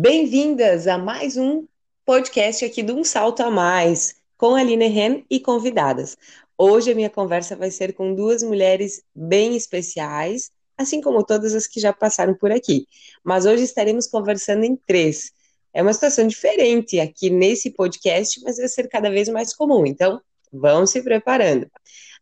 Bem-vindas 0.00 0.86
a 0.86 0.96
mais 0.96 1.36
um 1.36 1.66
podcast 2.06 2.64
aqui 2.64 2.84
do 2.84 2.96
Um 2.96 3.02
Salto 3.02 3.42
a 3.42 3.50
Mais, 3.50 4.14
com 4.36 4.54
a 4.54 4.60
Aline 4.60 4.86
Ren 4.86 5.24
e 5.28 5.40
convidadas. 5.40 6.16
Hoje 6.56 6.92
a 6.92 6.94
minha 6.94 7.10
conversa 7.10 7.56
vai 7.56 7.68
ser 7.72 7.94
com 7.94 8.14
duas 8.14 8.40
mulheres 8.44 9.02
bem 9.12 9.56
especiais, 9.56 10.52
assim 10.76 11.00
como 11.00 11.24
todas 11.24 11.52
as 11.52 11.66
que 11.66 11.80
já 11.80 11.92
passaram 11.92 12.32
por 12.32 12.52
aqui. 12.52 12.86
Mas 13.24 13.44
hoje 13.44 13.64
estaremos 13.64 14.06
conversando 14.06 14.62
em 14.62 14.76
três. 14.76 15.32
É 15.74 15.82
uma 15.82 15.92
situação 15.92 16.28
diferente 16.28 17.00
aqui 17.00 17.28
nesse 17.28 17.68
podcast, 17.68 18.40
mas 18.44 18.56
vai 18.56 18.68
ser 18.68 18.88
cada 18.88 19.10
vez 19.10 19.28
mais 19.28 19.52
comum. 19.52 19.84
Então, 19.84 20.20
vão 20.52 20.86
se 20.86 21.02
preparando. 21.02 21.68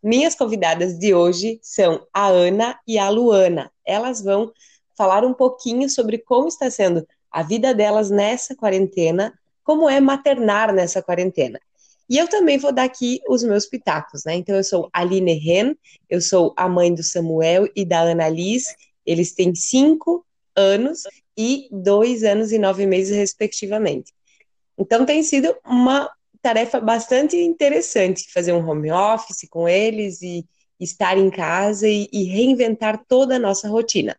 Minhas 0.02 0.34
convidadas 0.34 0.98
de 0.98 1.12
hoje 1.12 1.60
são 1.60 2.06
a 2.10 2.26
Ana 2.26 2.80
e 2.88 2.96
a 2.96 3.10
Luana. 3.10 3.70
Elas 3.84 4.22
vão 4.22 4.50
falar 4.96 5.26
um 5.26 5.34
pouquinho 5.34 5.90
sobre 5.90 6.16
como 6.16 6.48
está 6.48 6.70
sendo 6.70 7.06
a 7.30 7.42
vida 7.42 7.74
delas 7.74 8.10
nessa 8.10 8.54
quarentena, 8.54 9.32
como 9.62 9.88
é 9.88 10.00
maternar 10.00 10.72
nessa 10.72 11.02
quarentena. 11.02 11.60
E 12.08 12.18
eu 12.18 12.28
também 12.28 12.56
vou 12.56 12.72
dar 12.72 12.84
aqui 12.84 13.20
os 13.28 13.42
meus 13.42 13.66
pitacos, 13.66 14.24
né? 14.24 14.36
Então, 14.36 14.54
eu 14.54 14.62
sou 14.62 14.88
Aline 14.92 15.34
Ren, 15.34 15.74
eu 16.08 16.20
sou 16.20 16.54
a 16.56 16.68
mãe 16.68 16.94
do 16.94 17.02
Samuel 17.02 17.68
e 17.74 17.84
da 17.84 18.00
Ana 18.00 18.28
Liz. 18.28 18.64
Eles 19.04 19.32
têm 19.34 19.54
cinco 19.54 20.24
anos 20.54 21.02
e 21.36 21.68
dois 21.70 22.22
anos 22.22 22.52
e 22.52 22.58
nove 22.58 22.86
meses, 22.86 23.16
respectivamente. 23.16 24.12
Então, 24.78 25.04
tem 25.04 25.22
sido 25.22 25.56
uma 25.64 26.08
tarefa 26.40 26.78
bastante 26.80 27.36
interessante 27.36 28.32
fazer 28.32 28.52
um 28.52 28.68
home 28.68 28.92
office 28.92 29.48
com 29.50 29.68
eles 29.68 30.22
e 30.22 30.46
estar 30.78 31.18
em 31.18 31.28
casa 31.28 31.88
e, 31.88 32.08
e 32.12 32.22
reinventar 32.24 33.04
toda 33.08 33.34
a 33.34 33.38
nossa 33.38 33.68
rotina. 33.68 34.16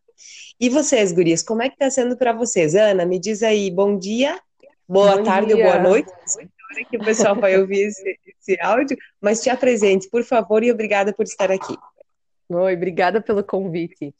E 0.59 0.69
vocês, 0.69 1.11
gurias, 1.11 1.43
como 1.43 1.61
é 1.61 1.69
que 1.69 1.75
está 1.75 1.87
sendo 1.87 2.17
para 2.17 2.33
vocês? 2.33 2.73
Ana, 2.73 3.05
me 3.05 3.19
diz 3.19 3.43
aí, 3.43 3.69
bom 3.69 3.95
dia, 3.95 4.41
boa 4.87 5.17
bom 5.17 5.23
tarde 5.23 5.53
dia. 5.53 5.63
boa 5.63 5.77
noite, 5.77 6.11
hora 6.11 6.85
que 6.89 6.97
o 6.97 7.03
pessoal 7.05 7.35
vai 7.35 7.59
ouvir 7.59 7.83
esse, 7.83 8.19
esse 8.25 8.59
áudio, 8.59 8.97
mas 9.21 9.39
te 9.43 9.51
apresente, 9.51 10.09
por 10.09 10.23
favor, 10.23 10.63
e 10.63 10.71
obrigada 10.71 11.13
por 11.13 11.25
estar 11.25 11.51
aqui. 11.51 11.77
Oi, 12.49 12.73
obrigada 12.73 13.21
pelo 13.21 13.43
convite. 13.43 14.15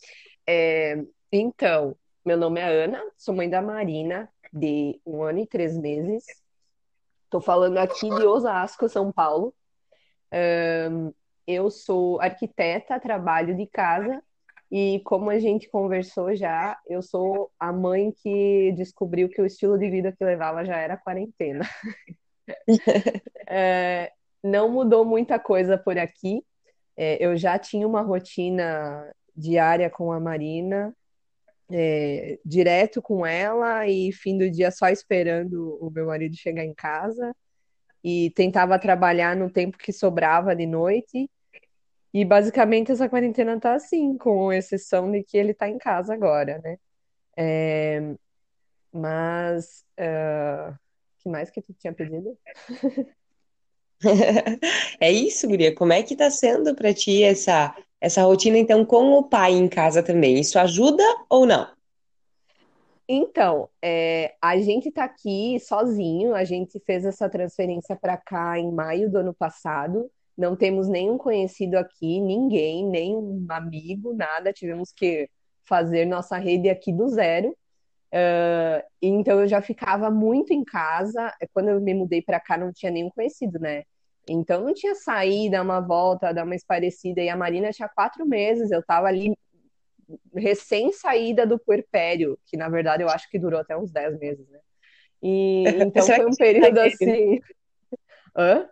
É, 0.45 1.03
então, 1.31 1.95
meu 2.23 2.38
nome 2.38 2.61
é 2.61 2.83
Ana, 2.83 3.03
sou 3.17 3.33
mãe 3.33 3.49
da 3.49 3.59
Marina, 3.59 4.29
de 4.53 5.01
um 5.03 5.23
ano 5.23 5.39
e 5.39 5.47
três 5.47 5.75
meses. 5.75 6.23
Estou 7.23 7.41
falando 7.41 7.79
aqui 7.79 8.09
de 8.11 8.25
Osasco, 8.27 8.88
São 8.88 9.11
Paulo. 9.11 9.55
Um, 10.31 11.11
eu 11.47 11.72
sou 11.72 12.22
arquiteta, 12.22 12.99
trabalho 12.99 13.57
de 13.57 13.66
casa 13.66 14.22
e 14.71 15.01
como 15.05 15.29
a 15.29 15.39
gente 15.39 15.69
conversou 15.69 16.35
já, 16.35 16.77
eu 16.87 17.01
sou 17.01 17.49
a 17.59 17.71
mãe 17.71 18.11
que 18.11 18.73
descobriu 18.73 19.29
que 19.29 19.41
o 19.41 19.45
estilo 19.45 19.77
de 19.77 19.89
vida 19.89 20.11
que 20.11 20.23
levava 20.23 20.65
já 20.65 20.77
era 20.77 20.97
quarentena. 20.97 21.65
é, 23.47 24.11
não 24.43 24.69
mudou 24.69 25.05
muita 25.05 25.39
coisa 25.39 25.77
por 25.77 25.97
aqui. 25.97 26.43
É, 26.97 27.23
eu 27.23 27.38
já 27.38 27.57
tinha 27.57 27.88
uma 27.88 28.01
rotina 28.01 29.09
diária 29.35 29.89
com 29.89 30.11
a 30.11 30.19
Marina, 30.19 30.93
é, 31.71 32.39
direto 32.43 33.01
com 33.01 33.25
ela 33.25 33.88
e 33.88 34.11
fim 34.11 34.38
do 34.38 34.49
dia 34.49 34.71
só 34.71 34.89
esperando 34.89 35.77
o 35.81 35.89
meu 35.89 36.07
marido 36.07 36.35
chegar 36.35 36.65
em 36.65 36.73
casa. 36.73 37.33
E 38.03 38.31
tentava 38.31 38.77
trabalhar 38.77 39.35
no 39.35 39.49
tempo 39.49 39.77
que 39.77 39.93
sobrava 39.93 40.55
de 40.55 40.65
noite. 40.65 41.29
E 42.13 42.23
basicamente 42.25 42.91
essa 42.91 43.09
quarentena 43.09 43.59
tá 43.59 43.73
assim, 43.73 44.17
com 44.17 44.52
exceção 44.52 45.11
de 45.11 45.23
que 45.23 45.38
ele 45.38 45.53
tá 45.53 45.69
em 45.69 45.77
casa 45.77 46.13
agora, 46.13 46.59
né? 46.63 46.77
É, 47.38 48.16
mas 48.91 49.86
uh, 50.00 50.75
que 51.19 51.30
mais 51.30 51.50
que 51.50 51.61
tu 51.61 51.73
tinha 51.73 51.94
pedido? 51.94 52.38
é 55.00 55.12
isso, 55.12 55.47
Guria. 55.47 55.73
Como 55.75 55.94
é 55.94 56.01
que 56.01 56.16
tá 56.16 56.29
sendo 56.31 56.75
para 56.75 56.94
ti 56.94 57.23
essa 57.23 57.75
essa 58.00 58.22
rotina 58.22 58.59
então 58.59 58.85
com 58.85 59.13
o 59.13 59.24
pai 59.24 59.53
em 59.53 59.68
casa 59.68 60.03
também? 60.03 60.39
Isso 60.39 60.59
ajuda 60.59 61.03
ou 61.29 61.45
não? 61.45 61.68
Então, 63.09 63.69
é, 63.81 64.35
a 64.41 64.57
gente 64.59 64.91
tá 64.91 65.06
aqui 65.06 65.59
sozinho, 65.62 66.35
a 66.35 66.44
gente 66.44 66.79
fez 66.81 67.06
essa 67.06 67.29
transferência 67.29 67.95
para 67.95 68.18
cá 68.18 68.59
em 68.59 68.72
maio 68.72 69.09
do 69.09 69.18
ano 69.18 69.34
passado 69.34 70.12
não 70.38 70.56
temos 70.56 70.88
nenhum 70.88 71.18
conhecido 71.18 71.75
aqui, 71.75 72.22
ninguém, 72.22 72.86
nenhum 72.86 73.46
amigo, 73.50 74.14
nada. 74.14 74.53
Tivemos 74.53 74.92
que 74.92 75.30
fazer 75.66 76.06
nossa 76.06 76.38
rede 76.38 76.70
aqui 76.70 76.94
do 76.94 77.08
zero. 77.09 77.50
Uh, 78.14 78.81
então 79.02 79.42
eu 79.42 79.48
já 79.48 79.62
ficava 79.62 80.12
muito 80.12 80.53
em 80.53 80.64
casa. 80.64 81.34
Quando 81.53 81.70
eu 81.70 81.81
me 81.81 81.94
mudei 81.94 82.22
para 82.22 82.40
cá, 82.40 82.58
não 82.58 82.72
tinha 82.72 82.92
nenhum 82.92 83.09
conhecido, 83.09 83.59
né? 83.59 83.84
Então 84.30 84.64
não 84.64 84.74
tinha 84.74 84.94
saído, 84.94 85.53
dar 85.53 85.64
uma 85.64 85.80
volta, 85.80 86.34
dar 86.34 86.46
uma 86.46 86.56
esparecida. 86.56 87.22
E 87.22 87.30
a 87.30 87.36
Marina 87.36 87.72
tinha 87.72 87.90
quatro 87.90 88.25
meses, 88.25 88.72
eu 88.72 88.81
estava 88.81 89.08
ali 89.08 89.34
recém-saída 90.36 91.46
do 91.46 91.59
puerpério, 91.59 92.38
que 92.46 92.56
na 92.56 92.69
verdade 92.69 93.04
eu 93.04 93.09
acho 93.09 93.30
que 93.30 93.40
durou 93.40 93.59
até 93.59 93.75
uns 93.75 93.92
dez 93.92 94.18
meses, 94.19 94.48
né? 94.50 94.59
E 95.22 95.64
então 95.81 96.06
foi 96.06 96.25
um 96.25 96.36
período 96.36 96.78
assim. 96.80 97.40
Hã? 98.38 98.69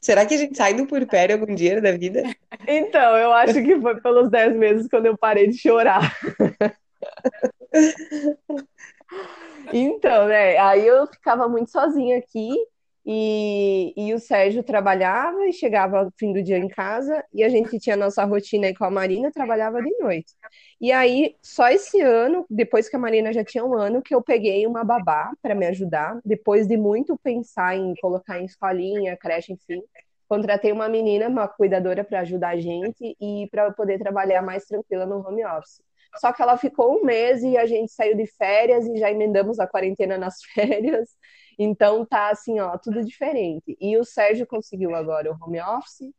Será 0.00 0.26
que 0.26 0.34
a 0.34 0.38
gente 0.38 0.56
sai 0.56 0.74
do 0.74 0.86
purpério 0.86 1.36
algum 1.36 1.54
dia 1.54 1.80
da 1.80 1.92
vida? 1.92 2.22
Então, 2.66 3.16
eu 3.16 3.32
acho 3.32 3.54
que 3.54 3.80
foi 3.80 4.00
pelos 4.00 4.30
10 4.30 4.56
meses 4.56 4.88
quando 4.88 5.06
eu 5.06 5.16
parei 5.16 5.48
de 5.48 5.58
chorar. 5.58 6.16
então, 9.72 10.26
né? 10.26 10.58
Aí 10.58 10.86
eu 10.86 11.06
ficava 11.06 11.48
muito 11.48 11.70
sozinha 11.70 12.18
aqui 12.18 12.50
e, 13.10 13.94
e 13.96 14.12
o 14.12 14.18
Sérgio 14.18 14.62
trabalhava 14.62 15.46
e 15.48 15.52
chegava 15.54 16.00
ao 16.00 16.12
fim 16.18 16.30
do 16.30 16.42
dia 16.42 16.58
em 16.58 16.68
casa 16.68 17.24
e 17.32 17.42
a 17.42 17.48
gente 17.48 17.78
tinha 17.78 17.96
nossa 17.96 18.22
rotina 18.26 18.66
aí 18.66 18.74
com 18.74 18.84
a 18.84 18.90
Marina, 18.90 19.32
trabalhava 19.32 19.82
de 19.82 19.90
noite. 19.98 20.34
E 20.78 20.92
aí, 20.92 21.34
só 21.42 21.70
esse 21.70 22.02
ano, 22.02 22.44
depois 22.50 22.86
que 22.86 22.96
a 22.96 22.98
Marina 22.98 23.32
já 23.32 23.42
tinha 23.42 23.64
um 23.64 23.72
ano, 23.72 24.02
que 24.02 24.14
eu 24.14 24.22
peguei 24.22 24.66
uma 24.66 24.84
babá 24.84 25.32
para 25.40 25.54
me 25.54 25.66
ajudar, 25.68 26.20
depois 26.22 26.68
de 26.68 26.76
muito 26.76 27.16
pensar 27.16 27.74
em 27.74 27.94
colocar 27.96 28.38
em 28.40 28.44
escolinha, 28.44 29.16
creche, 29.16 29.54
enfim. 29.54 29.82
Contratei 30.28 30.70
uma 30.70 30.86
menina, 30.86 31.28
uma 31.28 31.48
cuidadora 31.48 32.04
para 32.04 32.20
ajudar 32.20 32.50
a 32.50 32.60
gente 32.60 33.16
e 33.18 33.48
para 33.50 33.72
poder 33.72 33.98
trabalhar 33.98 34.42
mais 34.42 34.66
tranquila 34.66 35.06
no 35.06 35.26
home 35.26 35.42
office. 35.46 35.87
Só 36.16 36.32
que 36.32 36.42
ela 36.42 36.56
ficou 36.56 36.98
um 36.98 37.04
mês 37.04 37.42
e 37.42 37.56
a 37.56 37.66
gente 37.66 37.92
saiu 37.92 38.16
de 38.16 38.26
férias 38.26 38.86
e 38.86 38.96
já 38.96 39.10
emendamos 39.10 39.58
a 39.58 39.66
quarentena 39.66 40.16
nas 40.16 40.42
férias. 40.54 41.10
Então 41.58 42.04
tá 42.04 42.30
assim, 42.30 42.60
ó, 42.60 42.78
tudo 42.78 43.04
diferente. 43.04 43.76
E 43.80 43.96
o 43.96 44.04
Sérgio 44.04 44.46
conseguiu 44.46 44.94
agora 44.94 45.30
o 45.30 45.36
home 45.40 45.60
office 45.60 46.12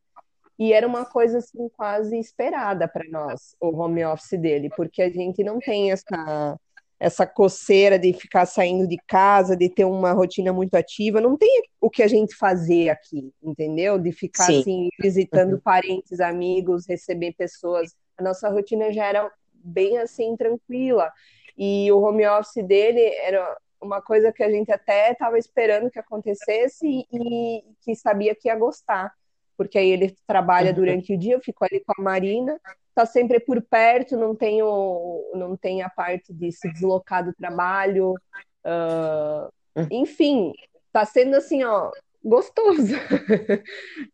e 0.58 0.74
era 0.74 0.86
uma 0.86 1.06
coisa 1.06 1.38
assim 1.38 1.70
quase 1.70 2.18
esperada 2.20 2.86
para 2.88 3.08
nós, 3.10 3.56
o 3.62 3.70
home 3.70 4.04
office 4.04 4.38
dele, 4.38 4.70
porque 4.76 5.02
a 5.02 5.10
gente 5.10 5.42
não 5.42 5.58
tem 5.58 5.92
essa 5.92 6.60
essa 7.00 7.26
coceira 7.26 7.98
de 7.98 8.12
ficar 8.12 8.46
saindo 8.46 8.86
de 8.86 8.98
casa, 9.08 9.56
de 9.56 9.70
ter 9.70 9.86
uma 9.86 10.12
rotina 10.12 10.52
muito 10.52 10.76
ativa, 10.76 11.22
não 11.22 11.38
tem 11.38 11.64
o 11.80 11.90
que 11.90 12.04
a 12.04 12.08
gente 12.08 12.36
fazer 12.36 12.90
aqui, 12.90 13.34
entendeu? 13.42 13.98
De 13.98 14.12
ficar 14.12 14.48
Sim. 14.48 14.60
assim 14.60 14.90
visitando 15.00 15.54
uhum. 15.54 15.62
parentes, 15.62 16.20
amigos, 16.20 16.86
receber 16.86 17.34
pessoas. 17.38 17.96
A 18.18 18.24
nossa 18.24 18.50
rotina 18.50 18.92
já 18.92 19.06
era 19.06 19.32
bem 19.64 19.98
assim 19.98 20.36
tranquila. 20.36 21.12
E 21.58 21.92
o 21.92 22.00
home 22.02 22.26
office 22.28 22.66
dele 22.66 23.02
era 23.02 23.58
uma 23.82 24.02
coisa 24.02 24.32
que 24.32 24.44
a 24.44 24.50
gente 24.50 24.72
até 24.72 25.12
estava 25.12 25.38
esperando 25.38 25.90
que 25.90 26.00
acontecesse 26.00 27.06
e, 27.12 27.64
que 27.82 27.96
sabia 27.96 28.36
que 28.36 28.48
ia 28.48 28.56
gostar 28.56 29.14
porque 29.60 29.78
aí 29.78 29.90
ele 29.90 30.16
trabalha 30.26 30.70
uhum. 30.70 30.76
durante 30.76 31.14
o 31.14 31.18
dia, 31.18 31.34
eu 31.34 31.42
fico 31.42 31.66
ali 31.66 31.84
com 31.86 31.92
a 31.98 32.02
Marina, 32.02 32.58
tá 32.96 33.06
sempre 33.06 33.42
por 33.42 33.62
perto, 33.62 34.16
não 34.16 34.34
tem, 34.34 34.64
o, 34.64 35.34
não 35.36 35.58
tem 35.58 35.82
a 35.82 35.90
parte 35.90 36.34
de 36.34 36.50
se 36.50 36.72
deslocar 36.72 37.26
do 37.26 37.34
trabalho, 37.34 38.14
uh, 38.64 39.86
enfim, 39.92 40.54
tá 40.94 41.04
sendo 41.04 41.36
assim, 41.36 41.66
ó, 41.66 41.92
gostoso. 42.24 42.94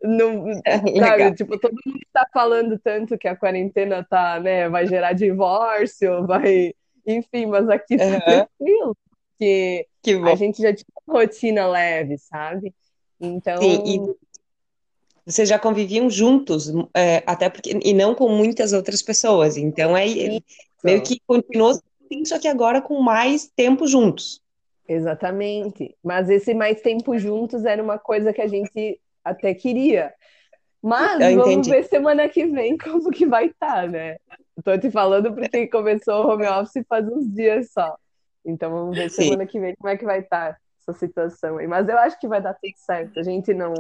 não, 0.02 0.50
é 0.66 0.78
sabe, 1.00 1.36
tipo, 1.36 1.60
todo 1.60 1.76
mundo 1.86 2.00
está 2.06 2.28
falando 2.34 2.80
tanto 2.80 3.18
que 3.18 3.28
a 3.28 3.36
quarentena 3.36 4.06
tá, 4.08 4.40
né, 4.40 4.70
vai 4.70 4.88
gerar 4.88 5.14
divórcio, 5.14 6.26
vai, 6.28 6.74
enfim, 7.06 7.46
mas 7.48 7.68
aqui 7.70 7.98
tá 7.98 8.06
uhum. 8.06 8.20
tranquilo, 8.22 8.98
porque 9.32 9.88
a 10.32 10.36
gente 10.36 10.62
já 10.62 10.74
tinha 10.74 10.86
uma 11.08 11.20
rotina 11.20 11.68
leve, 11.68 12.18
sabe? 12.18 12.74
Então, 13.20 13.62
Sim, 13.62 13.84
e 13.86 14.16
vocês 15.26 15.50
já 15.50 15.58
conviviam 15.58 16.10
juntos, 16.10 16.72
é, 16.94 17.24
até 17.26 17.50
porque, 17.50 17.78
e 17.84 17.94
não 17.94 18.14
com 18.14 18.30
muitas 18.30 18.74
outras 18.74 19.02
pessoas. 19.02 19.58
Então 19.58 19.98
é 19.98 20.06
Isso. 20.06 20.44
meio 20.84 21.02
que 21.02 21.20
continuou 21.26 21.72
assim, 21.72 22.24
só 22.26 22.38
que 22.38 22.48
agora 22.48 22.82
com 22.82 23.02
mais 23.02 23.50
tempo 23.56 23.88
juntos. 23.88 24.42
Exatamente. 24.88 25.96
Mas 26.04 26.30
esse 26.30 26.54
mais 26.54 26.82
tempo 26.82 27.18
juntos 27.18 27.66
era 27.66 27.82
uma 27.82 27.98
coisa 27.98 28.34
que 28.34 28.42
a 28.42 28.48
gente 28.48 29.00
até 29.24 29.54
queria. 29.54 30.14
Mas 30.82 31.20
Eu 31.20 31.38
vamos 31.38 31.52
entendi. 31.52 31.70
ver 31.72 31.84
semana 31.86 32.30
que 32.30 32.46
vem 32.46 32.78
como 32.78 33.10
que 33.10 33.26
vai 33.26 33.48
estar, 33.48 33.84
tá, 33.84 33.88
né? 33.88 34.18
Tô 34.64 34.78
te 34.78 34.92
falando 34.92 35.34
porque 35.34 35.68
começou 35.68 36.26
o 36.26 36.30
home 36.30 36.46
office 36.46 36.86
faz 36.88 37.08
uns 37.08 37.28
dias 37.34 37.72
só. 37.72 37.96
Então 38.46 38.72
vamos 38.72 38.96
ver 38.96 39.10
Sim. 39.10 39.24
semana 39.24 39.48
que 39.48 39.60
vem 39.60 39.76
como 39.76 39.90
é 39.90 39.98
que 39.98 40.06
vai 40.06 40.20
estar 40.20 40.58
essa 40.80 40.98
situação 40.98 41.58
aí. 41.58 41.66
Mas 41.66 41.90
eu 41.90 41.98
acho 41.98 42.20
que 42.20 42.28
vai 42.28 42.40
dar 42.40 42.54
tudo 42.54 42.74
certo. 42.76 43.20
A 43.20 43.24
gente 43.24 43.52
não, 43.54 43.74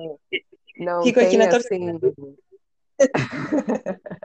não 0.79 1.03
Fico 1.03 1.19
aqui 1.19 1.29
tem 1.29 1.37
na 1.37 1.49
torcida. 1.49 2.07
assim. 2.07 2.35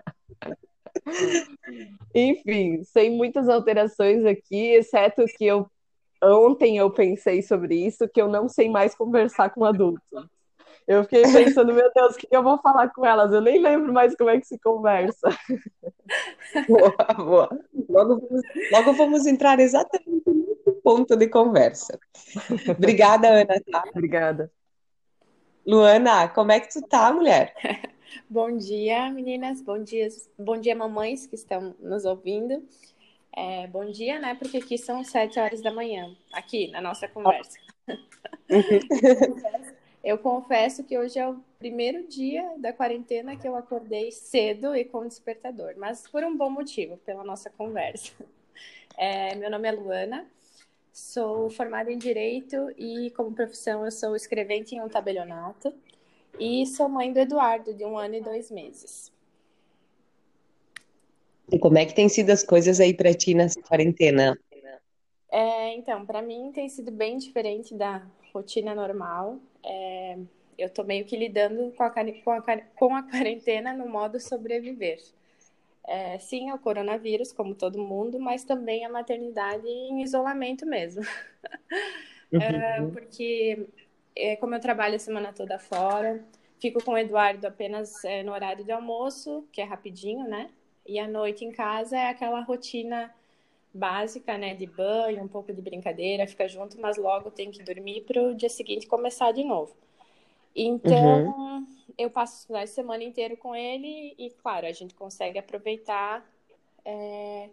Enfim, 2.14 2.82
sem 2.84 3.10
muitas 3.10 3.48
alterações 3.48 4.24
aqui, 4.24 4.72
exceto 4.72 5.24
que 5.36 5.44
eu 5.44 5.70
ontem 6.22 6.76
eu 6.76 6.90
pensei 6.90 7.42
sobre 7.42 7.86
isso, 7.86 8.08
que 8.08 8.20
eu 8.20 8.28
não 8.28 8.48
sei 8.48 8.68
mais 8.68 8.94
conversar 8.94 9.50
com 9.50 9.64
adultos. 9.64 10.02
Eu 10.86 11.04
fiquei 11.04 11.22
pensando, 11.22 11.72
meu 11.72 11.90
Deus, 11.94 12.14
o 12.14 12.18
que 12.18 12.28
eu 12.30 12.42
vou 12.42 12.58
falar 12.58 12.88
com 12.92 13.06
elas? 13.06 13.32
Eu 13.32 13.40
nem 13.40 13.60
lembro 13.60 13.92
mais 13.92 14.14
como 14.16 14.30
é 14.30 14.40
que 14.40 14.46
se 14.46 14.58
conversa. 14.58 15.28
Boa, 16.66 17.14
boa. 17.16 17.60
Logo 17.88 18.20
vamos, 18.20 18.42
logo 18.72 18.92
vamos 18.94 19.26
entrar 19.26 19.60
exatamente 19.60 20.24
nesse 20.26 20.72
ponto 20.82 21.16
de 21.16 21.28
conversa. 21.28 21.98
Obrigada, 22.68 23.28
Ana. 23.28 23.60
Tá? 23.70 23.84
Obrigada. 23.90 24.50
Luana, 25.66 26.28
como 26.28 26.50
é 26.50 26.58
que 26.58 26.72
tu 26.72 26.82
tá, 26.82 27.12
mulher? 27.12 27.54
Bom 28.28 28.56
dia, 28.56 29.08
meninas. 29.10 29.62
Bom 29.62 29.82
dia, 29.82 30.08
bom 30.36 30.58
dia, 30.58 30.74
mamães 30.74 31.26
que 31.26 31.36
estão 31.36 31.76
nos 31.78 32.04
ouvindo. 32.04 32.64
É, 33.32 33.66
bom 33.68 33.86
dia, 33.90 34.18
né? 34.18 34.34
Porque 34.34 34.58
aqui 34.58 34.76
são 34.76 35.04
sete 35.04 35.38
horas 35.38 35.62
da 35.62 35.72
manhã, 35.72 36.16
aqui 36.32 36.68
na 36.68 36.80
nossa 36.80 37.08
conversa. 37.08 37.58
Eu 40.02 40.16
confesso 40.16 40.82
que 40.82 40.98
hoje 40.98 41.18
é 41.18 41.28
o 41.28 41.38
primeiro 41.58 42.08
dia 42.08 42.54
da 42.56 42.72
quarentena 42.72 43.36
que 43.36 43.46
eu 43.46 43.54
acordei 43.54 44.10
cedo 44.10 44.74
e 44.74 44.82
com 44.82 45.06
despertador, 45.06 45.74
mas 45.76 46.08
por 46.08 46.24
um 46.24 46.34
bom 46.34 46.48
motivo, 46.48 46.96
pela 46.98 47.22
nossa 47.22 47.50
conversa. 47.50 48.10
É, 48.96 49.34
meu 49.34 49.50
nome 49.50 49.68
é 49.68 49.72
Luana, 49.72 50.26
sou 50.90 51.50
formada 51.50 51.92
em 51.92 51.98
Direito 51.98 52.72
e, 52.78 53.10
como 53.10 53.32
profissão, 53.34 53.84
eu 53.84 53.90
sou 53.90 54.16
escrevente 54.16 54.74
em 54.74 54.80
um 54.80 54.88
tabelionato 54.88 55.72
e 56.38 56.66
sou 56.66 56.88
mãe 56.88 57.12
do 57.12 57.18
Eduardo, 57.18 57.74
de 57.74 57.84
um 57.84 57.98
ano 57.98 58.14
e 58.14 58.20
dois 58.22 58.50
meses. 58.50 59.12
E 61.52 61.58
como 61.58 61.78
é 61.78 61.84
que 61.86 61.94
tem 61.94 62.08
sido 62.08 62.30
as 62.30 62.42
coisas 62.42 62.80
aí 62.80 62.94
pra 62.94 63.12
ti 63.14 63.34
nessa 63.34 63.60
quarentena? 63.62 64.38
É, 65.30 65.74
então, 65.74 66.04
para 66.04 66.20
mim 66.22 66.50
tem 66.52 66.68
sido 66.68 66.90
bem 66.90 67.18
diferente 67.18 67.74
da 67.74 68.06
rotina 68.32 68.74
normal. 68.74 69.38
É, 69.64 70.18
eu 70.58 70.68
tô 70.70 70.82
meio 70.84 71.04
que 71.04 71.16
lidando 71.16 71.72
com 71.76 71.82
a, 71.84 71.90
com 71.90 72.30
a, 72.32 72.42
com 72.76 72.96
a 72.96 73.02
quarentena 73.02 73.72
no 73.72 73.88
modo 73.88 74.18
sobreviver. 74.20 74.98
É, 75.86 76.18
sim, 76.20 76.50
é 76.50 76.54
o 76.54 76.58
coronavírus, 76.58 77.32
como 77.32 77.54
todo 77.54 77.78
mundo, 77.78 78.20
mas 78.20 78.44
também 78.44 78.84
a 78.84 78.90
maternidade 78.90 79.66
em 79.68 80.02
isolamento 80.02 80.66
mesmo. 80.66 81.02
É, 82.38 82.80
Uhum. 82.80 82.90
porque, 82.92 83.66
é, 84.16 84.36
como 84.36 84.54
eu 84.54 84.60
trabalho 84.60 84.96
a 84.96 84.98
semana 84.98 85.32
toda 85.32 85.58
fora, 85.58 86.24
fico 86.60 86.82
com 86.82 86.92
o 86.92 86.98
Eduardo 86.98 87.46
apenas 87.46 88.04
é, 88.04 88.22
no 88.22 88.32
horário 88.32 88.64
de 88.64 88.72
almoço, 88.72 89.46
que 89.52 89.60
é 89.60 89.64
rapidinho, 89.64 90.26
né? 90.28 90.50
E 90.86 90.98
à 90.98 91.06
noite 91.08 91.44
em 91.44 91.52
casa 91.52 91.96
é 91.98 92.08
aquela 92.10 92.40
rotina 92.40 93.14
básica, 93.74 94.38
né? 94.38 94.54
De 94.54 94.66
banho, 94.66 95.22
um 95.22 95.28
pouco 95.28 95.52
de 95.52 95.62
brincadeira, 95.62 96.26
fica 96.26 96.48
junto, 96.48 96.80
mas 96.80 96.96
logo 96.98 97.30
tem 97.30 97.50
que 97.50 97.62
dormir 97.62 98.02
para 98.02 98.22
o 98.22 98.34
dia 98.34 98.48
seguinte 98.50 98.86
começar 98.86 99.32
de 99.32 99.44
novo. 99.44 99.76
Então, 100.54 100.96
Uhum. 101.00 101.34
eu 101.98 102.10
passo 102.10 102.44
o 102.44 102.46
final 102.48 102.64
de 102.64 102.70
semana 102.70 103.04
inteiro 103.04 103.36
com 103.36 103.54
ele 103.54 104.14
e, 104.18 104.30
claro, 104.30 104.66
a 104.66 104.72
gente 104.72 104.94
consegue 104.94 105.38
aproveitar. 105.38 106.26
é, 106.84 107.50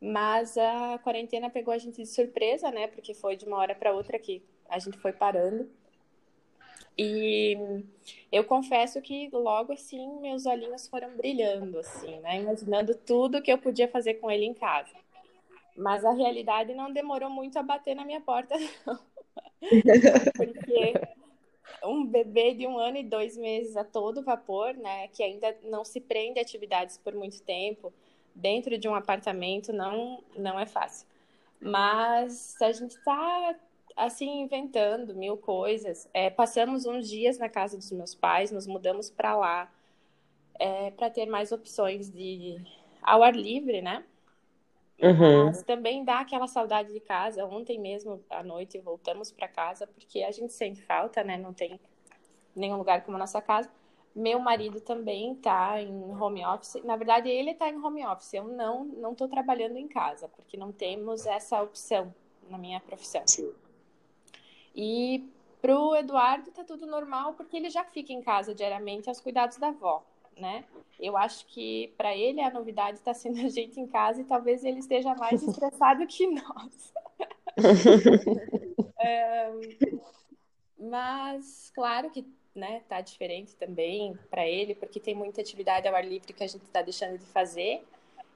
Mas 0.00 0.58
a 0.58 0.98
quarentena 0.98 1.48
pegou 1.50 1.72
a 1.74 1.78
gente 1.78 1.96
de 2.02 2.06
surpresa, 2.06 2.70
né? 2.70 2.88
Porque 2.88 3.14
foi 3.14 3.36
de 3.36 3.46
uma 3.46 3.58
hora 3.58 3.74
para 3.74 3.92
outra 3.92 4.18
que 4.18 4.42
a 4.68 4.78
gente 4.78 4.98
foi 4.98 5.12
parando. 5.12 5.70
E 6.96 7.56
eu 8.30 8.44
confesso 8.44 9.00
que 9.00 9.30
logo 9.32 9.72
assim 9.72 10.20
meus 10.20 10.46
olhinhos 10.46 10.88
foram 10.88 11.16
brilhando, 11.16 11.78
assim, 11.78 12.20
né? 12.20 12.40
Imaginando 12.40 12.94
tudo 12.94 13.42
que 13.42 13.52
eu 13.52 13.58
podia 13.58 13.88
fazer 13.88 14.14
com 14.14 14.30
ele 14.30 14.44
em 14.44 14.54
casa. 14.54 14.94
Mas 15.76 16.04
a 16.04 16.12
realidade 16.12 16.74
não 16.74 16.92
demorou 16.92 17.30
muito 17.30 17.58
a 17.58 17.62
bater 17.62 17.94
na 17.94 18.04
minha 18.04 18.20
porta, 18.20 18.54
não. 18.86 18.98
Porque 20.36 20.92
um 21.84 22.04
bebê 22.04 22.54
de 22.54 22.66
um 22.66 22.78
ano 22.78 22.98
e 22.98 23.02
dois 23.02 23.36
meses 23.36 23.76
a 23.76 23.84
todo 23.84 24.22
vapor, 24.22 24.74
né? 24.74 25.08
Que 25.08 25.22
ainda 25.22 25.56
não 25.64 25.84
se 25.84 26.00
prende 26.00 26.38
a 26.38 26.42
atividades 26.42 26.98
por 26.98 27.14
muito 27.14 27.42
tempo, 27.42 27.92
dentro 28.34 28.76
de 28.78 28.88
um 28.88 28.94
apartamento, 28.94 29.72
não, 29.72 30.22
não 30.36 30.58
é 30.58 30.66
fácil. 30.66 31.06
Mas 31.60 32.60
a 32.60 32.72
gente 32.72 32.96
está 32.96 33.56
assim 33.96 34.42
inventando 34.42 35.14
mil 35.14 35.36
coisas. 35.36 36.08
É, 36.12 36.30
passamos 36.30 36.86
uns 36.86 37.08
dias 37.08 37.38
na 37.38 37.48
casa 37.48 37.76
dos 37.76 37.90
meus 37.92 38.14
pais, 38.14 38.50
nos 38.50 38.66
mudamos 38.66 39.10
para 39.10 39.36
lá 39.36 39.72
é, 40.58 40.90
para 40.92 41.10
ter 41.10 41.26
mais 41.26 41.52
opções 41.52 42.10
de 42.10 42.56
ao 43.02 43.22
ar 43.22 43.34
livre, 43.34 43.82
né? 43.82 44.04
Uhum. 45.02 45.46
Mas 45.46 45.62
também 45.64 46.04
dá 46.04 46.20
aquela 46.20 46.46
saudade 46.46 46.92
de 46.92 47.00
casa. 47.00 47.44
Ontem 47.44 47.78
mesmo 47.78 48.22
à 48.30 48.42
noite 48.42 48.78
voltamos 48.78 49.32
para 49.32 49.48
casa 49.48 49.86
porque 49.86 50.22
a 50.22 50.30
gente 50.30 50.52
sente 50.52 50.80
falta, 50.82 51.24
né? 51.24 51.36
Não 51.36 51.52
tem 51.52 51.80
nenhum 52.54 52.76
lugar 52.76 53.04
como 53.04 53.16
a 53.16 53.20
nossa 53.20 53.42
casa. 53.42 53.68
Meu 54.14 54.38
marido 54.38 54.80
também 54.80 55.32
está 55.32 55.80
em 55.80 56.14
home 56.14 56.44
office. 56.44 56.82
Na 56.84 56.96
verdade, 56.96 57.28
ele 57.28 57.50
está 57.50 57.68
em 57.68 57.82
home 57.82 58.06
office. 58.06 58.34
Eu 58.34 58.44
não 58.44 58.84
não 58.84 59.12
estou 59.12 59.26
trabalhando 59.26 59.76
em 59.76 59.88
casa 59.88 60.28
porque 60.28 60.56
não 60.56 60.70
temos 60.70 61.26
essa 61.26 61.60
opção 61.60 62.14
na 62.48 62.56
minha 62.58 62.78
profissão. 62.78 63.22
Sim. 63.26 63.52
E 64.74 65.28
pro 65.60 65.94
Eduardo 65.94 66.50
tá 66.50 66.64
tudo 66.64 66.86
normal 66.86 67.34
porque 67.34 67.56
ele 67.56 67.70
já 67.70 67.84
fica 67.84 68.12
em 68.12 68.22
casa 68.22 68.54
diariamente 68.54 69.08
aos 69.08 69.20
cuidados 69.20 69.58
da 69.58 69.68
avó, 69.68 70.04
né? 70.36 70.64
Eu 70.98 71.16
acho 71.16 71.46
que 71.46 71.92
para 71.96 72.16
ele 72.16 72.40
a 72.40 72.50
novidade 72.50 72.98
está 72.98 73.14
sendo 73.14 73.40
a 73.44 73.48
gente 73.48 73.78
em 73.78 73.86
casa 73.86 74.20
e 74.20 74.24
talvez 74.24 74.64
ele 74.64 74.80
esteja 74.80 75.14
mais 75.14 75.42
estressado 75.46 76.06
que 76.06 76.26
nós. 76.26 76.92
É, 79.04 79.50
mas 80.78 81.72
claro 81.74 82.08
que 82.08 82.24
né, 82.54 82.82
tá 82.88 83.00
diferente 83.00 83.56
também 83.56 84.16
para 84.30 84.46
ele, 84.46 84.74
porque 84.74 85.00
tem 85.00 85.14
muita 85.14 85.40
atividade 85.40 85.88
ao 85.88 85.94
ar 85.94 86.04
livre 86.04 86.32
que 86.32 86.44
a 86.44 86.46
gente 86.46 86.62
está 86.62 86.82
deixando 86.82 87.18
de 87.18 87.26
fazer 87.26 87.84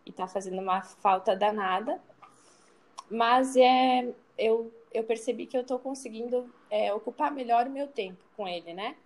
e 0.05 0.13
tá 0.13 0.27
fazendo 0.27 0.61
uma 0.61 0.83
falta 0.83 1.37
danada. 1.37 2.01
Mas 3.11 3.57
é, 3.57 4.13
eu, 4.39 4.73
eu 4.93 5.05
percebi 5.05 5.47
que 5.47 5.57
eu 5.57 5.65
tô 5.65 5.79
conseguindo 5.79 6.53
é, 6.71 6.93
ocupar 6.93 7.33
melhor 7.33 7.67
o 7.67 7.71
meu 7.71 7.87
tempo 7.89 8.23
com 8.37 8.47
ele, 8.47 8.73
né? 8.75 8.97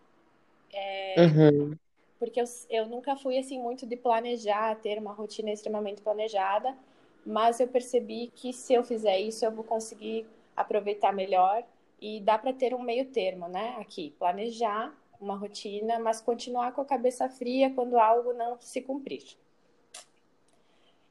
Uhum. 1.17 1.77
Porque 2.19 2.41
eu, 2.41 2.45
eu 2.69 2.87
nunca 2.87 3.17
fui 3.17 3.39
assim 3.39 3.59
muito 3.59 3.87
de 3.87 3.97
planejar, 3.97 4.77
ter 4.77 4.99
uma 4.99 5.13
rotina 5.13 5.51
extremamente 5.51 6.03
planejada, 6.03 6.77
mas 7.25 7.61
eu 7.61 7.69
percebi 7.69 8.31
que 8.35 8.53
se 8.53 8.75
eu 8.75 8.85
fizer 8.85 9.19
isso, 9.19 9.45
eu 9.45 9.53
vou 9.53 9.65
conseguir 9.65 10.27
aproveitar 10.57 11.13
melhor 11.13 11.65
e 12.01 12.21
dá 12.21 12.39
para 12.39 12.53
ter 12.53 12.75
um 12.75 12.83
meio 12.83 13.07
termo, 13.07 13.49
né? 13.49 13.77
Aqui, 13.79 14.15
planejar 14.19 14.95
uma 15.21 15.37
rotina, 15.37 15.99
mas 15.99 16.21
continuar 16.21 16.73
com 16.73 16.81
a 16.81 16.85
cabeça 16.85 17.29
fria 17.29 17.71
quando 17.75 17.99
algo 17.99 18.33
não 18.33 18.59
se 18.61 18.81
cumprir. 18.81 19.37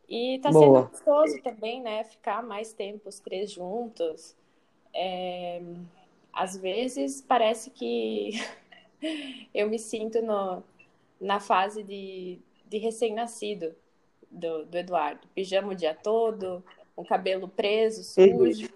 E 0.08 0.40
tá 0.40 0.52
sendo 0.52 0.72
Boa. 0.72 0.82
gostoso 0.90 1.42
também, 1.44 1.82
né? 1.82 2.04
Ficar 2.04 2.42
mais 2.42 2.74
tempo 2.74 3.08
os 3.08 3.20
três 3.20 3.52
juntos. 3.52 4.36
É, 4.94 5.62
Às 6.34 6.58
vezes 6.58 7.22
parece 7.22 7.70
que 7.70 8.32
eu 9.54 9.70
me 9.70 9.80
sinto 9.80 10.22
no, 10.22 10.64
na 11.20 11.40
fase 11.40 11.84
de, 11.84 12.40
de 12.66 12.78
recém-nascido 12.78 13.76
do, 14.30 14.66
do 14.66 14.78
Eduardo. 14.78 15.28
Pijama 15.34 15.72
o 15.72 15.76
dia 15.76 15.94
todo, 15.94 16.64
o 16.96 17.04
cabelo 17.06 17.48
preso, 17.48 18.04
sujo. 18.04 18.70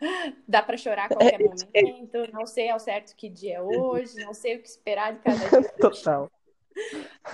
Dá 0.48 0.62
para 0.62 0.76
chorar 0.76 1.06
a 1.06 1.08
qualquer 1.08 1.38
momento. 1.38 2.32
Não 2.32 2.44
sei 2.46 2.70
ao 2.70 2.78
certo 2.78 3.14
que 3.14 3.28
dia 3.28 3.56
é 3.56 3.62
hoje, 3.62 4.16
não 4.24 4.34
sei 4.34 4.56
o 4.56 4.62
que 4.62 4.68
esperar 4.68 5.14
de 5.14 5.20
cada 5.20 5.38
dia. 5.60 5.72
Total. 5.78 6.30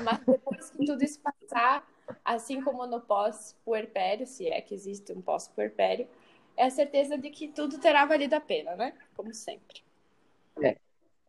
Mas 0.02 0.18
depois 0.26 0.70
que 0.70 0.84
tudo 0.84 1.02
isso 1.02 1.20
passar, 1.20 1.86
assim 2.24 2.60
como 2.60 2.86
no 2.86 3.00
pós-puerpério, 3.00 4.26
se 4.26 4.48
é 4.48 4.60
que 4.60 4.74
existe 4.74 5.12
um 5.12 5.22
pós-puerpério, 5.22 6.06
é 6.58 6.66
a 6.66 6.70
certeza 6.70 7.16
de 7.16 7.30
que 7.30 7.48
tudo 7.48 7.78
terá 7.78 8.04
valido 8.04 8.34
a 8.34 8.40
pena, 8.40 8.76
né? 8.76 8.92
Como 9.16 9.32
sempre. 9.32 9.82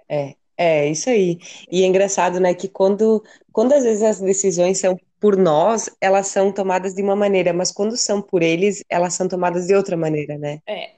É, 0.09 0.35
é 0.57 0.89
isso 0.89 1.09
aí. 1.09 1.37
E 1.71 1.83
é 1.83 1.85
engraçado, 1.85 2.39
né, 2.39 2.53
que 2.53 2.67
quando, 2.67 3.23
quando 3.51 3.73
às 3.73 3.83
vezes 3.83 4.01
as 4.03 4.19
decisões 4.19 4.79
são 4.79 4.99
por 5.19 5.37
nós, 5.37 5.89
elas 6.01 6.27
são 6.27 6.51
tomadas 6.51 6.95
de 6.95 7.01
uma 7.03 7.15
maneira, 7.15 7.53
mas 7.53 7.71
quando 7.71 7.95
são 7.95 8.21
por 8.21 8.41
eles, 8.41 8.83
elas 8.89 9.13
são 9.13 9.27
tomadas 9.27 9.67
de 9.67 9.75
outra 9.75 9.95
maneira, 9.95 10.37
né? 10.37 10.61
É, 10.65 10.93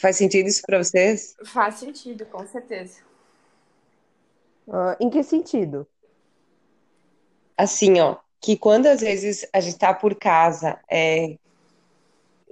Faz 0.00 0.16
sentido 0.16 0.46
isso 0.46 0.62
para 0.62 0.78
vocês? 0.78 1.36
faz 1.44 1.76
sentido, 1.76 2.26
com 2.26 2.46
certeza. 2.46 3.00
Ah, 4.68 4.96
em 5.00 5.08
que 5.10 5.22
sentido? 5.22 5.86
Assim, 7.56 7.98
ó, 8.00 8.16
que 8.40 8.56
quando 8.56 8.86
às 8.86 9.00
vezes 9.00 9.46
a 9.52 9.60
gente 9.60 9.78
tá 9.78 9.94
por 9.94 10.14
casa, 10.14 10.78
é, 10.90 11.36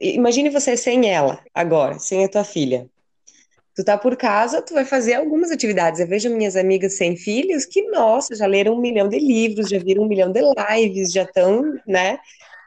imagine 0.01 0.51
você 0.51 0.77
sem 0.77 1.11
ela 1.11 1.41
agora, 1.55 1.99
sem 1.99 2.25
a 2.25 2.29
tua 2.29 2.45
filha. 2.45 2.87
Tu 3.77 3.85
tá 3.85 3.99
por 3.99 4.17
casa, 4.17 4.63
tu 4.63 4.73
vai 4.73 4.85
fazer 4.85 5.15
algumas 5.15 5.51
atividades. 5.51 5.99
Eu 5.99 6.07
vejo 6.07 6.31
minhas 6.31 6.55
amigas 6.55 6.97
sem 6.97 7.17
filhos 7.17 7.65
que, 7.65 7.83
nossa, 7.91 8.37
já 8.37 8.47
leram 8.47 8.75
um 8.75 8.81
milhão 8.81 9.09
de 9.09 9.19
livros, 9.19 9.69
já 9.69 9.79
viram 9.79 10.05
um 10.05 10.09
milhão 10.09 10.31
de 10.31 10.41
lives, 10.41 11.11
já 11.11 11.23
estão, 11.23 11.75
né? 11.87 12.19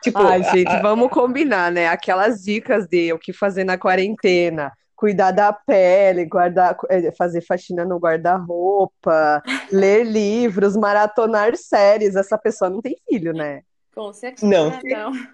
Tipo, 0.03 0.19
Ai, 0.19 0.43
gente, 0.43 0.69
a, 0.69 0.81
vamos 0.81 1.09
combinar, 1.09 1.71
né? 1.71 1.87
Aquelas 1.87 2.43
dicas 2.43 2.87
de 2.87 3.13
o 3.13 3.19
que 3.19 3.31
fazer 3.31 3.63
na 3.63 3.77
quarentena, 3.77 4.71
cuidar 4.97 5.31
da 5.31 5.53
pele, 5.53 6.25
guardar, 6.25 6.75
é, 6.89 7.11
fazer 7.13 7.41
faxina 7.41 7.85
no 7.85 7.97
guarda-roupa, 7.97 9.41
ler 9.71 10.03
livros, 10.03 10.75
maratonar 10.75 11.55
séries. 11.55 12.17
Essa 12.17 12.37
pessoa 12.37 12.69
não 12.69 12.81
tem 12.81 12.97
filho, 13.07 13.31
né? 13.31 13.61
Com 13.97 14.13
certeza 14.13 14.45
não. 14.45 14.69
Não, 14.69 15.11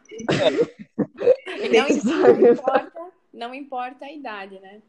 não, 1.69 1.89
importa, 2.49 3.11
não 3.33 3.53
importa 3.53 4.05
a 4.05 4.11
idade, 4.13 4.57
né? 4.61 4.81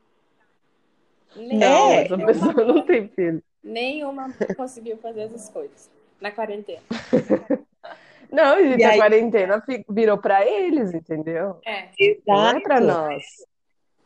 Não, 1.34 1.90
é. 1.90 2.04
essa 2.04 2.16
pessoa 2.16 2.52
não 2.64 2.82
tem 2.82 3.08
filho. 3.08 3.42
Nenhuma 3.64 4.32
conseguiu 4.56 4.96
fazer 4.98 5.22
essas 5.22 5.48
coisas 5.48 5.90
na 6.20 6.30
quarentena. 6.30 6.82
Não, 8.30 8.58
gente, 8.58 8.82
a 8.82 8.96
quarentena 8.96 9.62
virou 9.88 10.18
para 10.18 10.44
eles, 10.44 10.92
entendeu? 10.92 11.60
É. 11.64 11.88
Não 12.26 12.48
é 12.48 12.60
para 12.60 12.80
nós. 12.80 13.22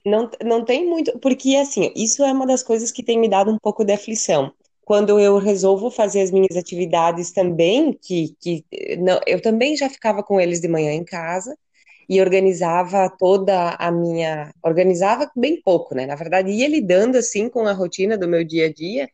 Não, 0.04 0.30
não 0.44 0.64
tem 0.64 0.86
muito, 0.86 1.18
porque 1.18 1.56
assim, 1.56 1.90
isso 1.96 2.22
é 2.22 2.30
uma 2.30 2.46
das 2.46 2.62
coisas 2.62 2.92
que 2.92 3.02
tem 3.02 3.18
me 3.18 3.28
dado 3.28 3.50
um 3.50 3.58
pouco 3.58 3.84
de 3.86 3.92
aflição. 3.92 4.52
Quando 4.88 5.20
eu 5.20 5.36
resolvo 5.36 5.90
fazer 5.90 6.22
as 6.22 6.30
minhas 6.30 6.56
atividades 6.56 7.30
também, 7.30 7.92
que, 7.92 8.34
que 8.40 8.64
não, 8.98 9.20
eu 9.26 9.38
também 9.42 9.76
já 9.76 9.86
ficava 9.90 10.22
com 10.22 10.40
eles 10.40 10.62
de 10.62 10.68
manhã 10.68 10.92
em 10.92 11.04
casa 11.04 11.54
e 12.08 12.18
organizava 12.22 13.10
toda 13.18 13.72
a 13.78 13.90
minha, 13.92 14.50
organizava 14.64 15.30
bem 15.36 15.60
pouco, 15.60 15.94
né? 15.94 16.06
Na 16.06 16.14
verdade, 16.14 16.50
ia 16.50 16.66
lidando 16.66 17.18
assim 17.18 17.50
com 17.50 17.66
a 17.66 17.72
rotina 17.74 18.16
do 18.16 18.26
meu 18.26 18.42
dia 18.42 18.64
a 18.66 18.72
dia 18.72 19.10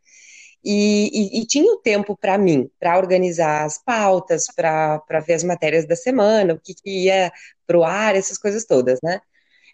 e, 0.65 1.39
e, 1.39 1.43
e 1.43 1.47
tinha 1.47 1.73
o 1.73 1.79
tempo 1.79 2.17
para 2.17 2.39
mim, 2.39 2.71
para 2.79 2.97
organizar 2.97 3.65
as 3.65 3.77
pautas, 3.83 4.47
para 4.55 5.03
ver 5.27 5.35
as 5.35 5.45
matérias 5.45 5.87
da 5.89 5.97
semana, 5.97 6.55
o 6.55 6.61
que, 6.61 6.73
que 6.75 7.05
ia 7.07 7.33
para 7.67 7.79
o 7.79 7.83
ar, 7.85 8.15
essas 8.15 8.39
coisas 8.39 8.65
todas, 8.65 9.01
né? 9.03 9.21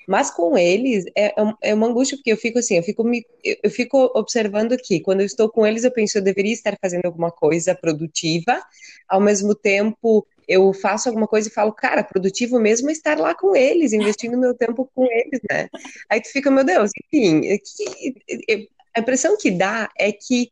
Mas 0.08 0.30
com 0.30 0.56
eles 0.56 1.04
é, 1.16 1.26
é, 1.26 1.34
é 1.62 1.74
uma 1.74 1.86
angústia, 1.86 2.16
porque 2.16 2.32
eu 2.32 2.36
fico 2.36 2.58
assim, 2.58 2.76
eu 2.76 2.82
fico, 2.82 3.04
me, 3.04 3.24
eu 3.44 3.70
fico 3.70 4.10
observando 4.14 4.76
que 4.76 5.00
quando 5.00 5.20
eu 5.20 5.26
estou 5.26 5.48
com 5.48 5.66
eles, 5.66 5.84
eu 5.84 5.90
penso, 5.90 6.18
eu 6.18 6.22
deveria 6.22 6.52
estar 6.52 6.76
fazendo 6.80 7.06
alguma 7.06 7.30
coisa 7.30 7.74
produtiva, 7.74 8.60
ao 9.08 9.20
mesmo 9.20 9.54
tempo 9.54 10.26
eu 10.48 10.72
faço 10.72 11.08
alguma 11.08 11.28
coisa 11.28 11.48
e 11.48 11.52
falo, 11.52 11.72
cara, 11.72 12.02
produtivo 12.02 12.58
mesmo 12.58 12.88
é 12.88 12.92
estar 12.92 13.16
lá 13.18 13.34
com 13.34 13.54
eles, 13.54 13.92
investindo 13.92 14.36
meu 14.36 14.52
tempo 14.52 14.90
com 14.92 15.04
eles, 15.04 15.40
né? 15.48 15.68
Aí 16.08 16.20
tu 16.20 16.28
fica, 16.32 16.50
meu 16.50 16.64
Deus, 16.64 16.90
enfim, 17.06 17.46
é 17.46 17.58
que, 17.58 18.68
a 18.96 19.00
impressão 19.00 19.36
que 19.36 19.50
dá 19.50 19.88
é 19.98 20.12
que 20.12 20.50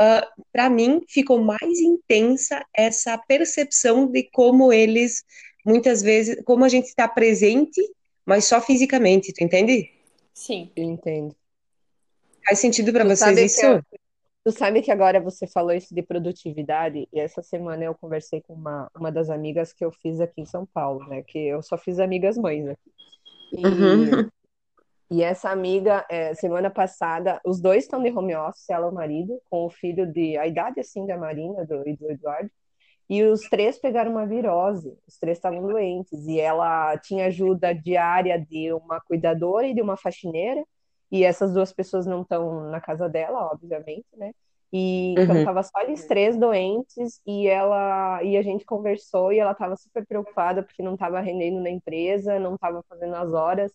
Uh, 0.00 0.24
para 0.50 0.70
mim 0.70 1.02
ficou 1.06 1.42
mais 1.42 1.78
intensa 1.78 2.64
essa 2.74 3.18
percepção 3.18 4.06
de 4.06 4.22
como 4.32 4.72
eles 4.72 5.22
muitas 5.62 6.00
vezes, 6.00 6.42
como 6.46 6.64
a 6.64 6.70
gente 6.70 6.86
está 6.86 7.06
presente 7.06 7.82
mas 8.30 8.44
só 8.44 8.60
fisicamente, 8.60 9.32
tu 9.32 9.42
entende? 9.42 9.90
Sim. 10.32 10.70
Eu 10.76 10.84
entendo. 10.84 11.34
Faz 12.46 12.60
sentido 12.60 12.92
para 12.92 13.02
vocês 13.04 13.36
isso? 13.36 13.66
Eu, 13.66 13.82
tu 14.44 14.52
sabe 14.52 14.82
que 14.82 14.92
agora 14.92 15.20
você 15.20 15.48
falou 15.48 15.72
isso 15.72 15.92
de 15.92 16.00
produtividade, 16.00 17.08
e 17.12 17.18
essa 17.18 17.42
semana 17.42 17.82
eu 17.82 17.92
conversei 17.92 18.40
com 18.40 18.54
uma, 18.54 18.88
uma 18.96 19.10
das 19.10 19.30
amigas 19.30 19.72
que 19.72 19.84
eu 19.84 19.90
fiz 19.90 20.20
aqui 20.20 20.42
em 20.42 20.46
São 20.46 20.64
Paulo, 20.64 21.04
né? 21.08 21.24
Que 21.26 21.40
eu 21.40 21.60
só 21.60 21.76
fiz 21.76 21.98
amigas 21.98 22.38
mães 22.38 22.68
aqui. 22.68 22.92
E, 23.52 23.66
uhum. 23.66 24.28
e 25.10 25.24
essa 25.24 25.50
amiga, 25.50 26.06
é, 26.08 26.32
semana 26.32 26.70
passada, 26.70 27.40
os 27.44 27.60
dois 27.60 27.82
estão 27.82 28.00
de 28.00 28.10
home 28.10 28.36
office, 28.36 28.70
ela 28.70 28.86
e 28.86 28.90
o 28.90 28.94
marido, 28.94 29.42
com 29.50 29.66
o 29.66 29.70
filho 29.70 30.06
de 30.06 30.38
a 30.38 30.46
idade 30.46 30.78
assim 30.78 31.04
da 31.04 31.18
Marina 31.18 31.66
do, 31.66 31.82
e 31.84 31.96
do 31.96 32.08
Eduardo. 32.08 32.48
E 33.10 33.24
os 33.24 33.40
três 33.48 33.76
pegaram 33.76 34.12
uma 34.12 34.24
virose, 34.24 34.96
os 35.04 35.18
três 35.18 35.36
estavam 35.36 35.62
doentes. 35.62 36.28
E 36.28 36.38
ela 36.38 36.96
tinha 36.98 37.26
ajuda 37.26 37.74
diária 37.74 38.38
de 38.38 38.72
uma 38.72 39.00
cuidadora 39.00 39.66
e 39.66 39.74
de 39.74 39.82
uma 39.82 39.96
faxineira. 39.96 40.64
E 41.10 41.24
essas 41.24 41.52
duas 41.52 41.72
pessoas 41.72 42.06
não 42.06 42.22
estão 42.22 42.70
na 42.70 42.80
casa 42.80 43.08
dela, 43.08 43.50
obviamente, 43.52 44.06
né? 44.16 44.32
E 44.72 45.14
então 45.18 45.34
uhum. 45.34 45.44
tava 45.44 45.60
só 45.64 45.80
eles 45.82 46.06
três 46.06 46.36
doentes 46.38 47.20
e 47.26 47.48
ela 47.48 48.22
e 48.22 48.36
a 48.36 48.42
gente 48.42 48.64
conversou 48.64 49.32
e 49.32 49.40
ela 49.40 49.50
estava 49.50 49.74
super 49.74 50.06
preocupada 50.06 50.62
porque 50.62 50.80
não 50.80 50.94
estava 50.94 51.18
rendendo 51.18 51.60
na 51.60 51.70
empresa, 51.70 52.38
não 52.38 52.54
estava 52.54 52.80
fazendo 52.88 53.16
as 53.16 53.32
horas. 53.32 53.72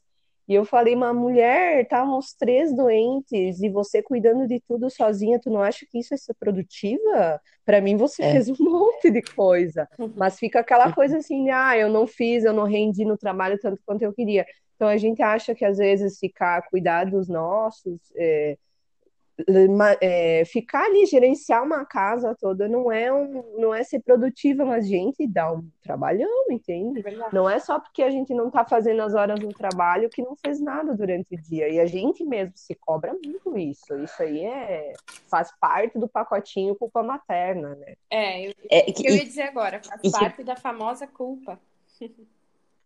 E 0.48 0.54
eu 0.54 0.64
falei, 0.64 0.94
uma 0.94 1.12
mulher, 1.12 1.82
estavam 1.82 2.20
os 2.20 2.34
três 2.34 2.76
doentes 2.76 3.62
e 3.62 3.70
você 3.70 4.04
cuidando 4.04 4.48
de 4.48 4.60
tudo 4.68 4.90
sozinha, 4.92 5.40
tu 5.40 5.50
não 5.50 5.62
acha 5.62 5.86
que 5.90 5.98
isso 5.98 6.14
é 6.14 6.18
ser 6.18 6.36
produtiva? 6.36 7.42
Para 7.66 7.82
mim, 7.82 7.98
você 7.98 8.22
é. 8.24 8.32
fez 8.32 8.50
um 8.50 8.56
monte 8.60 9.10
de 9.10 9.24
coisa. 9.24 9.88
Uhum. 9.98 10.14
Mas 10.16 10.38
fica 10.38 10.60
aquela 10.60 10.94
coisa 10.94 11.18
assim, 11.18 11.50
ah, 11.50 11.76
eu 11.76 11.90
não 11.90 12.06
fiz, 12.06 12.44
eu 12.44 12.54
não 12.54 12.66
rendi 12.66 13.04
no 13.06 13.18
trabalho 13.18 13.58
tanto 13.60 13.82
quanto 13.86 14.04
eu 14.04 14.14
queria. 14.14 14.46
Então 14.76 14.88
a 14.88 14.98
gente 14.98 15.22
acha 15.22 15.56
que 15.56 15.66
às 15.66 15.78
vezes 15.78 16.20
ficar 16.20 16.62
cuidar 16.70 17.06
dos 17.06 17.28
nossos, 17.28 18.00
é, 18.16 18.58
é, 20.02 20.44
ficar 20.46 20.86
ali, 20.86 21.06
gerenciar 21.06 21.64
uma 21.64 21.86
casa 21.86 22.36
toda 22.40 22.70
não 22.70 22.92
é, 22.92 23.12
um, 23.12 23.44
não 23.58 23.74
é 23.74 23.84
ser 23.84 24.00
produtiva, 24.00 24.64
mas 24.64 24.88
gente 24.88 25.28
dá 25.28 25.52
um 25.52 25.68
trabalhão, 25.82 26.46
entende? 26.50 27.04
É 27.06 27.30
não 27.34 27.50
é 27.50 27.60
só 27.60 27.80
porque 27.80 28.02
a 28.02 28.10
gente 28.10 28.34
não 28.34 28.48
está 28.48 28.64
fazendo 28.64 29.02
as 29.02 29.14
horas 29.14 29.40
no 29.40 29.54
trabalho 29.54 30.10
que 30.10 30.22
não 30.22 30.36
fez 30.38 30.62
nada 30.62 30.96
durante 30.96 31.36
o 31.36 31.42
dia. 31.42 31.68
E 31.68 31.80
a 31.80 31.86
gente 31.86 32.24
mesmo 32.24 32.54
se 32.56 32.74
cobra 32.76 33.14
muito 33.14 33.58
isso. 33.58 33.98
Isso 34.04 34.24
aí 34.24 34.46
é, 34.46 34.94
faz 35.30 35.52
parte 35.60 36.00
do 36.00 36.08
pacotinho 36.08 36.76
culpa 36.76 37.04
materna, 37.04 37.76
né? 37.76 37.96
É, 38.10 38.48
eu, 38.48 38.54
é, 38.72 38.82
que, 38.84 39.08
eu 39.08 39.16
ia 39.16 39.26
dizer 39.26 39.44
agora, 39.44 39.82
faz 39.84 40.02
e, 40.04 40.12
parte 40.12 40.38
que... 40.38 40.44
da 40.44 40.56
famosa 40.56 41.06
culpa. 41.08 41.60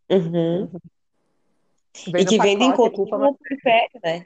Uhum. 0.10 0.70
E 2.08 2.26
que 2.26 2.40
vem 2.40 2.58
de 2.58 2.64
encontro 2.64 3.06
com 3.06 3.16
o 3.16 3.38
né? 4.04 4.26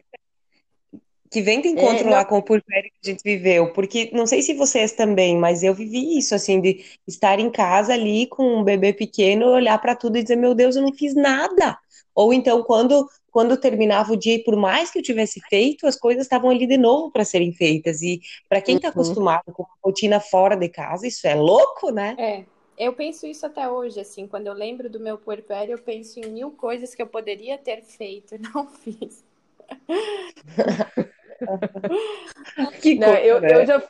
Que 1.33 1.41
vem 1.41 1.59
de 1.59 1.67
encontro 1.67 2.07
é, 2.07 2.11
lá 2.11 2.23
com 2.23 2.37
o 2.37 2.43
purpério 2.43 2.91
que 2.91 3.09
a 3.09 3.11
gente 3.11 3.23
viveu, 3.23 3.73
porque 3.73 4.11
não 4.13 4.27
sei 4.27 4.43
se 4.43 4.53
vocês 4.53 4.91
também, 4.91 5.35
mas 5.35 5.63
eu 5.63 5.73
vivi 5.73 6.15
isso, 6.15 6.35
assim, 6.35 6.61
de 6.61 6.85
estar 7.07 7.39
em 7.39 7.49
casa 7.49 7.93
ali 7.93 8.27
com 8.27 8.59
um 8.59 8.63
bebê 8.63 8.93
pequeno, 8.93 9.47
olhar 9.47 9.79
para 9.81 9.95
tudo 9.95 10.17
e 10.17 10.21
dizer, 10.21 10.35
meu 10.35 10.53
Deus, 10.53 10.75
eu 10.75 10.83
não 10.83 10.93
fiz 10.93 11.15
nada. 11.15 11.75
Ou 12.13 12.31
então, 12.31 12.61
quando, 12.61 13.09
quando 13.31 13.57
terminava 13.57 14.13
o 14.13 14.15
dia, 14.15 14.43
por 14.43 14.55
mais 14.55 14.91
que 14.91 14.99
eu 14.99 15.03
tivesse 15.03 15.41
feito, 15.49 15.87
as 15.87 15.95
coisas 15.95 16.23
estavam 16.23 16.51
ali 16.51 16.67
de 16.67 16.77
novo 16.77 17.11
para 17.11 17.25
serem 17.25 17.51
feitas. 17.51 18.03
E 18.03 18.21
para 18.47 18.61
quem 18.61 18.75
está 18.75 18.89
uhum. 18.89 18.91
acostumado 18.91 19.51
com 19.51 19.63
a 19.63 19.67
rotina 19.83 20.19
fora 20.19 20.55
de 20.55 20.69
casa, 20.69 21.07
isso 21.07 21.25
é 21.25 21.33
louco, 21.33 21.89
né? 21.89 22.15
É. 22.19 22.43
Eu 22.77 22.93
penso 22.93 23.27
isso 23.27 23.45
até 23.45 23.69
hoje, 23.69 23.99
assim, 23.99 24.27
quando 24.27 24.47
eu 24.47 24.53
lembro 24.53 24.89
do 24.89 24.99
meu 24.99 25.15
puerpério, 25.15 25.73
eu 25.73 25.79
penso 25.79 26.19
em 26.19 26.31
mil 26.31 26.51
coisas 26.51 26.95
que 26.95 27.01
eu 27.01 27.07
poderia 27.07 27.55
ter 27.57 27.83
feito 27.83 28.35
e 28.35 28.39
não 28.39 28.67
fiz. 28.81 29.23
que 32.81 32.95
não, 32.95 33.13
eu, 33.15 33.41
né? 33.41 33.53
eu 33.53 33.65
já 33.65 33.81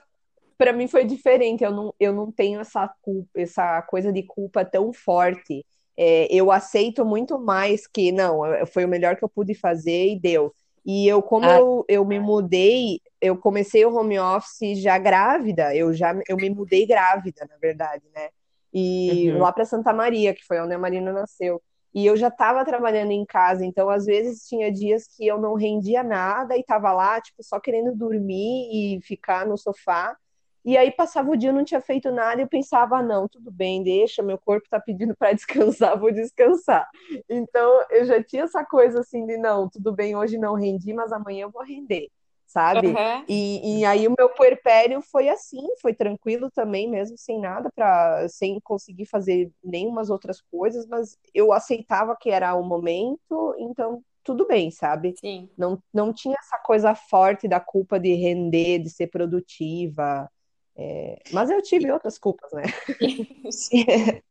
para 0.58 0.74
mim 0.74 0.88
foi 0.88 1.04
diferente. 1.04 1.64
Eu 1.64 1.72
não, 1.72 1.94
eu 2.00 2.14
não 2.14 2.32
tenho 2.32 2.60
essa 2.60 2.88
culpa, 3.02 3.30
essa 3.36 3.82
coisa 3.84 4.12
de 4.12 4.24
culpa 4.24 4.64
tão 4.64 4.94
forte. 4.94 5.66
É, 5.98 6.28
eu 6.34 6.52
aceito 6.52 7.06
muito 7.06 7.38
mais 7.38 7.86
que 7.86 8.12
não, 8.12 8.42
foi 8.68 8.86
o 8.86 8.88
melhor 8.88 9.16
que 9.16 9.24
eu 9.24 9.30
pude 9.30 9.54
fazer 9.54 10.08
e 10.08 10.20
deu. 10.20 10.54
E 10.86 11.08
eu, 11.08 11.22
como 11.22 11.46
ah. 11.46 11.58
eu, 11.58 11.86
eu 11.88 12.06
me 12.06 12.20
mudei, 12.20 13.00
eu 13.22 13.38
comecei 13.38 13.86
o 13.86 13.96
home 13.96 14.20
office 14.20 14.82
já 14.82 14.98
grávida. 14.98 15.76
Eu 15.76 15.94
já 15.94 16.18
eu 16.28 16.36
me 16.36 16.50
mudei 16.50 16.86
grávida, 16.86 17.46
na 17.50 17.58
verdade, 17.58 18.04
né? 18.14 18.30
E 18.74 19.32
uhum. 19.32 19.40
lá 19.40 19.52
para 19.52 19.66
Santa 19.66 19.94
Maria, 19.94 20.34
que 20.34 20.44
foi 20.46 20.60
onde 20.60 20.74
a 20.74 20.80
Marina 20.80 21.14
nasceu. 21.14 21.62
E 21.94 22.06
eu 22.06 22.18
já 22.18 22.28
estava 22.28 22.66
trabalhando 22.66 23.12
em 23.12 23.26
casa, 23.26 23.66
então 23.66 23.90
às 23.90 24.06
vezes 24.06 24.48
tinha 24.48 24.72
dias 24.72 25.08
que 25.08 25.28
eu 25.28 25.40
não 25.40 25.54
rendia 25.54 26.04
nada 26.04 26.56
e 26.58 26.62
estava 26.62 26.92
lá, 26.92 27.22
tipo, 27.22 27.44
só 27.44 27.60
querendo 27.60 27.96
dormir 27.96 28.98
e 28.98 29.02
ficar 29.02 29.46
no 29.46 29.58
sofá. 29.58 30.18
E 30.66 30.78
aí 30.78 30.92
passava 30.92 31.30
o 31.30 31.36
dia, 31.36 31.50
eu 31.50 31.54
não 31.54 31.66
tinha 31.66 31.82
feito 31.82 32.10
nada 32.10 32.42
e 32.42 32.46
eu 32.46 32.48
pensava, 32.48 32.98
ah, 32.98 33.04
não, 33.04 33.28
tudo 33.28 33.52
bem, 33.52 33.84
deixa, 33.84 34.24
meu 34.24 34.38
corpo 34.38 34.66
está 34.66 34.80
pedindo 34.80 35.16
para 35.16 35.34
descansar, 35.34 36.00
vou 36.00 36.12
descansar. 36.12 36.88
Então 37.30 37.86
eu 37.92 38.06
já 38.06 38.24
tinha 38.24 38.44
essa 38.44 38.66
coisa 38.66 39.02
assim 39.02 39.26
de 39.26 39.38
não, 39.38 39.70
tudo 39.70 39.92
bem, 39.92 40.16
hoje 40.16 40.38
não 40.38 40.56
rendi, 40.56 40.94
mas 40.94 41.12
amanhã 41.12 41.44
eu 41.44 41.52
vou 41.52 41.64
render 41.64 42.10
sabe? 42.54 42.88
Uhum. 42.88 43.26
E, 43.28 43.80
e 43.80 43.86
aí 43.86 44.08
o 44.08 44.14
meu 44.16 44.30
puerpério 44.30 45.02
foi 45.02 45.28
assim, 45.28 45.68
foi 45.82 45.92
tranquilo 45.94 46.52
também, 46.52 46.88
mesmo 46.88 47.18
sem 47.18 47.40
nada 47.40 47.72
para 47.74 48.28
sem 48.30 48.60
conseguir 48.62 49.08
fazer 49.08 49.52
nenhumas 49.64 50.12
outras 50.12 50.40
coisas, 50.40 50.86
mas 50.86 51.18
eu 51.34 51.52
aceitava 51.52 52.16
que 52.16 52.30
era 52.30 52.54
o 52.54 52.64
momento, 52.64 53.56
então 53.58 54.04
tudo 54.24 54.46
bem, 54.48 54.70
sabe? 54.70 55.16
Sim. 55.20 55.50
Não, 55.58 55.82
não 55.92 56.14
tinha 56.14 56.38
essa 56.40 56.60
coisa 56.60 56.94
forte 56.94 57.48
da 57.48 57.60
culpa 57.60 58.00
de 58.00 58.14
render, 58.14 58.80
de 58.80 58.90
ser 58.90 59.08
produtiva. 59.08 60.30
É, 60.76 61.20
mas 61.32 61.50
eu 61.50 61.62
tive 61.62 61.92
outras 61.92 62.18
culpas, 62.18 62.52
né? 62.52 62.64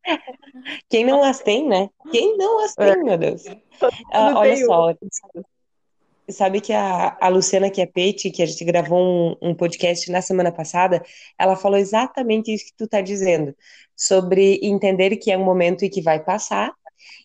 Quem 0.89 1.05
não 1.05 1.23
as 1.23 1.41
tem, 1.41 1.69
né? 1.69 1.91
Quem 2.11 2.37
não 2.37 2.65
as 2.65 2.75
tem, 2.75 2.87
é. 2.87 2.97
meu 2.97 3.19
Deus. 3.19 3.45
Ah, 4.13 4.35
olha 4.39 4.57
só, 4.57 4.95
sabe 6.31 6.61
que 6.61 6.73
a, 6.73 7.17
a 7.21 7.29
Luciana 7.29 7.71
que 7.71 7.81
é 7.81 7.87
Peixe, 7.87 8.31
que 8.31 8.43
a 8.43 8.47
gente 8.47 8.65
gravou 8.65 8.99
um, 9.43 9.51
um, 9.51 9.55
podcast 9.55 10.11
na 10.11 10.23
semana 10.23 10.53
passada, 10.53 11.03
ela 11.39 11.57
falou 11.57 11.79
exatamente 11.79 12.53
isso 12.53 12.67
que 12.67 12.75
tu 12.77 12.87
tá 12.87 13.01
dizendo, 13.01 13.55
sobre 13.97 14.61
entender 14.63 15.17
que 15.17 15.31
é 15.31 15.39
um 15.39 15.45
momento 15.45 15.85
e 15.85 15.91
que 15.91 16.01
vai 16.01 16.23
passar, 16.23 16.73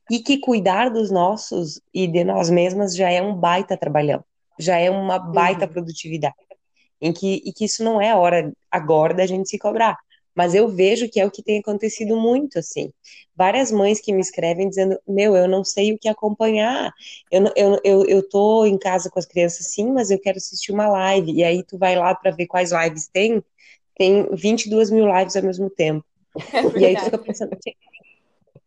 e 0.10 0.20
que 0.20 0.40
cuidar 0.40 0.90
dos 0.90 1.12
nossos 1.12 1.82
e 1.94 2.08
de 2.08 2.24
nós 2.24 2.50
mesmas 2.50 2.96
já 2.96 3.10
é 3.12 3.22
um 3.22 3.36
baita 3.36 3.78
trabalhão, 3.78 4.24
já 4.60 4.78
é 4.78 4.90
uma 4.90 5.20
baita 5.20 5.66
uhum. 5.66 5.72
produtividade 5.72 6.36
em 7.02 7.14
que, 7.14 7.42
e 7.46 7.54
que 7.54 7.66
isso 7.66 7.84
não 7.84 8.02
é 8.02 8.16
hora 8.16 8.52
agora 8.72 9.14
da 9.14 9.26
gente 9.26 9.50
se 9.50 9.58
cobrar. 9.58 9.98
Mas 10.38 10.54
eu 10.54 10.68
vejo 10.70 11.10
que 11.10 11.20
é 11.20 11.26
o 11.26 11.32
que 11.32 11.42
tem 11.42 11.60
acontecido 11.60 12.16
muito, 12.16 12.60
assim. 12.60 12.94
Várias 13.36 13.72
mães 13.72 14.00
que 14.00 14.14
me 14.14 14.22
escrevem 14.22 14.70
dizendo, 14.70 15.00
meu, 15.08 15.36
eu 15.36 15.48
não 15.48 15.64
sei 15.64 15.94
o 15.94 15.98
que 15.98 16.08
acompanhar. 16.08 16.94
Eu, 17.32 17.52
eu, 17.56 17.80
eu, 17.84 18.06
eu 18.06 18.30
tô 18.30 18.64
em 18.64 18.78
casa 18.78 19.10
com 19.10 19.18
as 19.18 19.26
crianças, 19.26 19.66
sim, 19.74 19.92
mas 19.92 20.12
eu 20.12 20.20
quero 20.20 20.38
assistir 20.38 20.72
uma 20.72 20.88
live. 20.88 21.32
E 21.32 21.44
aí 21.44 21.64
tu 21.64 21.76
vai 21.76 21.96
lá 21.96 22.14
para 22.14 22.30
ver 22.30 22.46
quais 22.46 22.72
lives 22.72 23.08
tem. 23.08 23.44
Tem 23.98 24.30
22 24.32 24.92
mil 24.92 25.08
lives 25.12 25.36
ao 25.36 25.42
mesmo 25.42 25.72
tempo. 25.72 26.06
É 26.78 26.80
e 26.80 26.86
aí 26.86 26.96
tu 26.96 27.06
fica 27.06 27.18
pensando, 27.18 27.58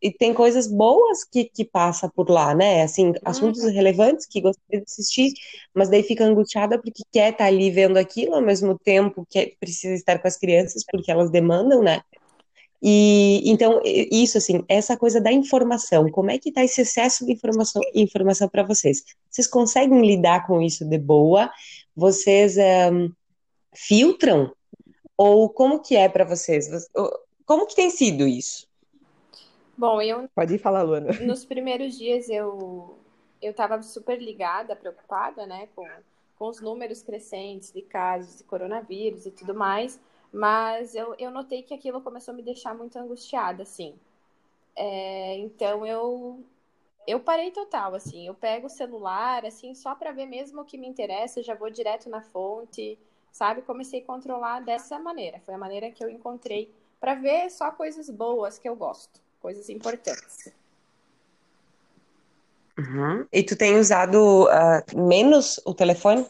e 0.02 0.10
tem 0.10 0.32
coisas 0.32 0.66
boas 0.66 1.24
que, 1.24 1.44
que 1.44 1.64
passa 1.64 2.08
por 2.08 2.30
lá, 2.30 2.54
né? 2.54 2.82
Assim, 2.82 3.12
assuntos 3.24 3.62
uhum. 3.62 3.72
relevantes 3.72 4.26
que 4.26 4.40
gostaria 4.40 4.80
de 4.80 4.90
assistir, 4.90 5.32
mas 5.74 5.90
daí 5.90 6.02
fica 6.02 6.24
angustiada 6.24 6.80
porque 6.80 7.02
quer 7.12 7.32
estar 7.32 7.44
tá 7.44 7.46
ali 7.46 7.70
vendo 7.70 7.98
aquilo 7.98 8.34
ao 8.34 8.40
mesmo 8.40 8.78
tempo 8.78 9.26
que 9.28 9.56
precisa 9.60 9.94
estar 9.94 10.18
com 10.18 10.26
as 10.26 10.36
crianças 10.36 10.84
porque 10.90 11.10
elas 11.10 11.30
demandam, 11.30 11.82
né? 11.82 12.00
E 12.82 13.42
então 13.44 13.82
isso 13.84 14.38
assim, 14.38 14.64
essa 14.66 14.96
coisa 14.96 15.20
da 15.20 15.30
informação, 15.30 16.10
como 16.10 16.30
é 16.30 16.38
que 16.38 16.48
está 16.48 16.64
esse 16.64 16.80
excesso 16.80 17.26
de 17.26 17.32
informação 17.32 17.82
informação 17.94 18.48
para 18.48 18.62
vocês? 18.62 19.04
Vocês 19.30 19.46
conseguem 19.46 20.00
lidar 20.00 20.46
com 20.46 20.62
isso 20.62 20.86
de 20.86 20.96
boa? 20.96 21.50
Vocês 21.94 22.56
um, 22.56 23.12
filtram 23.74 24.50
ou 25.14 25.50
como 25.50 25.80
que 25.80 25.94
é 25.94 26.08
para 26.08 26.24
vocês? 26.24 26.70
Como 27.44 27.66
que 27.66 27.76
tem 27.76 27.90
sido 27.90 28.26
isso? 28.26 28.69
Bom, 29.80 30.02
eu. 30.02 30.28
Pode 30.34 30.54
ir 30.56 30.58
falar, 30.58 30.82
Luana. 30.82 31.08
Nos 31.24 31.42
primeiros 31.42 31.96
dias 31.96 32.28
eu 32.28 32.98
eu 33.40 33.52
estava 33.52 33.80
super 33.82 34.20
ligada, 34.20 34.76
preocupada, 34.76 35.46
né, 35.46 35.66
com, 35.74 35.88
com 36.38 36.48
os 36.48 36.60
números 36.60 37.02
crescentes 37.02 37.72
de 37.72 37.80
casos 37.80 38.36
de 38.36 38.44
coronavírus 38.44 39.24
e 39.24 39.30
tudo 39.30 39.54
mais, 39.54 39.98
mas 40.30 40.94
eu, 40.94 41.14
eu 41.18 41.30
notei 41.30 41.62
que 41.62 41.72
aquilo 41.72 42.02
começou 42.02 42.34
a 42.34 42.36
me 42.36 42.42
deixar 42.42 42.74
muito 42.74 42.98
angustiada, 42.98 43.62
assim. 43.62 43.94
É, 44.76 45.38
então 45.38 45.86
eu 45.86 46.44
eu 47.06 47.20
parei 47.20 47.50
total, 47.50 47.94
assim. 47.94 48.26
Eu 48.26 48.34
pego 48.34 48.66
o 48.66 48.70
celular, 48.70 49.46
assim, 49.46 49.74
só 49.74 49.94
para 49.94 50.12
ver 50.12 50.26
mesmo 50.26 50.60
o 50.60 50.64
que 50.66 50.76
me 50.76 50.86
interessa, 50.88 51.42
já 51.42 51.54
vou 51.54 51.70
direto 51.70 52.10
na 52.10 52.20
fonte, 52.20 52.98
sabe? 53.32 53.62
Comecei 53.62 54.00
a 54.02 54.04
controlar 54.04 54.60
dessa 54.60 54.98
maneira. 54.98 55.40
Foi 55.40 55.54
a 55.54 55.58
maneira 55.58 55.90
que 55.90 56.04
eu 56.04 56.10
encontrei 56.10 56.70
para 57.00 57.14
ver 57.14 57.50
só 57.50 57.70
coisas 57.70 58.10
boas 58.10 58.58
que 58.58 58.68
eu 58.68 58.76
gosto 58.76 59.29
coisas 59.40 59.68
importantes. 59.68 60.52
Uhum. 62.78 63.26
E 63.32 63.42
tu 63.42 63.56
tem 63.56 63.78
usado 63.78 64.44
uh, 64.44 65.06
menos 65.06 65.60
o 65.66 65.74
telefone? 65.74 66.26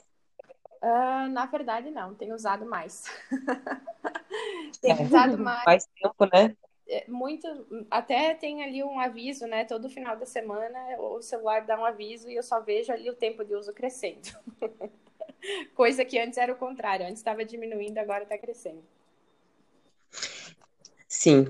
Uh, 0.82 1.28
na 1.30 1.46
verdade, 1.46 1.90
não. 1.90 2.14
Tenho 2.14 2.34
usado 2.34 2.66
mais. 2.66 3.04
tenho 4.80 5.00
é. 5.00 5.02
usado 5.02 5.36
mais. 5.38 5.64
Mais 5.64 5.86
tempo, 5.86 6.24
né? 6.32 6.56
É, 6.88 7.04
muito. 7.06 7.46
Até 7.90 8.34
tem 8.34 8.64
ali 8.64 8.82
um 8.82 8.98
aviso, 8.98 9.46
né? 9.46 9.64
Todo 9.64 9.88
final 9.88 10.16
da 10.16 10.26
semana 10.26 10.78
o 10.98 11.22
celular 11.22 11.64
dá 11.64 11.78
um 11.78 11.84
aviso 11.84 12.28
e 12.28 12.34
eu 12.34 12.42
só 12.42 12.60
vejo 12.60 12.92
ali 12.92 13.08
o 13.08 13.14
tempo 13.14 13.44
de 13.44 13.54
uso 13.54 13.72
crescendo. 13.72 14.28
Coisa 15.74 16.04
que 16.04 16.18
antes 16.18 16.36
era 16.36 16.52
o 16.52 16.56
contrário. 16.56 17.06
Antes 17.06 17.18
estava 17.18 17.44
diminuindo, 17.44 17.98
agora 17.98 18.24
está 18.24 18.36
crescendo. 18.36 18.82
Sim, 21.06 21.48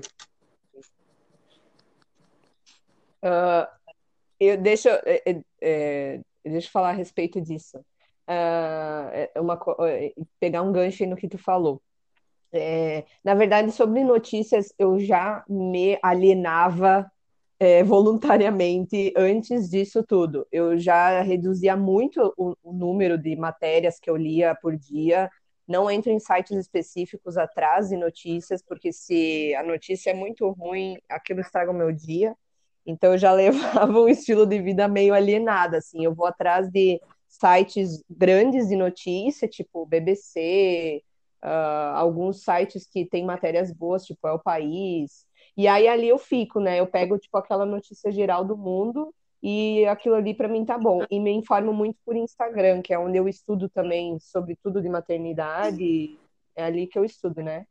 Uh, 3.23 3.67
eu 4.39 4.57
deixo, 4.57 4.89
é, 4.89 5.21
é, 5.25 5.41
é, 5.61 6.21
deixa 6.43 6.67
eu 6.67 6.71
falar 6.71 6.89
a 6.89 6.93
respeito 6.93 7.39
disso. 7.39 7.77
Uh, 8.27 9.41
uma, 9.41 9.59
é, 9.87 10.13
pegar 10.39 10.61
um 10.61 10.71
gancho 10.71 11.05
no 11.05 11.15
que 11.15 11.27
tu 11.27 11.37
falou. 11.37 11.81
É, 12.53 13.05
na 13.23 13.33
verdade, 13.33 13.71
sobre 13.71 14.03
notícias, 14.03 14.73
eu 14.77 14.99
já 14.99 15.43
me 15.47 15.97
alienava 16.03 17.09
é, 17.59 17.83
voluntariamente 17.83 19.13
antes 19.15 19.69
disso 19.69 20.03
tudo. 20.03 20.47
Eu 20.51 20.77
já 20.79 21.21
reduzia 21.21 21.77
muito 21.77 22.33
o, 22.37 22.55
o, 22.63 22.73
número 22.73 23.17
de 23.17 23.35
matérias 23.35 23.99
que 23.99 24.09
eu 24.09 24.17
lia 24.17 24.55
por 24.55 24.75
dia. 24.75 25.29
Não 25.67 25.89
entro 25.89 26.11
em 26.11 26.19
sites 26.19 26.57
específicos 26.57 27.37
atrás 27.37 27.89
de 27.89 27.97
notícias, 27.97 28.63
porque 28.63 28.91
se 28.91 29.53
a 29.55 29.63
notícia 29.63 30.09
é 30.09 30.13
muito 30.13 30.49
ruim, 30.49 30.97
aquilo 31.07 31.39
estraga 31.41 31.71
o 31.71 31.73
meu 31.73 31.91
dia. 31.91 32.35
Então 32.85 33.13
eu 33.13 33.17
já 33.17 33.31
levava 33.33 33.99
um 33.99 34.07
estilo 34.07 34.45
de 34.45 34.61
vida 34.61 34.87
meio 34.87 35.13
alienado, 35.13 35.75
assim. 35.75 36.03
Eu 36.03 36.13
vou 36.13 36.25
atrás 36.25 36.69
de 36.69 37.01
sites 37.27 38.03
grandes 38.09 38.67
de 38.67 38.75
notícia, 38.75 39.47
tipo 39.47 39.85
BBC, 39.85 41.01
uh, 41.43 41.95
alguns 41.95 42.43
sites 42.43 42.87
que 42.87 43.05
têm 43.05 43.25
matérias 43.25 43.71
boas, 43.71 44.05
tipo 44.05 44.27
É 44.27 44.31
o 44.31 44.39
País. 44.39 45.25
E 45.55 45.67
aí 45.67 45.87
ali 45.87 46.07
eu 46.07 46.17
fico, 46.17 46.59
né? 46.59 46.79
Eu 46.79 46.87
pego 46.87 47.17
tipo 47.17 47.37
aquela 47.37 47.65
notícia 47.65 48.11
geral 48.11 48.43
do 48.45 48.57
mundo 48.57 49.13
e 49.43 49.85
aquilo 49.85 50.15
ali 50.15 50.33
para 50.33 50.47
mim 50.47 50.63
tá 50.65 50.77
bom. 50.77 51.03
E 51.09 51.19
me 51.19 51.31
informo 51.31 51.73
muito 51.73 51.97
por 52.05 52.15
Instagram, 52.15 52.81
que 52.81 52.93
é 52.93 52.99
onde 52.99 53.17
eu 53.17 53.27
estudo 53.27 53.67
também 53.69 54.19
sobre 54.19 54.55
tudo 54.61 54.81
de 54.81 54.89
maternidade. 54.89 56.17
É 56.55 56.63
ali 56.63 56.87
que 56.87 56.97
eu 56.97 57.03
estudo, 57.03 57.41
né? 57.41 57.65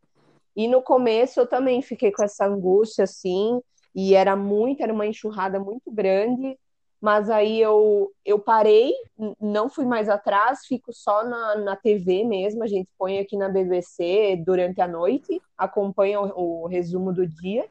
E 0.57 0.67
no 0.67 0.83
começo 0.83 1.41
eu 1.41 1.47
também 1.47 1.81
fiquei 1.81 2.11
com 2.11 2.23
essa 2.23 2.47
angústia 2.47 3.05
assim, 3.05 3.61
e 3.95 4.15
era 4.15 4.37
muito, 4.37 4.83
era 4.83 4.93
uma 4.93 5.07
enxurrada 5.07 5.59
muito 5.59 5.91
grande, 5.91 6.57
mas 7.01 7.31
aí 7.31 7.61
eu, 7.61 8.13
eu 8.25 8.39
parei, 8.39 8.93
não 9.41 9.71
fui 9.71 9.87
mais 9.87 10.09
atrás, 10.09 10.67
fico 10.67 10.93
só 10.93 11.25
na, 11.25 11.57
na 11.57 11.77
TV 11.77 12.25
mesmo, 12.25 12.63
a 12.63 12.67
gente 12.67 12.91
põe 12.99 13.19
aqui 13.19 13.37
na 13.37 13.49
BBC 13.49 14.43
durante 14.45 14.81
a 14.83 14.89
noite, 14.89 15.41
acompanha 15.57 16.21
o, 16.21 16.65
o 16.65 16.67
resumo 16.67 17.13
do 17.13 17.27
dia, 17.27 17.67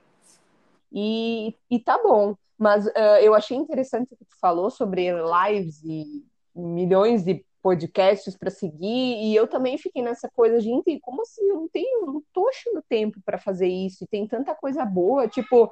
e, 0.92 1.56
e 1.70 1.80
tá 1.80 2.02
bom. 2.02 2.36
Mas 2.58 2.88
uh, 2.88 3.20
eu 3.22 3.34
achei 3.34 3.56
interessante 3.56 4.14
o 4.14 4.18
que 4.18 4.26
tu 4.26 4.36
falou 4.42 4.70
sobre 4.70 5.10
lives 5.12 5.82
e 5.84 6.26
milhões 6.54 7.24
de 7.24 7.46
podcasts 7.62 8.36
para 8.36 8.50
seguir, 8.50 9.22
e 9.22 9.36
eu 9.36 9.46
também 9.46 9.78
fiquei 9.78 10.02
nessa 10.02 10.30
coisa, 10.30 10.60
gente, 10.60 11.00
como 11.02 11.22
assim? 11.22 11.48
Eu 11.48 11.56
não 11.56 11.68
tenho, 11.68 12.06
não 12.06 12.24
tô 12.34 12.48
achando 12.50 12.84
tempo 12.90 13.20
para 13.24 13.38
fazer 13.38 13.68
isso, 13.68 14.04
e 14.04 14.08
tem 14.08 14.28
tanta 14.28 14.56
coisa 14.56 14.84
boa, 14.84 15.28
tipo, 15.28 15.72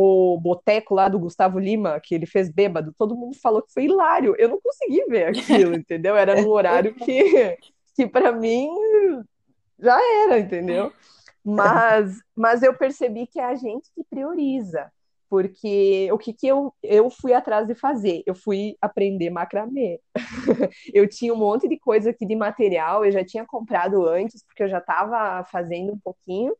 o 0.00 0.38
boteco 0.38 0.94
lá 0.94 1.08
do 1.08 1.18
Gustavo 1.18 1.58
Lima, 1.58 1.98
que 1.98 2.14
ele 2.14 2.24
fez 2.24 2.48
bêbado, 2.48 2.94
todo 2.96 3.16
mundo 3.16 3.36
falou 3.36 3.60
que 3.60 3.72
foi 3.72 3.86
hilário. 3.86 4.36
Eu 4.38 4.48
não 4.48 4.60
consegui 4.60 5.04
ver 5.06 5.24
aquilo, 5.24 5.74
entendeu? 5.74 6.14
Era 6.14 6.40
no 6.40 6.50
horário 6.50 6.94
que, 6.94 7.58
que 7.96 8.06
para 8.06 8.30
mim 8.30 8.70
já 9.76 9.98
era, 10.22 10.38
entendeu? 10.38 10.92
Mas, 11.44 12.20
mas 12.36 12.62
eu 12.62 12.72
percebi 12.74 13.26
que 13.26 13.40
é 13.40 13.44
a 13.44 13.56
gente 13.56 13.90
que 13.92 14.04
prioriza. 14.08 14.88
Porque 15.28 16.08
o 16.12 16.16
que, 16.16 16.32
que 16.32 16.46
eu, 16.46 16.72
eu 16.80 17.10
fui 17.10 17.34
atrás 17.34 17.66
de 17.66 17.74
fazer? 17.74 18.22
Eu 18.24 18.36
fui 18.36 18.76
aprender 18.80 19.30
macramê. 19.30 20.00
eu 20.94 21.08
tinha 21.08 21.34
um 21.34 21.38
monte 21.38 21.66
de 21.66 21.76
coisa 21.76 22.10
aqui 22.10 22.24
de 22.24 22.36
material, 22.36 23.04
eu 23.04 23.10
já 23.10 23.24
tinha 23.24 23.44
comprado 23.44 24.06
antes, 24.06 24.44
porque 24.44 24.62
eu 24.62 24.68
já 24.68 24.78
estava 24.78 25.44
fazendo 25.50 25.92
um 25.92 25.98
pouquinho. 25.98 26.54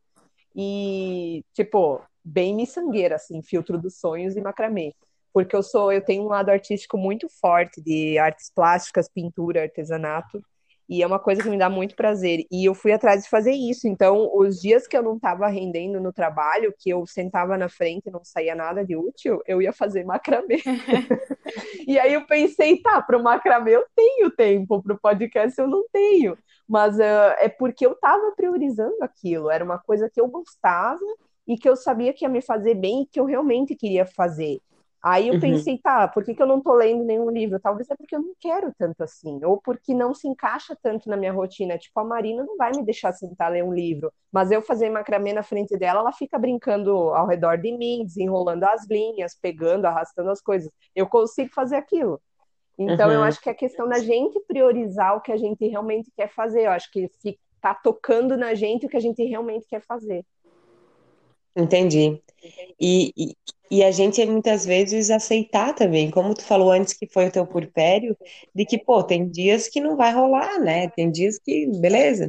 E, 0.53 1.45
tipo, 1.53 2.01
bem 2.23 2.55
miçangueira, 2.55 3.15
assim, 3.15 3.41
filtro 3.41 3.77
dos 3.77 3.99
sonhos 3.99 4.35
e 4.35 4.41
macramê. 4.41 4.93
Porque 5.33 5.55
eu 5.55 5.63
sou, 5.63 5.91
eu 5.91 6.03
tenho 6.03 6.23
um 6.23 6.27
lado 6.27 6.49
artístico 6.49 6.97
muito 6.97 7.27
forte 7.29 7.81
de 7.81 8.17
artes 8.17 8.51
plásticas, 8.53 9.09
pintura, 9.09 9.63
artesanato, 9.63 10.41
e 10.89 11.03
é 11.03 11.07
uma 11.07 11.19
coisa 11.19 11.43
que 11.43 11.49
me 11.49 11.57
dá 11.57 11.69
muito 11.69 11.95
prazer. 11.95 12.47
E 12.51 12.65
eu 12.65 12.73
fui 12.73 12.91
atrás 12.91 13.23
de 13.23 13.29
fazer 13.29 13.51
isso. 13.51 13.87
Então, 13.87 14.35
os 14.35 14.59
dias 14.59 14.87
que 14.87 14.97
eu 14.97 15.03
não 15.03 15.17
estava 15.17 15.47
rendendo 15.47 16.01
no 16.01 16.11
trabalho, 16.11 16.73
que 16.79 16.89
eu 16.89 17.05
sentava 17.05 17.55
na 17.59 17.69
frente 17.69 18.07
e 18.07 18.11
não 18.11 18.23
saía 18.23 18.55
nada 18.55 18.83
de 18.83 18.95
útil, 18.95 19.39
eu 19.45 19.61
ia 19.61 19.71
fazer 19.71 20.03
macramê. 20.03 20.59
e 21.87 21.99
aí 21.99 22.15
eu 22.15 22.25
pensei, 22.25 22.81
tá, 22.81 22.99
para 23.03 23.19
o 23.19 23.23
macramê 23.23 23.75
eu 23.75 23.85
tenho 23.95 24.31
tempo, 24.31 24.81
para 24.81 24.95
o 24.95 24.99
podcast 24.99 25.61
eu 25.61 25.67
não 25.67 25.85
tenho. 25.93 26.35
Mas 26.67 26.97
uh, 26.97 27.35
é 27.37 27.47
porque 27.47 27.85
eu 27.85 27.91
estava 27.91 28.31
priorizando 28.35 29.03
aquilo. 29.03 29.51
Era 29.51 29.63
uma 29.63 29.77
coisa 29.77 30.09
que 30.09 30.19
eu 30.19 30.27
gostava 30.27 30.99
e 31.49 31.57
que 31.57 31.69
eu 31.69 31.75
sabia 31.77 32.13
que 32.13 32.25
ia 32.25 32.29
me 32.29 32.41
fazer 32.43 32.75
bem 32.75 33.03
e 33.03 33.07
que 33.07 33.19
eu 33.19 33.25
realmente 33.25 33.75
queria 33.75 34.05
fazer. 34.07 34.61
Aí 35.03 35.29
eu 35.29 35.35
Uhum. 35.35 35.37
pensei, 35.37 35.79
tá, 35.79 36.09
por 36.09 36.25
que 36.25 36.35
que 36.35 36.43
eu 36.43 36.47
não 36.47 36.61
tô 36.61 36.73
lendo 36.75 37.05
nenhum 37.05 37.29
livro? 37.31 37.59
Talvez 37.59 37.89
é 37.89 37.95
porque 37.95 38.15
eu 38.15 38.21
não 38.21 38.33
quero 38.39 38.73
tanto 38.77 39.01
assim, 39.03 39.39
ou 39.45 39.57
porque 39.61 39.93
não 39.93 40.13
se 40.13 40.27
encaixa 40.27 40.77
tanto 40.81 41.09
na 41.09 41.17
minha 41.17 41.33
rotina. 41.33 41.77
Tipo, 41.77 42.01
a 42.01 42.05
Marina 42.05 42.43
não 42.45 42.57
vai 42.57 42.73
me 42.73 42.83
deixar 42.85 43.13
sentar 43.13 43.51
ler 43.51 43.63
um 43.63 43.73
livro, 43.73 44.13
mas 44.31 44.51
eu 44.51 44.61
fazer 44.61 44.89
macramê 44.91 45.33
na 45.33 45.43
frente 45.43 45.77
dela, 45.77 46.01
ela 46.01 46.13
fica 46.13 46.37
brincando 46.39 46.91
ao 46.91 47.27
redor 47.27 47.57
de 47.57 47.71
mim, 47.77 48.05
desenrolando 48.05 48.65
as 48.65 48.87
linhas, 48.89 49.35
pegando, 49.41 49.85
arrastando 49.85 50.29
as 50.31 50.41
coisas. 50.41 50.69
Eu 50.95 51.07
consigo 51.07 51.51
fazer 51.53 51.77
aquilo. 51.77 52.21
Então, 52.77 53.11
eu 53.11 53.21
Uhum. 53.21 53.23
acho 53.23 53.41
que 53.41 53.49
é 53.49 53.53
questão 53.53 53.87
da 53.89 53.99
gente 53.99 54.39
priorizar 54.47 55.15
o 55.17 55.21
que 55.21 55.31
a 55.31 55.37
gente 55.37 55.67
realmente 55.67 56.11
quer 56.15 56.29
fazer. 56.33 56.65
Eu 56.67 56.71
acho 56.71 56.89
que 56.91 57.09
tá 57.61 57.73
tocando 57.75 58.37
na 58.37 58.53
gente 58.55 58.85
o 58.85 58.89
que 58.89 58.97
a 58.97 59.01
gente 59.01 59.23
realmente 59.23 59.67
quer 59.67 59.81
fazer. 59.81 60.25
Entendi. 61.55 62.21
E, 62.79 63.13
e, 63.17 63.35
e 63.71 63.83
a 63.83 63.91
gente 63.91 64.25
muitas 64.25 64.65
vezes 64.65 65.09
aceitar 65.09 65.73
também, 65.73 66.09
como 66.09 66.33
tu 66.33 66.43
falou 66.43 66.71
antes 66.71 66.93
que 66.93 67.07
foi 67.07 67.27
o 67.27 67.31
teu 67.31 67.45
purpério, 67.45 68.15
de 68.55 68.65
que, 68.65 68.77
pô, 68.77 69.03
tem 69.03 69.27
dias 69.29 69.67
que 69.67 69.81
não 69.81 69.95
vai 69.95 70.13
rolar, 70.13 70.59
né? 70.59 70.89
Tem 70.89 71.11
dias 71.11 71.37
que, 71.37 71.67
beleza. 71.79 72.27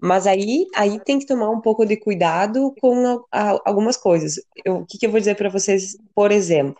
Mas 0.00 0.26
aí, 0.26 0.66
aí 0.74 1.00
tem 1.00 1.18
que 1.18 1.26
tomar 1.26 1.50
um 1.50 1.60
pouco 1.60 1.86
de 1.86 1.96
cuidado 1.96 2.74
com 2.80 3.22
algumas 3.64 3.96
coisas. 3.96 4.40
Eu, 4.64 4.78
o 4.78 4.86
que 4.86 4.98
que 4.98 5.06
eu 5.06 5.10
vou 5.10 5.20
dizer 5.20 5.36
para 5.36 5.48
vocês, 5.48 5.96
por 6.14 6.30
exemplo? 6.30 6.76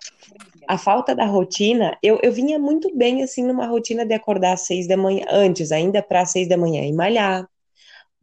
A 0.69 0.77
falta 0.77 1.15
da 1.15 1.25
rotina, 1.25 1.97
eu, 2.03 2.19
eu 2.23 2.33
vinha 2.33 2.59
muito 2.59 2.95
bem, 2.95 3.23
assim, 3.23 3.45
numa 3.45 3.67
rotina 3.67 4.05
de 4.05 4.15
acordar 4.15 4.55
às 4.55 4.63
seis 4.63 4.89
da 4.89 4.97
manhã, 4.97 5.25
antes, 5.31 5.73
ainda 5.73 6.03
para 6.03 6.23
às 6.23 6.33
seis 6.33 6.49
da 6.49 6.57
manhã, 6.57 6.83
e 6.85 6.93
malhar, 6.93 7.49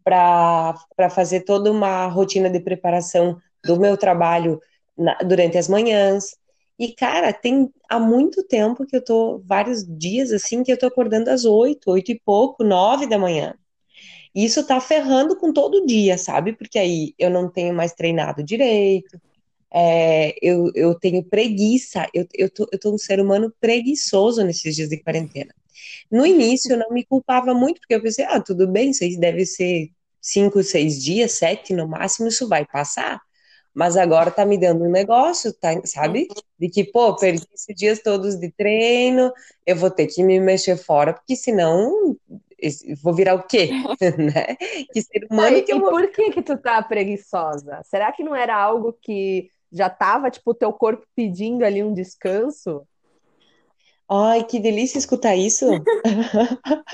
para 0.03 1.09
fazer 1.11 1.41
toda 1.41 1.71
uma 1.71 2.07
rotina 2.07 2.49
de 2.49 2.59
preparação 2.59 3.37
do 3.63 3.79
meu 3.79 3.97
trabalho 3.97 4.59
na- 4.97 5.17
durante 5.19 5.57
as 5.57 5.67
manhãs. 5.67 6.35
E, 6.79 6.93
cara, 6.93 7.31
tem 7.33 7.71
há 7.89 7.99
muito 7.99 8.43
tempo 8.47 8.85
que 8.85 8.95
eu 8.97 9.03
tô, 9.03 9.39
vários 9.45 9.85
dias 9.85 10.31
assim, 10.31 10.63
que 10.63 10.71
eu 10.71 10.77
tô 10.77 10.87
acordando 10.87 11.29
às 11.29 11.45
oito, 11.45 11.91
oito 11.91 12.11
e 12.11 12.19
pouco, 12.25 12.63
nove 12.63 13.07
da 13.07 13.17
manhã. 13.19 13.53
E 14.35 14.45
isso 14.45 14.65
tá 14.65 14.79
ferrando 14.81 15.37
com 15.37 15.53
todo 15.53 15.85
dia, 15.85 16.17
sabe? 16.17 16.53
Porque 16.53 16.79
aí 16.79 17.13
eu 17.17 17.29
não 17.29 17.49
tenho 17.51 17.73
mais 17.73 17.93
treinado 17.93 18.43
direito, 18.43 19.19
é, 19.73 20.35
eu, 20.41 20.71
eu 20.75 20.95
tenho 20.99 21.23
preguiça, 21.23 22.07
eu, 22.13 22.27
eu, 22.33 22.49
tô, 22.51 22.67
eu 22.71 22.79
tô 22.79 22.93
um 22.93 22.97
ser 22.97 23.19
humano 23.19 23.53
preguiçoso 23.61 24.43
nesses 24.43 24.75
dias 24.75 24.89
de 24.89 24.97
quarentena. 25.03 25.53
No 26.11 26.25
início 26.25 26.73
eu 26.73 26.77
não 26.77 26.89
me 26.91 27.05
culpava 27.05 27.53
muito, 27.53 27.79
porque 27.79 27.95
eu 27.95 28.01
pensei, 28.01 28.25
ah, 28.25 28.41
tudo 28.41 28.67
bem, 28.67 28.91
isso 28.91 29.03
aí 29.03 29.17
deve 29.17 29.45
ser 29.45 29.89
cinco, 30.21 30.63
seis 30.63 31.01
dias, 31.03 31.33
sete 31.33 31.73
no 31.73 31.87
máximo, 31.87 32.27
isso 32.29 32.47
vai 32.47 32.65
passar. 32.65 33.19
Mas 33.73 33.97
agora 33.97 34.29
tá 34.31 34.45
me 34.45 34.57
dando 34.57 34.83
um 34.85 34.91
negócio, 34.91 35.51
tá, 35.53 35.69
sabe? 35.85 36.27
De 36.59 36.69
que, 36.69 36.83
pô, 36.83 37.15
perdi 37.17 37.45
esses 37.53 37.75
dias 37.75 37.99
todos 38.01 38.35
de 38.35 38.51
treino, 38.51 39.31
eu 39.65 39.75
vou 39.75 39.89
ter 39.89 40.07
que 40.07 40.23
me 40.23 40.39
mexer 40.39 40.77
fora, 40.77 41.13
porque 41.13 41.35
senão 41.35 42.15
vou 43.01 43.13
virar 43.13 43.35
o 43.35 43.43
quê? 43.43 43.71
Né? 44.17 44.55
Que 44.91 45.01
ser 45.01 45.25
Ah, 45.35 45.51
humano 45.51 45.53
e, 45.53 45.65
que 45.65 45.73
eu 45.73 45.79
vou. 45.79 45.89
por 45.89 46.11
que 46.11 46.31
que 46.31 46.41
tu 46.43 46.57
tá 46.57 46.81
preguiçosa? 46.83 47.81
Será 47.83 48.11
que 48.11 48.23
não 48.23 48.35
era 48.35 48.55
algo 48.55 48.93
que 49.01 49.49
já 49.71 49.89
tava, 49.89 50.29
tipo, 50.29 50.51
o 50.51 50.53
teu 50.53 50.71
corpo 50.73 51.05
pedindo 51.15 51.65
ali 51.65 51.83
um 51.83 51.93
descanso? 51.93 52.87
Ai, 54.13 54.43
que 54.43 54.59
delícia 54.59 54.99
escutar 54.99 55.35
isso. 55.35 55.65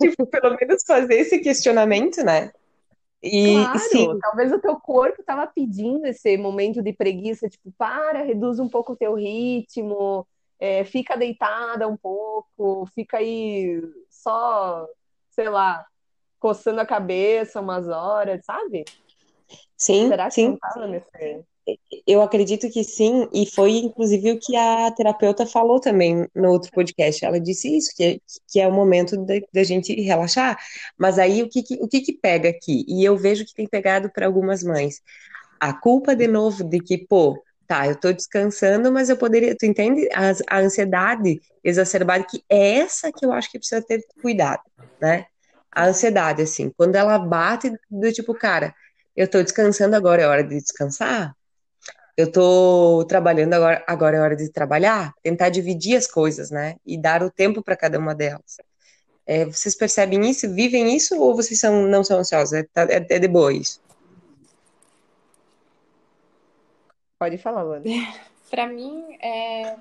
Tipo, 0.00 0.26
pelo 0.26 0.54
menos 0.54 0.84
fazer 0.86 1.14
esse 1.14 1.38
questionamento, 1.40 2.22
né? 2.22 2.52
E, 3.22 3.54
e 3.54 3.78
sim, 3.78 4.04
Claro, 4.04 4.18
talvez 4.20 4.52
o 4.52 4.60
teu 4.60 4.76
corpo 4.78 5.22
tava 5.24 5.46
pedindo 5.46 6.06
esse 6.06 6.36
momento 6.36 6.82
de 6.82 6.92
preguiça, 6.92 7.48
tipo, 7.48 7.72
para, 7.76 8.22
reduz 8.22 8.60
um 8.60 8.68
pouco 8.68 8.92
o 8.92 8.96
teu 8.96 9.14
ritmo, 9.14 10.26
é, 10.60 10.84
fica 10.84 11.16
deitada 11.16 11.88
um 11.88 11.96
pouco, 11.96 12.86
fica 12.94 13.16
aí 13.16 13.80
só, 14.08 14.86
sei 15.30 15.48
lá, 15.48 15.84
coçando 16.38 16.80
a 16.80 16.86
cabeça 16.86 17.60
umas 17.60 17.88
horas, 17.88 18.44
sabe? 18.44 18.84
sim, 19.76 20.08
Será 20.08 20.30
que 20.30 20.42
não 20.42 20.52
sim. 20.52 20.58
tava 20.58 20.86
nesse... 20.86 21.44
Eu 22.06 22.22
acredito 22.22 22.70
que 22.70 22.84
sim, 22.84 23.28
e 23.32 23.46
foi 23.46 23.72
inclusive 23.78 24.32
o 24.32 24.38
que 24.38 24.56
a 24.56 24.90
terapeuta 24.92 25.46
falou 25.46 25.80
também 25.80 26.26
no 26.34 26.50
outro 26.50 26.70
podcast. 26.72 27.24
Ela 27.24 27.40
disse 27.40 27.76
isso, 27.76 27.92
que 27.96 28.04
é, 28.04 28.18
que 28.48 28.60
é 28.60 28.68
o 28.68 28.72
momento 28.72 29.16
da 29.52 29.64
gente 29.64 29.92
relaxar. 30.00 30.56
Mas 30.98 31.18
aí 31.18 31.42
o 31.42 31.48
que, 31.48 31.62
que- 31.62 31.78
o 31.80 31.88
que 31.88 32.00
que 32.00 32.12
pega 32.12 32.48
aqui? 32.48 32.84
E 32.88 33.04
eu 33.04 33.16
vejo 33.16 33.44
que 33.44 33.54
tem 33.54 33.66
pegado 33.68 34.10
para 34.12 34.26
algumas 34.26 34.62
mães. 34.62 35.00
A 35.60 35.72
culpa 35.74 36.16
de 36.16 36.28
novo 36.28 36.64
de 36.64 36.80
que, 36.80 36.98
pô, 36.98 37.42
tá, 37.68 37.86
eu 37.88 37.96
tô 37.96 38.12
descansando, 38.12 38.92
mas 38.92 39.10
eu 39.10 39.16
poderia, 39.18 39.56
tu 39.56 39.66
entende? 39.66 40.08
As- 40.14 40.42
A, 40.48 40.58
ansiedade 40.60 41.40
exacerbada, 41.64 42.24
que 42.24 42.42
é 42.50 42.78
essa 42.80 43.12
que 43.12 43.24
eu 43.26 43.32
acho 43.32 43.50
que 43.50 43.58
precisa 43.58 43.82
ter 43.82 44.02
cuidado, 44.22 44.62
né? 45.00 45.26
A 45.72 45.86
ansiedade, 45.88 46.42
assim, 46.42 46.70
quando 46.76 46.96
ela 46.96 47.18
bate 47.18 47.70
do 47.90 48.12
tipo, 48.12 48.34
cara, 48.34 48.74
eu 49.16 49.28
tô 49.30 49.42
descansando, 49.42 49.96
agora 49.96 50.22
é 50.22 50.26
hora 50.28 50.44
de 50.44 50.56
descansar. 50.60 51.35
Eu 52.16 52.32
tô 52.32 53.04
trabalhando 53.06 53.52
agora, 53.52 53.84
agora 53.86 54.16
é 54.16 54.20
hora 54.20 54.36
de 54.36 54.50
trabalhar, 54.50 55.12
tentar 55.22 55.50
dividir 55.50 55.96
as 55.96 56.06
coisas, 56.06 56.50
né? 56.50 56.76
E 56.86 56.96
dar 56.98 57.22
o 57.22 57.30
tempo 57.30 57.62
para 57.62 57.76
cada 57.76 57.98
uma 57.98 58.14
delas. 58.14 58.56
É, 59.26 59.44
vocês 59.44 59.74
percebem 59.76 60.30
isso? 60.30 60.48
Vivem 60.54 60.96
isso 60.96 61.20
ou 61.20 61.34
vocês 61.34 61.60
são, 61.60 61.86
não 61.86 62.02
são 62.02 62.18
ansiosos? 62.20 62.54
É, 62.54 62.62
tá- 62.62 62.84
é- 62.84 63.06
é 63.10 63.18
de 63.18 63.28
boa 63.28 63.52
isso? 63.52 63.80
Pode 67.18 67.36
falar, 67.38 67.62
Luana. 67.62 67.84
Pra 68.48 68.66
mim, 68.68 69.16
é... 69.20 69.76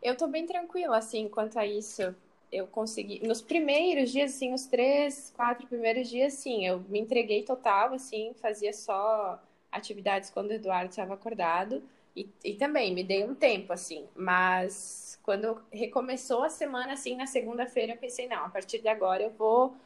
eu 0.00 0.16
tô 0.16 0.28
bem 0.28 0.46
tranquila, 0.46 0.98
assim, 0.98 1.28
quanto 1.28 1.58
a 1.58 1.66
isso. 1.66 2.14
Eu 2.50 2.66
consegui. 2.66 3.26
Nos 3.26 3.42
primeiros 3.42 4.10
dias, 4.10 4.34
assim, 4.34 4.54
os 4.54 4.66
três, 4.66 5.32
quatro 5.36 5.66
primeiros 5.66 6.08
dias, 6.08 6.32
sim, 6.34 6.64
eu 6.64 6.80
me 6.88 7.00
entreguei 7.00 7.42
total, 7.42 7.92
assim, 7.92 8.32
fazia 8.40 8.72
só 8.72 9.38
atividades 9.70 10.30
quando 10.30 10.50
o 10.50 10.54
Eduardo 10.54 10.90
estava 10.90 11.14
acordado. 11.14 11.82
E, 12.16 12.28
e 12.44 12.54
também 12.54 12.92
me 12.94 13.04
dei 13.04 13.24
um 13.24 13.34
tempo, 13.34 13.72
assim, 13.72 14.06
mas 14.16 15.20
quando 15.22 15.60
recomeçou 15.70 16.42
a 16.42 16.48
semana, 16.48 16.94
assim, 16.94 17.14
na 17.14 17.26
segunda-feira, 17.26 17.92
eu 17.92 17.96
pensei, 17.96 18.26
não, 18.26 18.44
a 18.44 18.48
partir 18.48 18.80
de 18.80 18.88
agora 18.88 19.22
eu 19.22 19.30
vou 19.30 19.76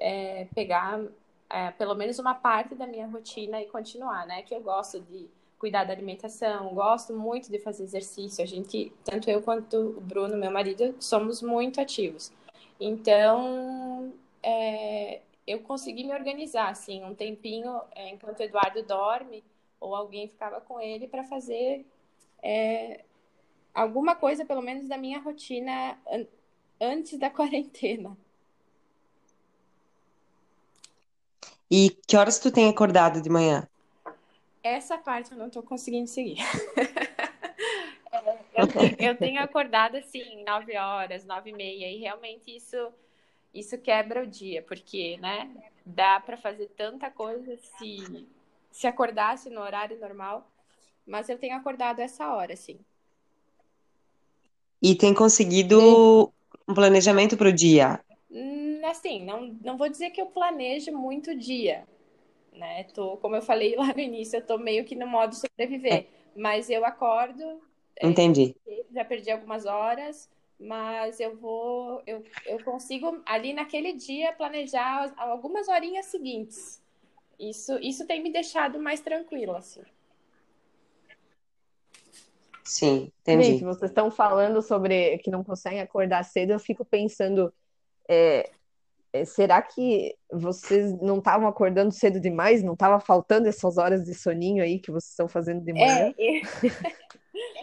é, 0.00 0.46
pegar 0.54 1.00
é, 1.50 1.70
pelo 1.72 1.94
menos 1.94 2.18
uma 2.18 2.34
parte 2.34 2.74
da 2.74 2.86
minha 2.86 3.06
rotina 3.06 3.60
e 3.60 3.66
continuar, 3.66 4.26
né? 4.26 4.42
Que 4.42 4.54
eu 4.54 4.60
gosto 4.60 5.00
de 5.00 5.28
cuidar 5.58 5.84
da 5.84 5.92
alimentação, 5.92 6.74
gosto 6.74 7.12
muito 7.12 7.50
de 7.50 7.58
fazer 7.58 7.84
exercício. 7.84 8.42
A 8.42 8.46
gente, 8.46 8.92
tanto 9.04 9.30
eu 9.30 9.42
quanto 9.42 9.76
o 9.76 10.00
Bruno, 10.00 10.36
meu 10.36 10.50
marido, 10.50 10.94
somos 11.00 11.42
muito 11.42 11.80
ativos. 11.80 12.32
Então, 12.80 14.12
é, 14.42 15.20
eu 15.46 15.60
consegui 15.60 16.04
me 16.04 16.12
organizar, 16.12 16.68
assim, 16.68 17.04
um 17.04 17.14
tempinho, 17.14 17.80
é, 17.94 18.10
enquanto 18.10 18.40
o 18.40 18.42
Eduardo 18.42 18.82
dorme, 18.82 19.44
ou 19.78 19.94
alguém 19.94 20.28
ficava 20.28 20.60
com 20.60 20.80
ele 20.80 21.06
para 21.06 21.22
fazer 21.24 21.86
é, 22.42 23.04
alguma 23.72 24.16
coisa, 24.16 24.44
pelo 24.44 24.62
menos, 24.62 24.88
da 24.88 24.98
minha 24.98 25.20
rotina 25.20 25.98
an 26.10 26.26
antes 26.80 27.18
da 27.18 27.30
quarentena. 27.30 28.16
E 31.70 31.90
que 32.06 32.16
horas 32.16 32.38
tu 32.38 32.50
tem 32.50 32.68
acordado 32.68 33.20
de 33.20 33.28
manhã? 33.28 33.68
Essa 34.62 34.98
parte 34.98 35.32
eu 35.32 35.38
não 35.38 35.50
tô 35.50 35.62
conseguindo 35.62 36.08
seguir. 36.08 36.38
É, 38.12 38.62
eu, 38.62 38.66
tenho, 38.66 38.96
eu 38.98 39.16
tenho 39.16 39.42
acordado 39.42 39.96
assim, 39.96 40.42
nove 40.44 40.76
horas, 40.76 41.24
nove 41.26 41.50
e 41.50 41.52
meia, 41.52 41.90
e 41.90 41.98
realmente 41.98 42.56
isso, 42.56 42.76
isso 43.58 43.78
quebra 43.78 44.22
o 44.22 44.26
dia, 44.26 44.62
porque, 44.62 45.16
né, 45.18 45.50
dá 45.84 46.20
para 46.20 46.36
fazer 46.36 46.68
tanta 46.76 47.10
coisa 47.10 47.56
se, 47.56 48.26
se 48.70 48.86
acordasse 48.86 49.50
no 49.50 49.60
horário 49.60 49.98
normal, 49.98 50.50
mas 51.06 51.28
eu 51.28 51.38
tenho 51.38 51.56
acordado 51.56 52.00
essa 52.00 52.34
hora, 52.34 52.52
assim. 52.54 52.78
E 54.82 54.94
tem 54.94 55.14
conseguido 55.14 56.32
um 56.68 56.74
planejamento 56.74 57.36
para 57.36 57.48
o 57.48 57.52
dia? 57.52 58.00
Hum, 58.30 58.66
Assim, 58.84 59.24
não, 59.24 59.48
não 59.62 59.76
vou 59.76 59.88
dizer 59.88 60.10
que 60.10 60.20
eu 60.20 60.26
planejo 60.26 60.92
muito 60.92 61.32
o 61.32 61.38
dia, 61.38 61.84
né? 62.52 62.84
Tô, 62.94 63.16
como 63.16 63.36
eu 63.36 63.42
falei 63.42 63.74
lá 63.76 63.92
no 63.92 64.00
início, 64.00 64.36
eu 64.38 64.46
tô 64.46 64.58
meio 64.58 64.84
que 64.84 64.94
no 64.94 65.06
modo 65.06 65.34
sobreviver, 65.34 66.06
mas 66.36 66.70
eu 66.70 66.84
acordo, 66.84 67.60
é, 67.96 68.06
Entendi. 68.06 68.54
já 68.92 69.04
perdi 69.04 69.30
algumas 69.30 69.66
horas, 69.66 70.30
mas 70.58 71.20
eu 71.20 71.36
vou, 71.36 72.02
eu, 72.06 72.22
eu 72.46 72.62
consigo 72.64 73.22
ali 73.26 73.52
naquele 73.52 73.92
dia 73.92 74.32
planejar 74.32 75.12
algumas 75.16 75.68
horinhas 75.68 76.06
seguintes. 76.06 76.82
Isso, 77.38 77.78
isso 77.80 78.06
tem 78.06 78.22
me 78.22 78.32
deixado 78.32 78.80
mais 78.80 79.00
tranquila, 79.00 79.58
assim. 79.58 79.82
Sim, 82.64 83.12
Gente, 83.24 83.38
entendi. 83.38 83.64
vocês 83.64 83.90
estão 83.90 84.10
falando 84.10 84.60
sobre 84.60 85.18
que 85.18 85.30
não 85.30 85.44
conseguem 85.44 85.80
acordar 85.80 86.24
cedo, 86.24 86.50
eu 86.50 86.58
fico 86.58 86.84
pensando, 86.84 87.52
é, 88.08 88.50
é, 89.12 89.24
será 89.24 89.62
que 89.62 90.16
vocês 90.32 90.92
não 91.00 91.18
estavam 91.18 91.46
acordando 91.46 91.92
cedo 91.92 92.18
demais? 92.18 92.62
Não 92.62 92.72
estava 92.72 92.98
faltando 92.98 93.46
essas 93.48 93.78
horas 93.78 94.04
de 94.04 94.14
soninho 94.14 94.64
aí 94.64 94.80
que 94.80 94.90
vocês 94.90 95.10
estão 95.10 95.28
fazendo 95.28 95.64
de 95.64 95.72
manhã? 95.72 96.12
É, 96.18 96.40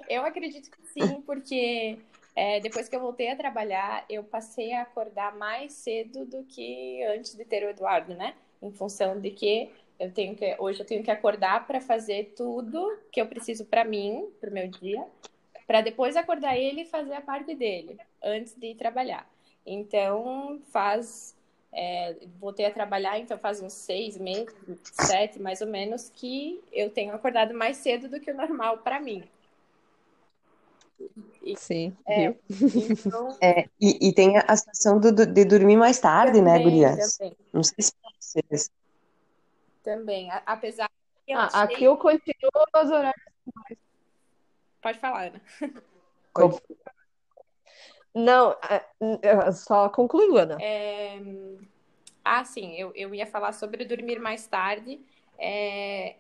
eu 0.18 0.26
acredito 0.26 0.72
que 0.72 0.82
sim, 0.88 1.22
porque 1.22 2.00
é, 2.36 2.60
depois 2.60 2.90
que 2.90 2.96
eu 2.96 3.00
voltei 3.00 3.30
a 3.30 3.36
trabalhar, 3.36 4.06
eu 4.10 4.24
passei 4.24 4.74
a 4.74 4.82
acordar 4.82 5.36
mais 5.36 5.74
cedo 5.74 6.26
do 6.26 6.44
que 6.44 7.04
antes 7.04 7.36
de 7.36 7.46
ter 7.46 7.64
o 7.64 7.70
Eduardo, 7.70 8.16
né? 8.16 8.36
Em 8.62 8.72
função 8.72 9.20
de 9.20 9.30
que 9.30 9.70
eu 10.00 10.12
tenho 10.12 10.36
que 10.36 10.56
hoje 10.60 10.80
eu 10.80 10.86
tenho 10.86 11.04
que 11.04 11.12
acordar 11.12 11.68
para 11.68 11.80
fazer 11.80 12.34
tudo 12.36 12.98
que 13.12 13.22
eu 13.22 13.28
preciso 13.28 13.66
para 13.66 13.86
mim, 13.86 14.28
para 14.42 14.50
o 14.50 14.54
meu 14.54 14.68
dia, 14.68 15.06
para 15.68 15.82
depois 15.82 16.16
acordar 16.16 16.58
ele 16.58 16.82
e 16.82 16.86
fazer 16.86 17.14
a 17.14 17.22
parte 17.22 17.54
dele 17.54 17.98
antes 18.24 18.56
de 18.56 18.68
ir 18.68 18.76
trabalhar. 18.76 19.30
Então 19.66 20.60
faz 20.72 21.36
é, 21.72 22.16
voltei 22.40 22.66
a 22.66 22.72
trabalhar, 22.72 23.20
então 23.20 23.38
faz 23.38 23.62
uns 23.62 23.74
seis 23.74 24.18
meses, 24.18 24.54
sete 24.84 25.40
mais 25.40 25.62
ou 25.62 25.68
menos, 25.68 26.10
que 26.10 26.62
eu 26.72 26.90
tenho 26.90 27.14
acordado 27.14 27.54
mais 27.54 27.78
cedo 27.78 28.08
do 28.08 28.20
que 28.20 28.32
o 28.32 28.36
normal 28.36 28.80
para 28.80 29.00
mim. 29.00 29.24
Sim, 31.58 31.96
é, 32.08 32.36
então... 32.90 33.38
é, 33.42 33.68
e, 33.80 34.10
e, 34.10 34.14
tem 34.14 34.38
a 34.38 34.56
situação 34.56 35.00
do, 35.00 35.12
de 35.12 35.46
dormir 35.46 35.76
mais 35.76 36.00
tarde, 36.00 36.42
né, 36.42 36.58
também, 36.58 36.82
né, 36.82 36.90
Gurias? 36.90 37.18
Também. 37.18 37.38
Não 37.52 37.64
sei 37.64 37.76
se 37.80 37.94
vocês. 38.20 38.72
Também, 39.84 40.30
apesar 40.46 40.90
eu 41.28 41.40
ah. 41.40 41.64
Aqui 41.64 41.84
eu 41.84 41.98
continuo 41.98 42.52
nos 42.74 42.92
horários. 42.92 43.24
Pode 44.82 45.00
falar, 45.00 45.28
Ana. 45.28 45.42
Não, 48.14 48.56
é, 49.22 49.52
só 49.54 49.90
concluiu, 49.90 50.38
Ana. 50.38 50.58
É... 50.62 51.20
Ah, 52.24 52.44
sim, 52.44 52.74
eu, 52.76 52.92
eu 52.96 53.14
ia 53.16 53.26
falar 53.26 53.54
sobre 53.54 53.86
dormir 53.86 54.20
mais 54.20 54.46
tarde. 54.46 55.00
É... 55.38 56.18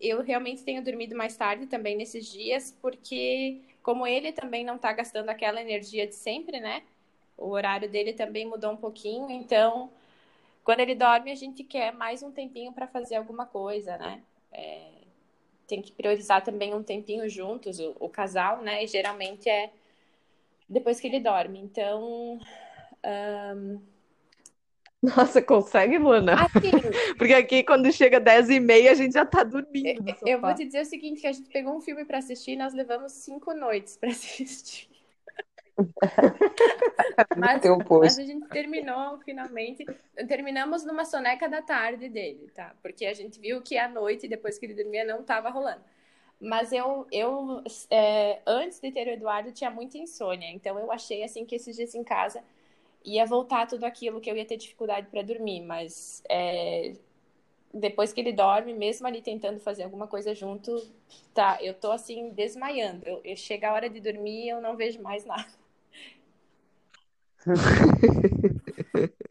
Eu 0.00 0.22
realmente 0.22 0.62
tenho 0.62 0.84
dormido 0.84 1.16
mais 1.16 1.36
tarde 1.36 1.66
também 1.66 1.96
nesses 1.96 2.26
dias, 2.26 2.76
porque 2.82 3.62
como 3.86 4.04
ele 4.04 4.32
também 4.32 4.64
não 4.64 4.74
está 4.74 4.92
gastando 4.92 5.28
aquela 5.28 5.60
energia 5.60 6.08
de 6.08 6.16
sempre, 6.16 6.58
né? 6.58 6.82
O 7.38 7.50
horário 7.50 7.88
dele 7.88 8.12
também 8.12 8.44
mudou 8.44 8.72
um 8.72 8.76
pouquinho, 8.76 9.30
então 9.30 9.88
quando 10.64 10.80
ele 10.80 10.96
dorme 10.96 11.30
a 11.30 11.36
gente 11.36 11.62
quer 11.62 11.92
mais 11.92 12.20
um 12.20 12.32
tempinho 12.32 12.72
para 12.72 12.88
fazer 12.88 13.14
alguma 13.14 13.46
coisa, 13.46 13.96
né? 13.96 14.24
É... 14.50 14.90
Tem 15.68 15.80
que 15.80 15.92
priorizar 15.92 16.42
também 16.42 16.74
um 16.74 16.82
tempinho 16.82 17.28
juntos, 17.28 17.78
o, 17.78 17.94
o 18.00 18.08
casal, 18.08 18.60
né? 18.60 18.82
E 18.82 18.88
geralmente 18.88 19.48
é 19.48 19.70
depois 20.68 20.98
que 20.98 21.06
ele 21.06 21.20
dorme. 21.20 21.60
Então. 21.60 22.40
Nossa, 25.06 25.40
consegue, 25.40 25.98
Luana? 25.98 26.34
Assim, 26.34 26.70
Porque 27.16 27.32
aqui, 27.32 27.62
quando 27.62 27.92
chega 27.92 28.18
10 28.18 28.50
e 28.50 28.58
meia, 28.58 28.90
a 28.90 28.94
gente 28.94 29.12
já 29.12 29.24
tá 29.24 29.44
dormindo. 29.44 30.04
Eu 30.26 30.40
vou 30.40 30.52
te 30.52 30.64
dizer 30.64 30.80
o 30.80 30.84
seguinte: 30.84 31.20
que 31.20 31.26
a 31.28 31.32
gente 31.32 31.48
pegou 31.48 31.76
um 31.76 31.80
filme 31.80 32.04
para 32.04 32.18
assistir 32.18 32.52
e 32.52 32.56
nós 32.56 32.74
levamos 32.74 33.12
cinco 33.12 33.54
noites 33.54 33.96
para 33.96 34.10
assistir. 34.10 34.88
mas, 37.36 37.60
mas, 38.00 38.18
a 38.18 38.22
gente 38.24 38.48
terminou 38.48 39.18
finalmente. 39.18 39.84
Terminamos 40.26 40.84
numa 40.84 41.04
soneca 41.04 41.48
da 41.48 41.62
tarde 41.62 42.08
dele, 42.08 42.50
tá? 42.52 42.74
Porque 42.82 43.06
a 43.06 43.14
gente 43.14 43.38
viu 43.38 43.62
que 43.62 43.78
a 43.78 43.88
noite, 43.88 44.26
depois 44.26 44.58
que 44.58 44.66
ele 44.66 44.74
dormia, 44.74 45.04
não 45.04 45.22
tava 45.22 45.50
rolando. 45.50 45.82
Mas 46.40 46.72
eu, 46.72 47.06
eu 47.12 47.62
é, 47.90 48.40
antes 48.44 48.80
de 48.80 48.90
ter 48.90 49.06
o 49.06 49.10
Eduardo, 49.10 49.52
tinha 49.52 49.70
muita 49.70 49.98
insônia. 49.98 50.50
Então 50.50 50.78
eu 50.78 50.90
achei 50.90 51.22
assim 51.22 51.44
que 51.44 51.54
esses 51.54 51.76
dias 51.76 51.94
em 51.94 52.02
casa 52.02 52.42
ia 53.06 53.24
voltar 53.24 53.66
tudo 53.66 53.84
aquilo 53.84 54.20
que 54.20 54.30
eu 54.30 54.36
ia 54.36 54.44
ter 54.44 54.56
dificuldade 54.56 55.06
para 55.06 55.22
dormir. 55.22 55.62
Mas 55.62 56.22
é, 56.28 56.92
depois 57.72 58.12
que 58.12 58.20
ele 58.20 58.32
dorme, 58.32 58.74
mesmo 58.74 59.06
ali 59.06 59.22
tentando 59.22 59.60
fazer 59.60 59.84
alguma 59.84 60.08
coisa 60.08 60.34
junto, 60.34 60.82
tá, 61.32 61.58
eu 61.62 61.72
tô 61.74 61.92
assim 61.92 62.30
desmaiando. 62.30 63.06
Eu, 63.06 63.20
eu 63.24 63.36
chega 63.36 63.70
a 63.70 63.72
hora 63.72 63.88
de 63.88 64.00
dormir 64.00 64.48
eu 64.48 64.60
não 64.60 64.76
vejo 64.76 65.00
mais 65.00 65.24
nada. 65.24 65.46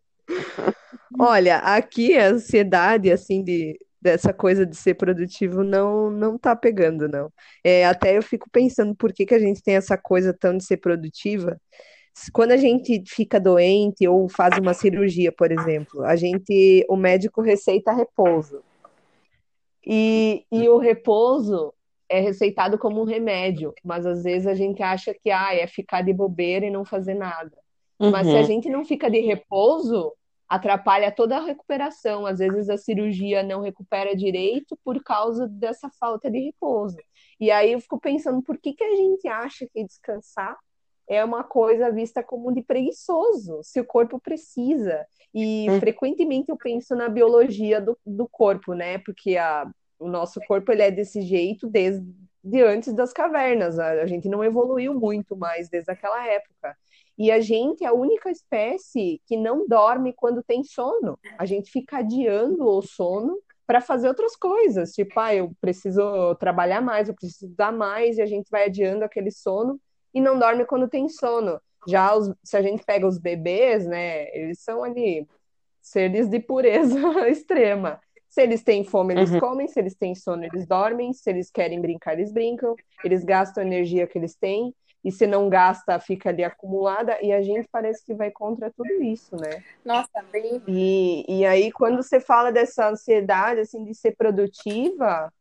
Olha, 1.20 1.58
aqui 1.58 2.18
a 2.18 2.28
ansiedade 2.30 3.12
assim 3.12 3.44
de 3.44 3.78
dessa 4.02 4.32
coisa 4.32 4.66
de 4.66 4.76
ser 4.76 4.94
produtivo 4.94 5.64
não 5.64 6.12
não 6.12 6.38
tá 6.38 6.56
pegando, 6.56 7.08
não. 7.10 7.32
É, 7.64 7.86
até 7.86 8.16
eu 8.18 8.22
fico 8.22 8.48
pensando 8.52 8.96
por 8.96 9.12
que, 9.12 9.26
que 9.26 9.34
a 9.34 9.40
gente 9.40 9.64
tem 9.64 9.76
essa 9.76 9.98
coisa 9.98 10.34
tão 10.34 10.56
de 10.58 10.64
ser 10.64 10.78
produtiva. 10.78 11.60
Quando 12.32 12.52
a 12.52 12.58
gente 12.58 13.04
fica 13.08 13.40
doente 13.40 14.08
ou 14.08 14.30
faz 14.30 14.58
uma 14.58 14.74
cirurgia, 14.74 15.32
por 15.32 15.52
exemplo, 15.52 16.04
a 16.04 16.16
gente, 16.16 16.86
o 16.90 16.96
médico 16.96 17.42
receita 17.42 17.92
repouso. 17.92 18.62
E, 19.86 20.46
e 20.52 20.68
o 20.70 20.78
repouso 20.78 21.74
é 22.10 22.20
receitado 22.20 22.78
como 22.78 23.02
um 23.02 23.06
remédio, 23.06 23.74
mas 23.84 24.06
às 24.06 24.24
vezes 24.24 24.48
a 24.48 24.56
gente 24.56 24.82
acha 24.82 25.14
que 25.14 25.30
ah, 25.30 25.54
é 25.54 25.68
ficar 25.68 26.02
de 26.02 26.14
bobeira 26.14 26.66
e 26.66 26.72
não 26.72 26.86
fazer 26.86 27.16
nada. 27.16 27.52
Uhum. 28.00 28.12
Mas 28.12 28.28
se 28.28 28.36
a 28.36 28.44
gente 28.44 28.70
não 28.70 28.86
fica 28.86 29.10
de 29.10 29.20
repouso, 29.20 30.14
atrapalha 30.48 31.12
toda 31.12 31.38
a 31.38 31.44
recuperação. 31.44 32.26
Às 32.26 32.40
vezes 32.40 32.70
a 32.70 32.78
cirurgia 32.78 33.44
não 33.44 33.62
recupera 33.62 34.16
direito 34.16 34.78
por 34.84 35.04
causa 35.04 35.48
dessa 35.48 35.90
falta 36.00 36.30
de 36.30 36.40
repouso. 36.40 36.98
E 37.40 37.52
aí 37.52 37.74
eu 37.74 37.80
fico 37.80 38.00
pensando, 38.00 38.42
por 38.42 38.58
que, 38.58 38.74
que 38.74 38.84
a 38.84 38.96
gente 38.96 39.28
acha 39.28 39.68
que 39.72 39.84
descansar 39.84 40.58
é 41.08 41.24
uma 41.24 41.44
coisa 41.44 41.92
vista 41.92 42.24
como 42.24 42.54
de 42.54 42.62
preguiçoso, 42.62 43.62
se 43.64 43.80
o 43.80 43.86
corpo 43.86 44.20
precisa? 44.20 45.06
E 45.34 45.70
hum. 45.70 45.80
frequentemente 45.80 46.50
eu 46.50 46.58
penso 46.58 46.96
na 46.96 47.10
biologia 47.10 47.82
do, 47.82 47.98
do 48.06 48.28
corpo, 48.28 48.74
né? 48.74 48.98
Porque 49.00 49.38
a, 49.38 49.70
o 50.00 50.08
nosso 50.08 50.40
corpo 50.48 50.72
ele 50.72 50.82
é 50.82 50.92
desse 50.92 51.22
jeito 51.22 51.68
desde 51.68 52.06
de 52.46 52.62
antes 52.62 52.94
das 52.94 53.12
cavernas. 53.12 53.80
A, 53.80 54.04
a 54.04 54.06
gente 54.06 54.30
não 54.30 54.44
evoluiu 54.44 54.94
muito 54.94 55.36
mais 55.36 55.68
desde 55.68 55.92
aquela 55.92 56.26
época. 56.28 56.78
E 57.18 57.32
a 57.32 57.40
gente 57.40 57.84
é 57.84 57.88
a 57.88 57.94
única 57.94 58.30
espécie 58.30 59.22
que 59.26 59.36
não 59.36 59.68
dorme 59.68 60.14
quando 60.14 60.44
tem 60.44 60.64
sono. 60.64 61.18
A 61.40 61.46
gente 61.46 61.72
fica 61.72 61.98
adiando 61.98 62.64
o 62.64 62.82
sono 62.82 63.40
para 63.66 63.82
fazer 63.82 64.08
outras 64.08 64.36
coisas. 64.36 64.92
Tipo, 64.92 65.20
ah, 65.20 65.34
eu 65.34 65.52
preciso 65.60 66.36
trabalhar 66.36 66.82
mais, 66.82 67.10
eu 67.10 67.16
preciso 67.16 67.52
dar 67.56 67.72
mais, 67.72 68.18
e 68.18 68.22
a 68.22 68.26
gente 68.26 68.50
vai 68.52 68.66
adiando 68.66 69.04
aquele 69.04 69.32
sono 69.32 69.80
e 70.16 70.22
não 70.22 70.40
dorme 70.40 70.66
quando 70.66 70.88
tem 70.88 71.10
sono. 71.10 71.62
Já 71.88 72.16
os, 72.16 72.34
se 72.44 72.58
a 72.58 72.62
gente 72.62 72.84
pega 72.84 73.06
os 73.06 73.20
bebês, 73.20 73.86
né, 73.86 74.36
eles 74.36 74.60
são 74.60 74.84
ali 74.84 75.28
seres 75.82 76.30
de 76.30 76.40
pureza 76.40 77.00
extrema. 77.30 78.00
Se 78.28 78.42
eles 78.42 78.64
têm 78.64 78.84
fome, 78.84 79.14
eles 79.14 79.32
uhum. 79.32 79.40
comem, 79.40 79.68
se 79.68 79.80
eles 79.80 79.96
têm 79.96 80.16
sono, 80.16 80.44
eles 80.44 80.66
dormem, 80.66 81.14
se 81.14 81.30
eles 81.30 81.52
querem 81.52 81.80
brincar, 81.80 82.14
eles 82.14 82.32
brincam, 82.32 82.76
eles 83.04 83.24
gastam 83.24 83.64
a 83.64 83.68
energia 83.68 84.08
que 84.08 84.18
eles 84.18 84.36
têm 84.36 84.74
e 85.06 85.12
se 85.12 85.28
não 85.28 85.48
gasta, 85.48 86.00
fica 86.00 86.30
ali 86.30 86.44
acumulada, 86.44 87.20
e 87.22 87.32
a 87.32 87.40
gente 87.40 87.70
parece 87.72 88.04
que 88.04 88.16
vai 88.16 88.32
contra 88.32 88.72
tudo 88.72 89.04
isso, 89.04 89.36
né? 89.36 89.64
Nossa, 89.86 90.10
bem. 90.32 90.60
E, 90.68 91.24
e 91.30 91.46
aí, 91.46 91.72
quando 91.72 92.02
você 92.02 92.20
fala 92.20 92.52
dessa 92.52 92.90
ansiedade, 92.90 93.60
assim, 93.60 93.84
de 93.84 93.94
ser 93.94 94.16
produtiva, 94.16 95.32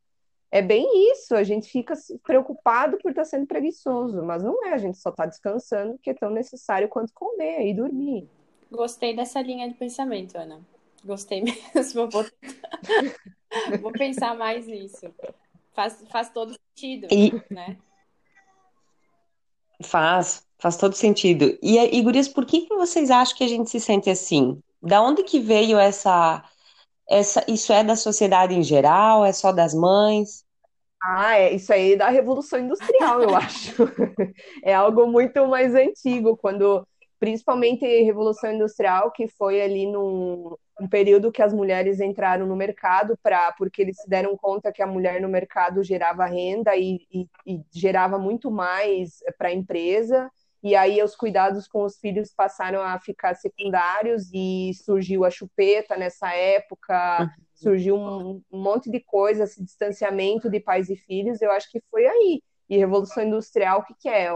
é 0.54 0.62
bem 0.62 1.10
isso, 1.10 1.34
a 1.34 1.42
gente 1.42 1.68
fica 1.68 1.94
preocupado 2.22 2.96
por 2.98 3.10
estar 3.10 3.24
sendo 3.24 3.44
preguiçoso, 3.44 4.22
mas 4.22 4.40
não 4.40 4.64
é, 4.64 4.72
a 4.72 4.78
gente 4.78 4.96
só 4.96 5.10
está 5.10 5.26
descansando, 5.26 5.98
que 6.00 6.10
é 6.10 6.14
tão 6.14 6.30
necessário 6.30 6.88
quanto 6.88 7.12
comer 7.12 7.66
e 7.66 7.74
dormir. 7.74 8.28
Gostei 8.70 9.16
dessa 9.16 9.42
linha 9.42 9.68
de 9.68 9.74
pensamento, 9.74 10.36
Ana. 10.36 10.60
Gostei 11.04 11.42
mesmo. 11.74 12.08
Vou, 12.08 12.24
Vou 13.82 13.90
pensar 13.90 14.36
mais 14.36 14.64
nisso. 14.64 15.12
Faz, 15.72 16.00
faz 16.08 16.30
todo 16.30 16.54
sentido, 16.54 17.08
e... 17.10 17.32
né? 17.52 17.76
Faz, 19.82 20.46
faz 20.56 20.76
todo 20.76 20.94
sentido. 20.94 21.58
E, 21.60 21.78
e 21.78 22.00
Gurias, 22.00 22.28
por 22.28 22.46
que, 22.46 22.60
que 22.60 22.76
vocês 22.76 23.10
acham 23.10 23.36
que 23.36 23.42
a 23.42 23.48
gente 23.48 23.68
se 23.68 23.80
sente 23.80 24.08
assim? 24.08 24.62
Da 24.80 25.02
onde 25.02 25.24
que 25.24 25.40
veio 25.40 25.76
essa, 25.80 26.48
essa, 27.08 27.44
isso 27.48 27.72
é 27.72 27.82
da 27.82 27.96
sociedade 27.96 28.54
em 28.54 28.62
geral? 28.62 29.24
É 29.24 29.32
só 29.32 29.50
das 29.50 29.74
mães? 29.74 30.43
Ah, 31.06 31.38
é, 31.38 31.52
isso 31.52 31.70
aí 31.70 31.92
é 31.92 31.96
da 31.96 32.08
Revolução 32.08 32.58
Industrial, 32.58 33.22
eu 33.22 33.36
acho. 33.36 33.74
É 34.64 34.72
algo 34.74 35.06
muito 35.06 35.46
mais 35.46 35.74
antigo, 35.74 36.34
quando, 36.34 36.86
principalmente 37.20 37.84
Revolução 38.02 38.50
Industrial, 38.50 39.10
que 39.12 39.28
foi 39.28 39.60
ali 39.60 39.86
num, 39.86 40.56
um 40.80 40.88
período 40.88 41.30
que 41.30 41.42
as 41.42 41.52
mulheres 41.52 42.00
entraram 42.00 42.46
no 42.46 42.56
mercado 42.56 43.18
para 43.22 43.52
porque 43.52 43.82
eles 43.82 43.96
se 43.98 44.08
deram 44.08 44.34
conta 44.34 44.72
que 44.72 44.82
a 44.82 44.86
mulher 44.86 45.20
no 45.20 45.28
mercado 45.28 45.82
gerava 45.82 46.24
renda 46.24 46.74
e, 46.74 47.00
e, 47.12 47.28
e 47.46 47.60
gerava 47.70 48.18
muito 48.18 48.50
mais 48.50 49.18
para 49.36 49.48
a 49.48 49.54
empresa 49.54 50.30
e 50.62 50.74
aí 50.74 51.02
os 51.02 51.14
cuidados 51.14 51.68
com 51.68 51.84
os 51.84 51.98
filhos 51.98 52.32
passaram 52.34 52.80
a 52.80 52.98
ficar 52.98 53.34
secundários 53.34 54.30
e 54.32 54.72
surgiu 54.82 55.24
a 55.24 55.30
chupeta 55.30 55.96
nessa 55.96 56.32
época 56.34 57.20
uhum. 57.20 57.43
Surgiu 57.64 57.96
um, 57.96 58.42
monte 58.52 58.90
de 58.90 59.00
coisa 59.00 59.44
esse 59.44 59.62
distanciamento 59.62 60.48
de 60.48 60.60
pais 60.60 60.88
e 60.88 60.96
filhos 60.96 61.42
eu 61.42 61.50
acho 61.50 61.70
que 61.70 61.82
foi 61.90 62.06
aí 62.06 62.42
e 62.68 62.78
revolução 62.78 63.24
industrial 63.24 63.80
o 63.80 63.84
que, 63.84 63.94
que 64.00 64.08
é? 64.08 64.28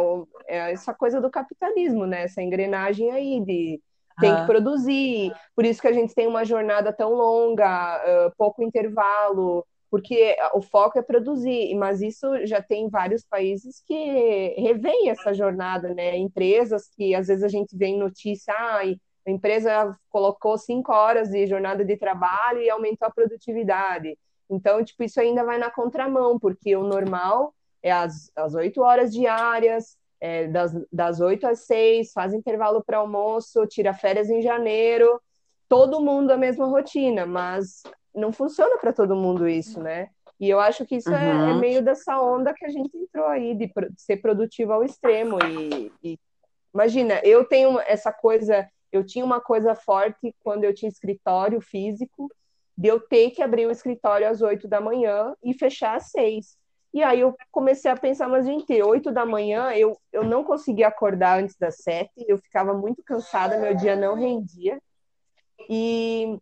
é 0.47 0.73
essa 0.73 0.93
coisa 0.93 1.21
do 1.21 1.31
capitalismo 1.31 2.07
né 2.07 2.25
essa 2.25 2.43
engrenagem 2.43 3.11
aí 3.11 3.41
de 3.41 3.81
tem 4.21 4.35
que 4.35 4.47
produzir. 4.47 5.33
Por 5.55 5.65
isso 5.65 5.81
que 5.81 5.89
a 5.89 5.93
gente 5.93 6.15
tem 6.15 6.27
uma 6.27 6.45
jornada 6.45 6.93
tão 6.93 7.15
longa, 7.15 7.99
uh, 7.99 8.33
pouco 8.37 8.63
intervalo, 8.63 9.65
porque 9.91 10.37
o 10.55 10.61
foco 10.61 10.99
é 10.99 11.03
produzir, 11.03 11.75
mas 11.75 12.03
isso 12.03 12.47
já 12.47 12.61
tem 12.61 12.89
vários 12.91 13.25
países 13.25 13.83
que 13.87 14.55
revêem 14.59 15.09
essa 15.09 15.33
jornada, 15.33 15.95
né? 15.95 16.17
Empresas 16.17 16.89
que 16.95 17.15
às 17.15 17.29
vezes 17.29 17.43
a 17.43 17.49
gente 17.49 17.77
vê 17.77 17.87
em 17.87 17.99
notícia, 17.99 18.53
ah, 18.57 18.83
a 19.29 19.33
empresa 19.33 19.99
colocou 20.09 20.57
cinco 20.57 20.93
horas 20.93 21.31
de 21.31 21.47
jornada 21.47 21.85
de 21.85 21.97
trabalho 21.97 22.61
e 22.61 22.71
aumentou 22.71 23.07
a 23.07 23.11
produtividade. 23.11 24.19
Então, 24.51 24.83
tipo, 24.83 25.03
isso 25.03 25.21
ainda 25.21 25.45
vai 25.45 25.59
na 25.59 25.71
contramão, 25.71 26.39
porque 26.39 26.75
o 26.75 26.83
normal 26.83 27.55
é 27.83 27.93
as, 27.93 28.31
as 28.35 28.55
oito 28.55 28.81
horas 28.81 29.13
diárias, 29.13 29.97
é, 30.21 30.49
das, 30.49 30.75
das 30.93 31.21
8 31.21 31.47
às 31.47 31.61
6, 31.61 32.13
faz 32.13 32.35
intervalo 32.35 32.83
para 32.83 32.99
almoço, 32.99 33.67
tira 33.67 33.95
férias 33.95 34.29
em 34.29 34.43
janeiro, 34.43 35.21
todo 35.69 36.01
mundo 36.01 36.33
a 36.33 36.37
mesma 36.37 36.67
rotina, 36.67 37.25
mas 37.25 37.83
não 38.15 38.33
funciona 38.33 38.79
para 38.79 38.93
todo 38.93 39.15
mundo 39.15 39.49
isso, 39.49 39.81
né? 39.81 40.09
E 40.41 40.49
eu 40.49 40.61
acho 40.61 40.85
que 40.87 40.97
isso 40.97 41.11
uhum. 41.11 41.17
é, 41.17 41.31
é, 41.31 41.35
uhum. 41.35 41.59
meio 41.59 41.83
dessa 41.83 42.21
onda 42.21 42.55
que 42.55 42.65
a 42.65 42.69
gente 42.69 42.97
entrou 42.97 43.27
aí, 43.27 43.55
de, 43.55 43.67
de 43.67 44.03
ser 44.03 44.19
produtivo 44.19 44.73
ao 44.73 44.85
extremo. 44.85 45.39
E, 45.45 45.93
e, 46.03 46.19
imagina, 46.73 47.21
eu 47.25 47.45
tenho 47.45 47.79
essa 47.81 48.13
coisa, 48.13 48.69
eu 48.93 49.05
tinha 49.05 49.25
uma 49.25 49.41
coisa 49.41 49.75
forte 49.75 50.35
quando 50.41 50.65
eu 50.65 50.75
tinha 50.75 50.89
escritório 50.89 51.61
físico, 51.61 52.31
de 52.77 52.89
eu 52.89 53.01
ter 53.01 53.31
que 53.31 53.43
abrir 53.43 53.67
o 53.67 53.71
escritório 53.71 54.29
às 54.29 54.41
8 54.41 54.69
da 54.69 54.81
manhã 54.81 55.35
e 55.43 55.53
fechar 55.53 55.97
às 55.97 56.11
6. 56.11 56.57
E 56.95 57.03
aí 57.03 57.21
eu 57.21 57.37
comecei 57.51 57.91
a 57.91 57.97
pensar, 57.97 58.29
mas 58.29 58.47
gente, 58.47 58.83
8 58.83 59.11
da 59.11 59.27
manhã 59.27 59.73
eu, 59.73 59.99
eu 60.13 60.25
não 60.25 60.43
conseguia 60.43 60.89
acordar 60.89 61.41
antes 61.41 61.57
das 61.57 61.77
7, 61.79 62.11
eu 62.27 62.39
ficava 62.39 62.73
muito 62.73 63.03
cansada, 63.03 63.59
meu 63.59 63.75
dia 63.75 63.97
não 63.97 64.15
rendia. 64.15 64.81
E 65.69 66.39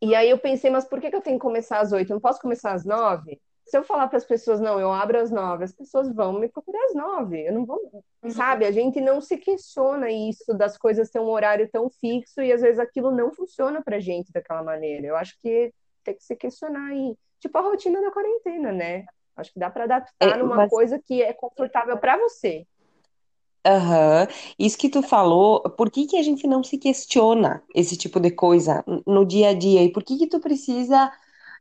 e 0.00 0.14
aí 0.14 0.28
eu 0.28 0.38
pensei, 0.38 0.70
mas 0.70 0.84
por 0.84 1.00
que, 1.00 1.10
que 1.10 1.16
eu 1.16 1.22
tenho 1.22 1.38
que 1.38 1.42
começar 1.42 1.80
às 1.80 1.92
oito? 1.92 2.10
Eu 2.10 2.14
não 2.14 2.20
posso 2.20 2.40
começar 2.40 2.72
às 2.72 2.84
nove? 2.84 3.40
Se 3.66 3.76
eu 3.76 3.82
falar 3.82 4.06
para 4.06 4.16
as 4.16 4.24
pessoas, 4.24 4.60
não, 4.60 4.78
eu 4.78 4.92
abro 4.92 5.18
às 5.18 5.30
nove, 5.30 5.64
as 5.64 5.72
pessoas 5.72 6.08
vão 6.14 6.38
me 6.38 6.48
procurar 6.48 6.78
às 6.84 6.94
nove. 6.94 7.48
Eu 7.48 7.52
não 7.52 7.66
vou, 7.66 7.80
uhum. 8.22 8.30
sabe? 8.30 8.64
A 8.64 8.70
gente 8.70 9.00
não 9.00 9.20
se 9.20 9.36
questiona 9.36 10.08
isso 10.08 10.54
das 10.54 10.78
coisas 10.78 11.10
ter 11.10 11.18
um 11.18 11.28
horário 11.28 11.68
tão 11.70 11.90
fixo 11.90 12.40
e 12.40 12.52
às 12.52 12.60
vezes 12.60 12.78
aquilo 12.78 13.10
não 13.10 13.34
funciona 13.34 13.82
para 13.82 13.98
gente 13.98 14.32
daquela 14.32 14.62
maneira. 14.62 15.08
Eu 15.08 15.16
acho 15.16 15.36
que 15.42 15.72
tem 16.04 16.14
que 16.14 16.22
se 16.22 16.36
questionar 16.36 16.90
aí, 16.90 17.16
tipo 17.40 17.58
a 17.58 17.60
rotina 17.60 18.00
da 18.00 18.12
quarentena, 18.12 18.70
né? 18.70 19.04
Acho 19.36 19.52
que 19.52 19.58
dá 19.58 19.68
para 19.68 19.84
adaptar 19.84 20.14
é, 20.20 20.36
numa 20.36 20.54
mas... 20.54 20.70
coisa 20.70 21.00
que 21.04 21.20
é 21.20 21.32
confortável 21.32 21.98
para 21.98 22.16
você. 22.16 22.64
Aham. 23.66 24.28
Isso 24.56 24.78
que 24.78 24.88
tu 24.88 25.02
falou, 25.02 25.60
por 25.70 25.90
que 25.90 26.06
que 26.06 26.16
a 26.16 26.22
gente 26.22 26.46
não 26.46 26.62
se 26.62 26.78
questiona 26.78 27.64
esse 27.74 27.96
tipo 27.96 28.20
de 28.20 28.30
coisa 28.30 28.84
no 29.04 29.26
dia 29.26 29.48
a 29.48 29.54
dia? 29.54 29.82
E 29.82 29.92
por 29.92 30.04
que 30.04 30.16
que 30.16 30.28
tu 30.28 30.38
precisa 30.38 31.10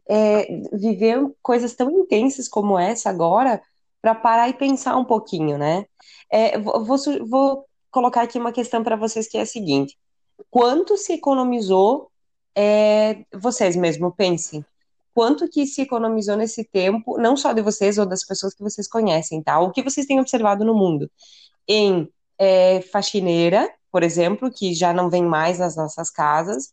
é, 0.07 0.61
viver 0.73 1.19
coisas 1.41 1.73
tão 1.73 1.89
intensas 1.91 2.47
como 2.47 2.77
essa 2.77 3.09
agora 3.09 3.61
para 4.01 4.15
parar 4.15 4.49
e 4.49 4.53
pensar 4.53 4.95
um 4.97 5.05
pouquinho, 5.05 5.57
né? 5.57 5.85
É, 6.31 6.59
vou, 6.59 6.97
vou 7.27 7.65
colocar 7.91 8.21
aqui 8.21 8.37
uma 8.37 8.51
questão 8.51 8.83
para 8.83 8.95
vocês 8.95 9.27
que 9.27 9.37
é 9.37 9.41
a 9.41 9.45
seguinte: 9.45 9.97
quanto 10.49 10.97
se 10.97 11.13
economizou? 11.13 12.11
é, 12.55 13.25
vocês 13.33 13.75
mesmo 13.75 14.11
pensem. 14.11 14.65
Quanto 15.13 15.47
que 15.47 15.65
se 15.65 15.81
economizou 15.81 16.35
nesse 16.35 16.63
tempo, 16.63 17.17
não 17.17 17.37
só 17.37 17.53
de 17.53 17.61
vocês 17.61 17.97
ou 17.97 18.05
das 18.05 18.23
pessoas 18.25 18.53
que 18.53 18.63
vocês 18.63 18.87
conhecem, 18.87 19.41
tá? 19.41 19.59
O 19.59 19.71
que 19.71 19.83
vocês 19.83 20.05
têm 20.05 20.19
observado 20.19 20.65
no 20.65 20.73
mundo? 20.73 21.09
em 21.67 22.07
é, 22.37 22.81
faxineira, 22.81 23.67
por 23.91 24.03
exemplo, 24.03 24.51
que 24.51 24.73
já 24.75 24.93
não 24.93 25.09
vem 25.09 25.23
mais 25.25 25.57
nas 25.59 25.75
nossas 25.75 26.11
casas, 26.11 26.71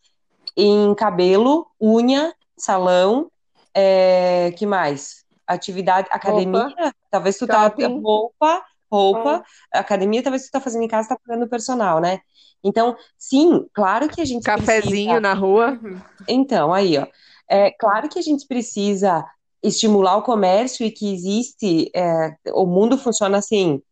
em 0.56 0.94
cabelo, 0.94 1.66
unha, 1.80 2.34
salão, 2.62 3.28
é, 3.74 4.52
que 4.56 4.64
mais? 4.64 5.24
Atividade, 5.46 6.08
academia, 6.10 6.62
roupa, 6.62 6.94
talvez 7.10 7.36
tu 7.36 7.46
tá 7.46 7.64
shopping. 7.64 7.82
tá 7.82 7.88
roupa, 7.88 8.62
roupa, 8.90 9.44
é. 9.74 9.78
academia, 9.78 10.22
talvez 10.22 10.46
tu 10.46 10.52
tá 10.52 10.60
fazendo 10.60 10.84
em 10.84 10.88
casa, 10.88 11.08
tá 11.08 11.18
pagando 11.26 11.48
personal, 11.48 12.00
né? 12.00 12.20
Então, 12.62 12.96
sim, 13.18 13.66
claro 13.74 14.08
que 14.08 14.20
a 14.20 14.24
gente 14.24 14.44
cafezinho 14.44 15.10
precisa... 15.10 15.20
na 15.20 15.34
rua. 15.34 15.80
Então, 16.28 16.72
aí, 16.72 16.96
ó, 16.96 17.06
é 17.48 17.72
claro 17.72 18.08
que 18.08 18.20
a 18.20 18.22
gente 18.22 18.46
precisa 18.46 19.26
estimular 19.60 20.16
o 20.16 20.22
comércio 20.22 20.86
e 20.86 20.90
que 20.90 21.12
existe, 21.12 21.90
é, 21.94 22.36
o 22.52 22.64
mundo 22.64 22.96
funciona 22.96 23.38
assim. 23.38 23.82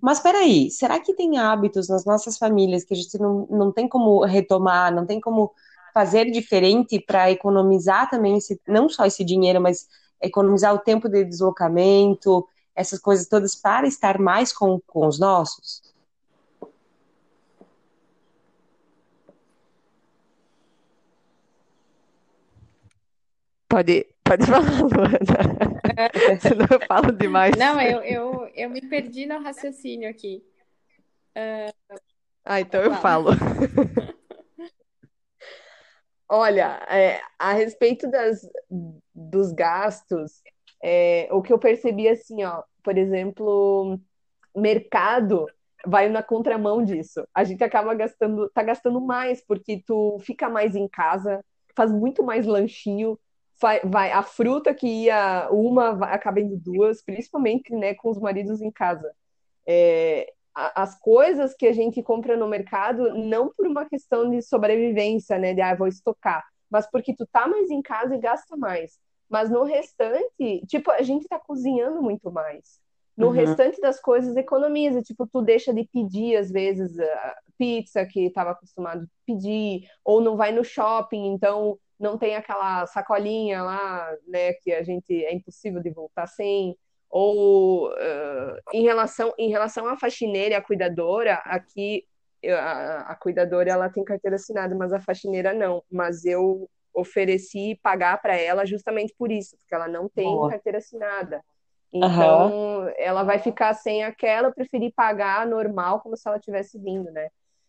Mas 0.00 0.20
peraí, 0.20 0.70
será 0.70 1.00
que 1.00 1.14
tem 1.14 1.38
hábitos 1.38 1.88
nas 1.88 2.04
nossas 2.04 2.38
famílias 2.38 2.84
que 2.84 2.94
a 2.94 2.96
gente 2.96 3.18
não, 3.18 3.46
não 3.50 3.72
tem 3.72 3.88
como 3.88 4.24
retomar, 4.24 4.94
não 4.94 5.04
tem 5.04 5.20
como 5.20 5.52
fazer 5.92 6.30
diferente 6.30 7.00
para 7.00 7.30
economizar 7.30 8.08
também 8.08 8.36
esse, 8.36 8.60
não 8.66 8.88
só 8.88 9.06
esse 9.06 9.24
dinheiro, 9.24 9.60
mas 9.60 9.88
economizar 10.20 10.74
o 10.74 10.78
tempo 10.78 11.08
de 11.08 11.24
deslocamento, 11.24 12.46
essas 12.74 12.98
coisas 12.98 13.28
todas 13.28 13.54
para 13.54 13.86
estar 13.86 14.18
mais 14.18 14.52
com, 14.52 14.80
com 14.86 15.06
os 15.06 15.18
nossos? 15.18 15.82
Pode, 23.68 24.04
pode 24.24 24.46
falar, 24.46 24.82
Luana. 24.82 26.40
Senão 26.40 26.66
eu 26.70 26.86
falo 26.88 27.12
demais. 27.12 27.56
Não, 27.56 27.80
eu, 27.80 28.02
eu, 28.02 28.50
eu 28.54 28.68
me 28.68 28.80
perdi 28.80 29.26
no 29.26 29.40
raciocínio 29.40 30.10
aqui. 30.10 30.42
Uh... 31.36 32.00
Ah, 32.44 32.60
então 32.60 32.82
eu 32.82 32.94
falo. 32.96 33.30
Olha, 36.32 36.80
é, 36.88 37.20
a 37.38 37.52
respeito 37.52 38.08
das, 38.08 38.40
dos 39.12 39.50
gastos, 39.52 40.40
é, 40.80 41.28
o 41.32 41.42
que 41.42 41.52
eu 41.52 41.58
percebi 41.58 42.08
assim, 42.08 42.44
ó, 42.44 42.62
por 42.84 42.96
exemplo, 42.96 43.98
mercado 44.54 45.46
vai 45.84 46.08
na 46.08 46.22
contramão 46.22 46.84
disso. 46.84 47.26
A 47.34 47.42
gente 47.42 47.64
acaba 47.64 47.94
gastando, 47.94 48.48
tá 48.50 48.62
gastando 48.62 49.00
mais 49.00 49.44
porque 49.44 49.82
tu 49.84 50.18
fica 50.20 50.48
mais 50.48 50.76
em 50.76 50.86
casa, 50.88 51.44
faz 51.76 51.90
muito 51.92 52.22
mais 52.22 52.46
lanchinho, 52.46 53.18
vai, 53.60 53.80
vai, 53.80 54.12
a 54.12 54.22
fruta 54.22 54.72
que 54.72 54.86
ia 54.86 55.48
uma 55.50 55.94
vai, 55.96 56.14
acaba 56.14 56.38
indo 56.40 56.56
duas, 56.56 57.02
principalmente 57.02 57.72
né, 57.74 57.94
com 57.94 58.08
os 58.08 58.20
maridos 58.20 58.60
em 58.62 58.70
casa. 58.70 59.12
É, 59.66 60.32
as 60.74 60.98
coisas 60.98 61.54
que 61.54 61.66
a 61.66 61.72
gente 61.72 62.02
compra 62.02 62.36
no 62.36 62.48
mercado, 62.48 63.14
não 63.14 63.52
por 63.52 63.66
uma 63.66 63.84
questão 63.84 64.28
de 64.30 64.42
sobrevivência, 64.42 65.38
né, 65.38 65.54
de 65.54 65.60
ah, 65.60 65.74
vou 65.74 65.86
estocar, 65.86 66.44
mas 66.70 66.88
porque 66.90 67.14
tu 67.14 67.26
tá 67.26 67.46
mais 67.46 67.70
em 67.70 67.82
casa 67.82 68.14
e 68.14 68.20
gasta 68.20 68.56
mais. 68.56 68.98
Mas 69.28 69.48
no 69.48 69.62
restante, 69.62 70.64
tipo, 70.66 70.90
a 70.90 71.02
gente 71.02 71.28
tá 71.28 71.38
cozinhando 71.38 72.02
muito 72.02 72.32
mais. 72.32 72.80
No 73.16 73.26
uhum. 73.26 73.32
restante 73.32 73.80
das 73.80 74.00
coisas, 74.00 74.36
economiza. 74.36 75.02
Tipo, 75.02 75.26
tu 75.26 75.40
deixa 75.42 75.72
de 75.72 75.88
pedir, 75.92 76.36
às 76.36 76.50
vezes, 76.50 76.98
a 76.98 77.36
pizza 77.58 78.04
que 78.06 78.26
estava 78.26 78.50
acostumado 78.50 79.04
a 79.04 79.06
pedir, 79.26 79.86
ou 80.04 80.20
não 80.20 80.36
vai 80.36 80.50
no 80.50 80.64
shopping, 80.64 81.26
então 81.26 81.78
não 81.98 82.16
tem 82.16 82.34
aquela 82.34 82.86
sacolinha 82.86 83.62
lá, 83.62 84.10
né, 84.26 84.54
que 84.54 84.72
a 84.72 84.82
gente 84.82 85.12
é 85.24 85.34
impossível 85.34 85.82
de 85.82 85.90
voltar 85.90 86.26
sem. 86.26 86.76
Ou 87.10 87.88
uh, 87.90 88.56
em 88.72 88.82
relação 88.82 89.34
em 89.36 89.50
relação 89.50 89.86
à 89.86 89.96
faxineira 89.96 90.54
e 90.54 90.56
à 90.56 90.62
cuidadora, 90.62 91.34
aqui 91.44 92.06
a, 92.48 93.12
a 93.12 93.14
cuidadora 93.16 93.70
ela 93.70 93.90
tem 93.90 94.04
carteira 94.04 94.36
assinada, 94.36 94.74
mas 94.74 94.92
a 94.92 95.00
faxineira 95.00 95.52
não. 95.52 95.82
Mas 95.90 96.24
eu 96.24 96.68
ofereci 96.94 97.78
pagar 97.82 98.20
para 98.20 98.36
ela 98.36 98.64
justamente 98.64 99.14
por 99.18 99.30
isso, 99.30 99.56
porque 99.56 99.74
ela 99.74 99.88
não 99.88 100.08
tem 100.08 100.24
Boa. 100.24 100.50
carteira 100.50 100.78
assinada. 100.78 101.42
Então, 101.92 102.82
uhum. 102.82 102.92
ela 102.98 103.24
vai 103.24 103.38
ficar 103.38 103.74
sem 103.74 104.04
aquela, 104.04 104.48
eu 104.48 104.54
preferi 104.54 104.92
pagar 104.92 105.46
normal, 105.46 106.00
como 106.00 106.16
se 106.16 106.28
ela 106.28 106.38
tivesse 106.38 106.78
vindo, 106.78 107.10
né? 107.10 107.28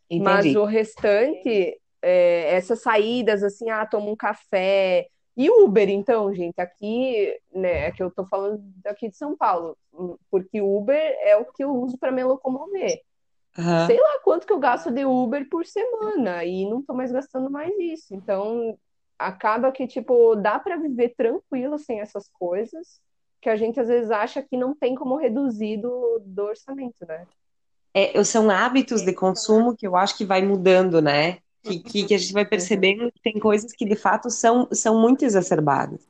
Entendi. 0.10 0.24
Mas 0.24 0.56
o 0.56 0.64
restante, 0.64 1.80
é, 2.02 2.54
essas 2.54 2.82
saídas 2.82 3.44
assim, 3.44 3.70
ah, 3.70 3.86
toma 3.86 4.12
um 4.12 4.16
café. 4.16 5.08
E 5.36 5.50
Uber, 5.50 5.90
então, 5.90 6.34
gente, 6.34 6.60
aqui, 6.60 7.34
né, 7.54 7.88
é 7.88 7.92
que 7.92 8.04
eu 8.04 8.12
tô 8.12 8.26
falando 8.26 8.62
daqui 8.84 9.10
de 9.10 9.16
São 9.16 9.36
Paulo, 9.36 9.78
porque 10.30 10.62
Uber 10.62 11.18
é 11.24 11.38
o 11.38 11.46
que 11.46 11.64
eu 11.64 11.74
uso 11.74 11.98
para 11.98 12.12
me 12.12 12.24
locomover. 12.24 13.02
Uhum. 13.58 13.86
Sei 13.86 14.00
lá 14.00 14.20
quanto 14.24 14.46
que 14.46 14.54
eu 14.54 14.60
gasto 14.60 14.92
de 14.92 15.06
Uber 15.06 15.48
por 15.50 15.66
semana 15.66 16.44
e 16.44 16.70
não 16.70 16.82
tô 16.82 16.94
mais 16.94 17.12
gastando 17.12 17.50
mais 17.50 17.74
isso. 17.80 18.14
Então, 18.14 18.78
acaba 19.18 19.72
que, 19.72 19.88
tipo, 19.88 20.36
dá 20.36 20.60
para 20.60 20.78
viver 20.78 21.14
tranquilo 21.16 21.78
sem 21.78 22.00
essas 22.00 22.30
coisas, 22.30 23.00
que 23.42 23.50
a 23.50 23.56
gente 23.56 23.80
às 23.80 23.88
vezes 23.88 24.12
acha 24.12 24.42
que 24.42 24.58
não 24.58 24.76
tem 24.76 24.96
como 24.96 25.18
reduzir 25.18 25.78
do, 25.78 26.22
do 26.26 26.44
orçamento, 26.44 27.06
né? 27.08 27.26
É, 27.94 28.24
são 28.24 28.50
hábitos 28.50 29.02
de 29.02 29.14
consumo 29.14 29.76
que 29.76 29.86
eu 29.86 29.96
acho 29.96 30.18
que 30.18 30.26
vai 30.26 30.42
mudando, 30.42 31.02
né? 31.02 31.40
Que, 31.64 31.80
que, 31.80 32.06
que 32.06 32.14
a 32.14 32.18
gente 32.18 32.34
vai 32.34 32.46
percebendo 32.46 33.12
que 33.12 33.22
tem 33.22 33.40
coisas 33.40 33.72
que 33.74 33.86
de 33.86 33.96
fato 33.96 34.30
são, 34.30 34.68
são 34.72 35.00
muito 35.00 35.24
exacerbadas. 35.26 36.02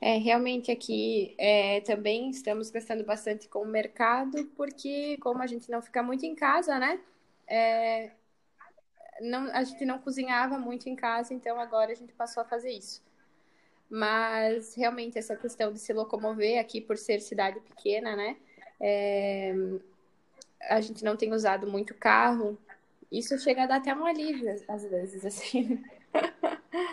É, 0.00 0.18
realmente 0.18 0.70
aqui 0.70 1.34
é, 1.38 1.80
também 1.80 2.28
estamos 2.30 2.70
gastando 2.70 3.04
bastante 3.04 3.48
com 3.48 3.60
o 3.60 3.66
mercado, 3.66 4.44
porque 4.56 5.16
como 5.18 5.42
a 5.42 5.46
gente 5.46 5.70
não 5.70 5.80
fica 5.80 6.02
muito 6.02 6.26
em 6.26 6.34
casa, 6.34 6.78
né? 6.78 7.00
É, 7.46 8.12
não, 9.20 9.50
a 9.52 9.62
gente 9.64 9.84
não 9.84 9.98
cozinhava 9.98 10.58
muito 10.58 10.88
em 10.88 10.96
casa, 10.96 11.32
então 11.34 11.58
agora 11.60 11.92
a 11.92 11.94
gente 11.94 12.12
passou 12.14 12.42
a 12.42 12.46
fazer 12.46 12.70
isso. 12.72 13.02
mas 13.90 14.74
realmente 14.74 15.18
essa 15.18 15.36
questão 15.36 15.72
de 15.72 15.78
se 15.78 15.92
locomover 15.92 16.58
aqui 16.60 16.80
por 16.80 16.96
ser 16.98 17.20
cidade 17.20 17.60
pequena, 17.60 18.16
né? 18.16 18.36
É, 18.80 19.54
a 20.62 20.80
gente 20.80 21.04
não 21.04 21.16
tem 21.16 21.32
usado 21.32 21.66
muito 21.66 21.94
carro. 21.94 22.58
Isso 23.18 23.38
chega 23.38 23.62
a 23.62 23.66
dar 23.66 23.76
até 23.76 23.94
um 23.94 24.04
alívio 24.04 24.52
às 24.68 24.82
vezes, 24.84 25.24
assim. 25.24 25.80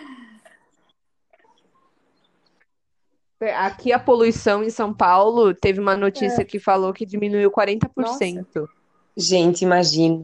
Aqui 3.57 3.91
a 3.91 3.97
poluição 3.97 4.63
em 4.63 4.69
São 4.69 4.93
Paulo 4.93 5.51
teve 5.55 5.79
uma 5.79 5.97
notícia 5.97 6.43
é. 6.43 6.45
que 6.45 6.59
falou 6.59 6.93
que 6.93 7.07
diminuiu 7.07 7.49
40%. 7.49 7.89
Nossa. 7.97 8.69
Gente, 9.17 9.63
imagina. 9.63 10.23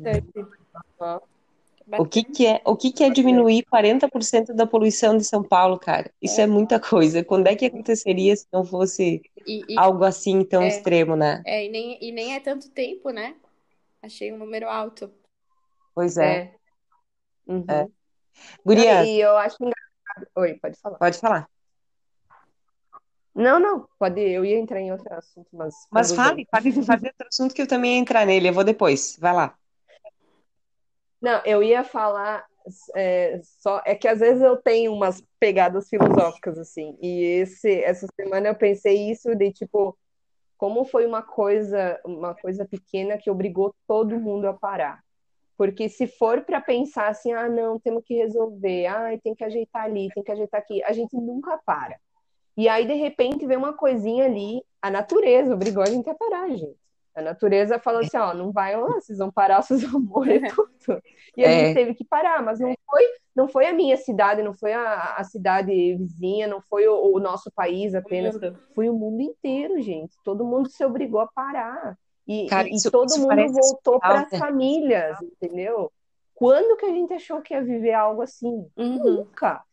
O 1.98 2.06
que, 2.06 2.24
que 2.24 2.46
é, 2.46 2.62
o 2.64 2.76
que, 2.76 2.92
que 2.92 3.04
é 3.04 3.10
diminuir 3.10 3.66
40% 3.74 4.54
da 4.54 4.68
poluição 4.68 5.18
de 5.18 5.24
São 5.24 5.42
Paulo, 5.42 5.80
cara? 5.80 6.12
Isso 6.22 6.40
é. 6.40 6.44
é. 6.44 6.48
muita 6.48 6.80
coisa. 6.80 7.24
Quando 7.24 7.48
é 7.48 7.56
que 7.56 7.66
aconteceria 7.66 8.36
se 8.36 8.46
não 8.54 8.64
fosse 8.64 9.20
e, 9.48 9.64
e, 9.68 9.80
algo 9.80 10.04
assim 10.04 10.44
tão 10.44 10.62
é, 10.62 10.68
extremo, 10.68 11.16
né? 11.16 11.42
É, 11.44 11.66
e 11.66 11.70
nem, 11.70 11.98
e 12.00 12.12
nem 12.12 12.36
é 12.36 12.40
tanto 12.40 12.70
tempo, 12.70 13.10
né? 13.10 13.34
Achei 14.00 14.32
um 14.32 14.38
número 14.38 14.70
alto. 14.70 15.12
Pois 15.98 16.16
é. 16.16 16.32
é. 16.32 16.56
Uhum. 17.48 17.66
é. 17.68 17.88
Guria. 18.64 19.04
E 19.04 19.20
eu 19.20 19.36
acho 19.36 19.56
engraçado. 19.60 20.32
Oi, 20.36 20.54
pode 20.62 20.80
falar. 20.80 20.98
Pode 21.00 21.18
falar. 21.18 21.50
Não, 23.34 23.60
não, 23.60 23.90
pode. 23.98 24.22
Eu 24.22 24.46
ia 24.46 24.60
entrar 24.60 24.80
em 24.80 24.92
outro 24.92 25.12
assunto, 25.12 25.48
mas. 25.52 25.74
Mas 25.90 26.12
fale, 26.12 26.46
fale, 26.52 26.72
fale 26.84 27.02
outro 27.10 27.28
assunto 27.28 27.56
que 27.56 27.64
eu 27.64 27.68
também 27.68 27.96
ia 27.96 28.00
entrar 28.00 28.28
nele. 28.28 28.50
Eu 28.50 28.54
vou 28.54 28.64
depois. 28.64 29.18
Vai 29.20 29.34
lá. 29.34 29.58
Não, 31.20 31.42
eu 31.44 31.64
ia 31.64 31.84
falar 31.84 32.46
é, 32.96 33.42
só 33.42 33.82
é 33.84 33.96
que 33.96 34.08
às 34.08 34.20
vezes 34.20 34.44
eu 34.44 34.56
tenho 34.56 34.94
umas 34.94 35.24
pegadas 35.40 35.90
filosóficas 35.90 36.60
assim. 36.60 36.96
E 37.02 37.24
esse 37.24 37.82
essa 37.82 38.06
semana 38.16 38.50
eu 38.50 38.56
pensei 38.56 39.10
isso 39.10 39.34
de 39.34 39.52
tipo 39.52 39.98
como 40.60 40.86
foi 40.86 41.08
uma 41.08 41.24
coisa 41.24 42.00
uma 42.06 42.36
coisa 42.36 42.68
pequena 42.68 43.18
que 43.18 43.32
obrigou 43.32 43.74
todo 43.88 44.20
mundo 44.20 44.46
a 44.48 44.54
parar. 44.54 45.07
Porque 45.58 45.90
se 45.90 46.06
for 46.06 46.42
para 46.42 46.62
pensar 46.62 47.08
assim, 47.08 47.34
ah, 47.34 47.50
não, 47.50 47.80
temos 47.80 48.04
que 48.06 48.14
resolver, 48.14 48.86
ah, 48.86 49.18
tem 49.24 49.34
que 49.34 49.44
ajeitar 49.44 49.86
ali, 49.86 50.10
tem 50.14 50.24
que 50.24 50.32
ajeitar 50.32 50.62
aqui, 50.62 50.84
a 50.84 50.94
gente 50.94 51.16
nunca 51.16 51.58
para. 51.66 51.98
E 52.56 52.70
aí, 52.70 52.86
de 52.86 52.94
repente, 52.94 53.46
vem 53.46 53.58
uma 53.58 53.74
coisinha 53.74 54.26
ali, 54.26 54.64
a 54.82 54.90
natureza 54.90 55.54
obrigou 55.54 55.84
a 55.84 55.88
gente 55.88 56.10
a 56.10 56.16
parar, 56.16 56.50
gente. 56.50 56.78
A 57.16 57.22
natureza 57.24 57.80
falou 57.80 58.02
assim, 58.02 58.18
ó, 58.18 58.32
não 58.32 58.52
vai 58.52 58.80
lá, 58.80 58.94
vocês 58.94 59.18
vão 59.18 59.32
parar, 59.32 59.62
vocês 59.64 59.84
vão 59.84 60.00
morrer 60.00 60.46
é. 60.46 60.50
tudo. 60.50 61.02
E 61.36 61.44
a 61.44 61.50
é. 61.50 61.66
gente 61.66 61.76
teve 61.76 61.96
que 61.96 62.06
parar, 62.06 62.44
mas 62.44 62.60
não 62.60 62.76
foi, 62.86 63.04
não 63.36 63.48
foi 63.48 63.66
a 63.66 63.74
minha 63.74 63.98
cidade, 63.98 64.44
não 64.44 64.54
foi 64.54 64.74
a, 64.74 65.16
a 65.16 65.24
cidade 65.24 65.72
vizinha, 65.96 66.48
não 66.48 66.62
foi 66.62 66.88
o, 66.88 67.16
o 67.16 67.20
nosso 67.20 67.52
país 67.52 67.96
apenas, 67.96 68.40
foi 68.76 68.88
o 68.88 68.94
mundo 68.94 69.22
inteiro, 69.22 69.82
gente. 69.82 70.16
Todo 70.24 70.46
mundo 70.46 70.70
se 70.70 70.86
obrigou 70.86 71.20
a 71.20 71.28
parar. 71.28 71.98
E, 72.28 72.48
Cara, 72.48 72.68
isso, 72.70 72.90
e 72.90 72.92
todo 72.92 73.18
mundo 73.20 73.54
voltou 73.54 74.00
para 74.00 74.22
as 74.22 74.38
famílias, 74.38 75.18
entendeu? 75.22 75.92
Quando 76.36 76.78
que 76.78 76.86
a 76.86 76.92
gente 76.92 77.14
achou 77.14 77.42
que 77.42 77.54
ia 77.54 77.64
viver 77.64 77.94
algo 77.94 78.22
assim? 78.22 78.68
Uhum. 78.76 79.04
Nunca. 79.04 79.64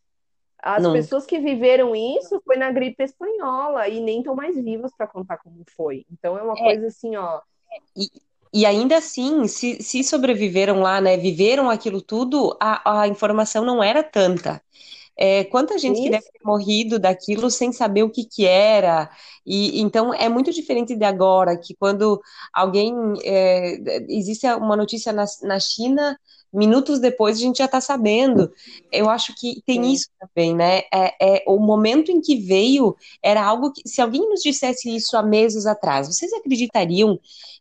As 0.62 0.82
não. 0.82 0.94
pessoas 0.94 1.26
que 1.26 1.38
viveram 1.38 1.94
isso 1.94 2.40
foi 2.42 2.56
na 2.56 2.70
gripe 2.70 3.02
espanhola 3.02 3.86
e 3.86 4.00
nem 4.00 4.20
estão 4.20 4.34
mais 4.34 4.56
vivas 4.56 4.92
para 4.96 5.06
contar 5.06 5.36
como 5.36 5.62
foi. 5.76 6.06
Então 6.10 6.38
é 6.38 6.42
uma 6.42 6.54
é. 6.58 6.62
coisa 6.62 6.86
assim, 6.86 7.16
ó. 7.16 7.40
E, 7.94 8.08
e 8.50 8.64
ainda 8.64 8.96
assim, 8.96 9.46
se, 9.46 9.82
se 9.82 10.02
sobreviveram 10.02 10.80
lá, 10.80 11.00
né, 11.02 11.18
viveram 11.18 11.68
aquilo 11.68 12.00
tudo, 12.00 12.56
a, 12.58 13.02
a 13.02 13.08
informação 13.08 13.62
não 13.62 13.82
era 13.82 14.02
tanta. 14.02 14.62
É, 15.16 15.44
quanta 15.44 15.78
gente 15.78 15.94
Isso. 15.94 16.02
que 16.02 16.10
deve 16.10 16.24
ter 16.24 16.40
morrido 16.44 16.98
daquilo 16.98 17.50
sem 17.50 17.72
saber 17.72 18.02
o 18.02 18.10
que 18.10 18.24
que 18.24 18.46
era. 18.46 19.10
E 19.46 19.80
então 19.80 20.12
é 20.12 20.28
muito 20.28 20.52
diferente 20.52 20.96
de 20.96 21.04
agora, 21.04 21.56
que 21.56 21.74
quando 21.74 22.20
alguém 22.52 22.94
é, 23.22 23.78
existe 24.08 24.46
uma 24.54 24.76
notícia 24.76 25.12
na, 25.12 25.24
na 25.42 25.60
China 25.60 26.18
minutos 26.54 27.00
depois 27.00 27.36
a 27.36 27.40
gente 27.40 27.58
já 27.58 27.64
está 27.64 27.80
sabendo. 27.80 28.50
Eu 28.92 29.10
acho 29.10 29.34
que 29.34 29.60
tem 29.66 29.82
Sim. 29.82 29.92
isso 29.92 30.08
também, 30.20 30.54
né? 30.54 30.82
É, 30.92 31.14
é, 31.20 31.44
o 31.46 31.58
momento 31.58 32.12
em 32.12 32.20
que 32.20 32.36
veio 32.36 32.96
era 33.22 33.44
algo 33.44 33.72
que, 33.72 33.82
se 33.86 34.00
alguém 34.00 34.28
nos 34.28 34.40
dissesse 34.40 34.94
isso 34.94 35.16
há 35.16 35.22
meses 35.22 35.66
atrás, 35.66 36.06
vocês 36.06 36.32
acreditariam 36.32 37.18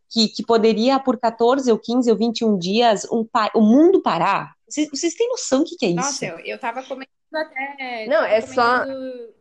que, 0.10 0.28
que 0.28 0.46
poderia, 0.46 1.00
por 1.00 1.18
14 1.18 1.72
ou 1.72 1.80
15 1.80 2.12
ou 2.12 2.18
21 2.18 2.58
dias, 2.58 3.06
um, 3.12 3.26
o 3.56 3.62
mundo 3.62 4.00
parar? 4.00 4.54
Vocês, 4.70 4.88
vocês 4.90 5.16
têm 5.16 5.28
noção 5.28 5.60
do 5.60 5.66
que, 5.66 5.76
que 5.76 5.86
é 5.86 5.90
isso? 5.90 5.98
Nossa, 5.98 6.26
eu, 6.26 6.40
eu 6.40 6.60
tava 6.60 6.84
comentando 6.84 7.23
até. 7.36 8.06
Não, 8.08 8.24
é 8.24 8.42
só. 8.42 8.84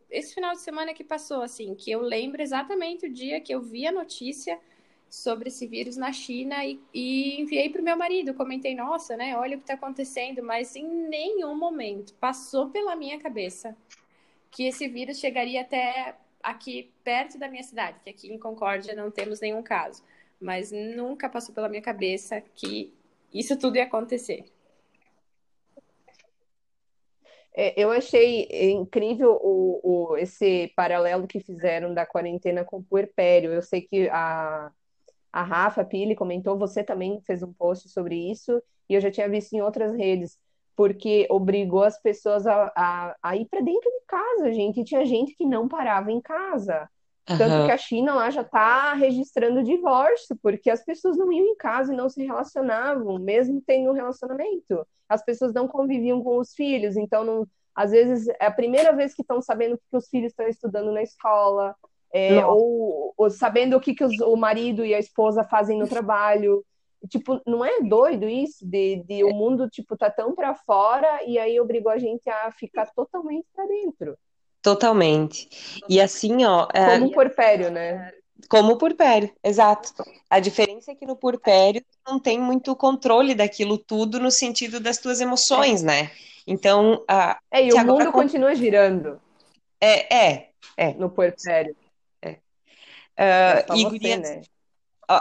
Esse 0.09 0.35
final 0.35 0.53
de 0.53 0.61
semana 0.61 0.93
que 0.93 1.03
passou, 1.03 1.41
assim, 1.41 1.73
que 1.73 1.89
eu 1.89 2.01
lembro 2.01 2.41
exatamente 2.41 3.07
o 3.07 3.11
dia 3.11 3.41
que 3.41 3.53
eu 3.53 3.61
vi 3.61 3.87
a 3.87 3.91
notícia 3.91 4.59
sobre 5.09 5.49
esse 5.49 5.67
vírus 5.67 5.95
na 5.95 6.11
China 6.11 6.65
e, 6.65 6.79
e 6.93 7.39
enviei 7.39 7.69
para 7.69 7.81
o 7.81 7.83
meu 7.83 7.95
marido. 7.95 8.33
Comentei, 8.33 8.75
nossa, 8.75 9.15
né? 9.15 9.37
Olha 9.37 9.55
o 9.55 9.59
que 9.59 9.63
está 9.63 9.75
acontecendo, 9.75 10.41
mas 10.43 10.75
em 10.75 10.87
nenhum 10.87 11.55
momento 11.55 12.13
passou 12.15 12.69
pela 12.69 12.95
minha 12.95 13.19
cabeça 13.19 13.75
que 14.49 14.63
esse 14.63 14.87
vírus 14.87 15.19
chegaria 15.19 15.61
até 15.61 16.15
aqui 16.41 16.91
perto 17.03 17.37
da 17.37 17.47
minha 17.47 17.63
cidade, 17.63 17.99
que 18.03 18.09
aqui 18.09 18.31
em 18.31 18.39
Concórdia 18.39 18.95
não 18.95 19.09
temos 19.09 19.39
nenhum 19.39 19.63
caso. 19.63 20.03
Mas 20.39 20.71
nunca 20.71 21.29
passou 21.29 21.53
pela 21.53 21.69
minha 21.69 21.81
cabeça 21.81 22.41
que 22.55 22.93
isso 23.33 23.57
tudo 23.57 23.77
ia 23.77 23.83
acontecer. 23.83 24.45
É, 25.75 27.42
eu 27.55 27.91
achei 27.91 28.47
incrível 28.71 29.39
o, 29.41 30.11
o, 30.11 30.17
esse 30.17 30.71
paralelo 30.75 31.27
que 31.27 31.39
fizeram 31.39 31.93
da 31.93 32.05
quarentena 32.05 32.63
com 32.65 32.77
o 32.77 32.83
puerpério. 32.83 33.51
Eu 33.51 33.61
sei 33.61 33.81
que 33.81 34.09
a, 34.09 34.71
a 35.31 35.43
Rafa 35.43 35.85
Pili 35.85 36.15
comentou, 36.15 36.57
você 36.57 36.83
também 36.83 37.21
fez 37.21 37.43
um 37.43 37.53
post 37.53 37.89
sobre 37.89 38.15
isso, 38.31 38.61
e 38.89 38.95
eu 38.95 39.01
já 39.01 39.11
tinha 39.11 39.29
visto 39.29 39.53
em 39.53 39.61
outras 39.61 39.95
redes, 39.95 40.37
porque 40.75 41.27
obrigou 41.29 41.83
as 41.83 41.99
pessoas 42.01 42.47
a, 42.47 42.71
a, 42.75 43.15
a 43.21 43.37
ir 43.37 43.45
para 43.45 43.61
dentro 43.61 43.89
de 43.89 44.05
casa, 44.07 44.53
gente. 44.53 44.81
E 44.81 44.85
tinha 44.85 45.05
gente 45.05 45.35
que 45.35 45.45
não 45.45 45.67
parava 45.67 46.11
em 46.11 46.21
casa. 46.21 46.89
Uhum. 47.29 47.37
Tanto 47.37 47.65
que 47.65 47.71
a 47.71 47.77
China 47.77 48.15
lá 48.15 48.29
já 48.29 48.41
está 48.41 48.93
registrando 48.93 49.63
divórcio, 49.63 50.37
porque 50.41 50.69
as 50.69 50.83
pessoas 50.83 51.17
não 51.17 51.31
iam 51.31 51.45
em 51.45 51.55
casa 51.55 51.93
e 51.93 51.95
não 51.95 52.09
se 52.09 52.23
relacionavam, 52.25 53.17
mesmo 53.17 53.61
tendo 53.65 53.91
um 53.91 53.93
relacionamento. 53.93 54.85
As 55.07 55.23
pessoas 55.23 55.53
não 55.53 55.67
conviviam 55.67 56.21
com 56.21 56.37
os 56.37 56.53
filhos, 56.53 56.97
então 56.97 57.23
não, 57.23 57.47
às 57.73 57.91
vezes 57.91 58.27
é 58.39 58.45
a 58.45 58.51
primeira 58.51 58.93
vez 58.93 59.13
que 59.13 59.21
estão 59.21 59.41
sabendo 59.41 59.77
que 59.77 59.97
os 59.97 60.09
filhos 60.09 60.31
estão 60.31 60.47
estudando 60.47 60.91
na 60.91 61.01
escola, 61.01 61.75
é, 62.13 62.45
ou, 62.45 63.13
ou, 63.17 63.29
sabendo 63.29 63.75
o 63.75 63.79
que, 63.79 63.95
que 63.95 64.03
os, 64.03 64.19
o 64.19 64.35
marido 64.35 64.85
e 64.85 64.93
a 64.93 64.99
esposa 64.99 65.43
fazem 65.43 65.79
no 65.79 65.87
trabalho. 65.87 66.63
Tipo, 67.09 67.41
não 67.45 67.65
é 67.65 67.81
doido 67.81 68.29
isso? 68.29 68.65
De, 68.67 68.97
de 68.97 69.23
o 69.23 69.33
mundo, 69.33 69.67
tipo, 69.67 69.97
tá 69.97 70.11
tão 70.11 70.35
para 70.35 70.53
fora 70.53 71.23
e 71.25 71.39
aí 71.39 71.59
obrigou 71.59 71.91
a 71.91 71.97
gente 71.97 72.29
a 72.29 72.51
ficar 72.51 72.85
totalmente 72.93 73.47
para 73.53 73.65
dentro. 73.65 74.15
Totalmente. 74.63 75.81
E 75.89 75.99
assim, 75.99 76.45
ó... 76.45 76.67
É, 76.73 76.93
Como 76.93 77.05
um 77.07 77.11
porpério, 77.11 77.69
né? 77.69 78.11
Como 78.49 78.73
o 78.73 78.77
purpério, 78.77 79.29
exato. 79.43 79.93
A 80.29 80.39
diferença 80.39 80.91
é 80.91 80.95
que 80.95 81.05
no 81.05 81.15
purpério 81.15 81.83
não 82.07 82.19
tem 82.19 82.39
muito 82.39 82.75
controle 82.75 83.35
daquilo 83.35 83.77
tudo 83.77 84.19
no 84.19 84.31
sentido 84.31 84.79
das 84.79 84.97
tuas 84.97 85.19
emoções, 85.19 85.83
né? 85.83 86.11
Então, 86.47 87.03
a, 87.07 87.39
é, 87.51 87.65
e 87.65 87.73
o 87.73 87.85
mundo 87.85 88.11
continua 88.11 88.55
girando. 88.55 89.19
É, 89.81 90.15
é, 90.15 90.49
é. 90.77 90.93
No 90.93 91.09
puerpério. 91.09 91.75
Uh, 92.25 92.33
é 93.15 93.65
e 93.75 93.83
você, 93.83 94.17
né? 94.17 94.41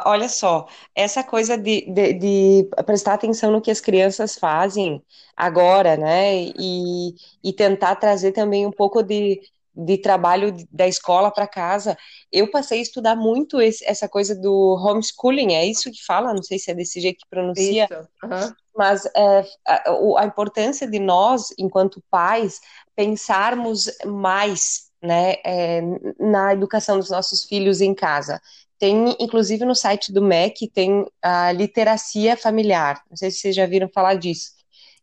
Olha 0.06 0.28
só, 0.28 0.66
essa 0.94 1.24
coisa 1.24 1.58
de, 1.58 1.82
de, 1.92 2.12
de, 2.14 2.70
prestar 2.86 3.14
atenção 3.14 3.50
no 3.50 3.60
que 3.60 3.70
as 3.70 3.80
crianças 3.80 4.36
fazem 4.36 5.02
agora, 5.36 5.96
né? 5.96 6.34
E, 6.56 7.14
e 7.42 7.52
tentar 7.52 7.96
trazer 7.96 8.32
também 8.32 8.64
um 8.64 8.70
pouco 8.70 9.02
de, 9.02 9.40
de 9.74 9.98
trabalho 9.98 10.54
da 10.70 10.86
escola 10.86 11.30
para 11.30 11.48
casa. 11.48 11.96
Eu 12.30 12.50
passei 12.50 12.78
a 12.78 12.82
estudar 12.82 13.16
muito 13.16 13.60
esse, 13.60 13.84
essa 13.84 14.08
coisa 14.08 14.34
do 14.34 14.76
homeschooling, 14.76 15.54
é 15.54 15.66
isso 15.66 15.90
que 15.90 16.04
fala? 16.04 16.34
Não 16.34 16.42
sei 16.42 16.58
se 16.58 16.70
é 16.70 16.74
desse 16.74 17.00
jeito 17.00 17.18
que 17.18 17.28
pronuncia. 17.28 17.88
Uhum. 18.22 18.54
Mas 18.76 19.04
é, 19.16 19.44
a, 19.66 19.90
a 20.18 20.24
importância 20.26 20.86
de 20.88 20.98
nós, 20.98 21.48
enquanto 21.58 22.02
pais, 22.08 22.60
pensarmos 22.94 23.90
mais 24.06 24.92
né, 25.02 25.34
é, 25.44 25.82
na 26.18 26.52
educação 26.52 26.98
dos 26.98 27.10
nossos 27.10 27.44
filhos 27.44 27.80
em 27.80 27.94
casa. 27.94 28.40
Tem, 28.82 29.14
inclusive, 29.20 29.64
no 29.64 29.76
site 29.76 30.12
do 30.12 30.20
MEC, 30.20 30.68
tem 30.68 31.06
a 31.22 31.52
literacia 31.52 32.36
familiar. 32.36 33.00
Não 33.08 33.16
sei 33.16 33.30
se 33.30 33.38
vocês 33.38 33.54
já 33.54 33.64
viram 33.64 33.88
falar 33.88 34.14
disso. 34.14 34.50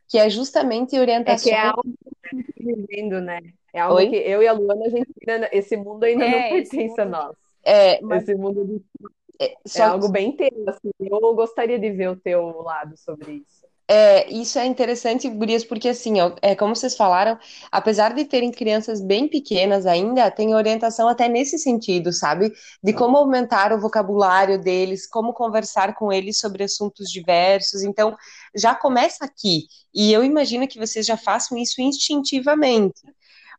Que 0.09 0.17
é 0.17 0.29
justamente 0.29 0.99
orientação. 0.99 1.49
É 1.49 1.55
que 1.55 1.57
é 1.57 1.65
algo 1.65 1.83
que 1.83 2.35
gente 2.35 2.53
vivendo, 2.57 3.21
né? 3.21 3.39
É 3.73 3.79
algo 3.79 3.95
Oi? 3.95 4.09
que 4.09 4.17
eu 4.17 4.43
e 4.43 4.47
a 4.47 4.51
Luana, 4.51 4.85
a 4.85 4.89
gente 4.89 5.09
ainda, 5.25 5.49
esse 5.53 5.77
mundo 5.77 6.03
ainda 6.03 6.25
é, 6.25 6.27
não 6.43 6.49
pertence 6.49 6.99
a 6.99 7.05
nós. 7.05 7.37
É, 7.63 8.01
mas... 8.01 8.23
Esse 8.23 8.35
mundo 8.35 8.65
de... 8.65 8.81
é, 9.39 9.55
é 9.73 9.81
algo 9.81 10.09
bem 10.09 10.27
inteiro. 10.31 10.57
Assim. 10.67 10.91
Eu 10.99 11.33
gostaria 11.33 11.79
de 11.79 11.89
ver 11.89 12.09
o 12.09 12.17
teu 12.17 12.61
lado 12.61 12.97
sobre 12.97 13.31
isso. 13.31 13.58
É, 13.91 14.31
isso 14.31 14.59
é 14.59 14.67
interessante, 14.67 15.27
Gurias, 15.27 15.65
porque 15.65 15.89
assim, 15.89 16.21
ó, 16.21 16.31
é 16.43 16.55
como 16.55 16.75
vocês 16.75 16.95
falaram, 16.95 17.39
apesar 17.71 18.13
de 18.13 18.23
terem 18.23 18.51
crianças 18.51 19.01
bem 19.01 19.27
pequenas 19.27 19.87
ainda, 19.87 20.29
tem 20.29 20.53
orientação 20.53 21.07
até 21.07 21.27
nesse 21.27 21.57
sentido, 21.57 22.13
sabe? 22.13 22.53
De 22.83 22.93
como 22.93 23.17
aumentar 23.17 23.73
o 23.73 23.81
vocabulário 23.81 24.61
deles, 24.61 25.07
como 25.07 25.33
conversar 25.33 25.95
com 25.95 26.13
eles 26.13 26.37
sobre 26.37 26.63
assuntos 26.63 27.09
diversos. 27.09 27.81
Então, 27.81 28.15
já 28.55 28.75
começa 28.75 29.25
aqui. 29.25 29.63
E 29.91 30.13
eu 30.13 30.23
imagino 30.23 30.67
que 30.67 30.77
vocês 30.77 31.03
já 31.03 31.17
façam 31.17 31.57
isso 31.57 31.81
instintivamente. 31.81 33.01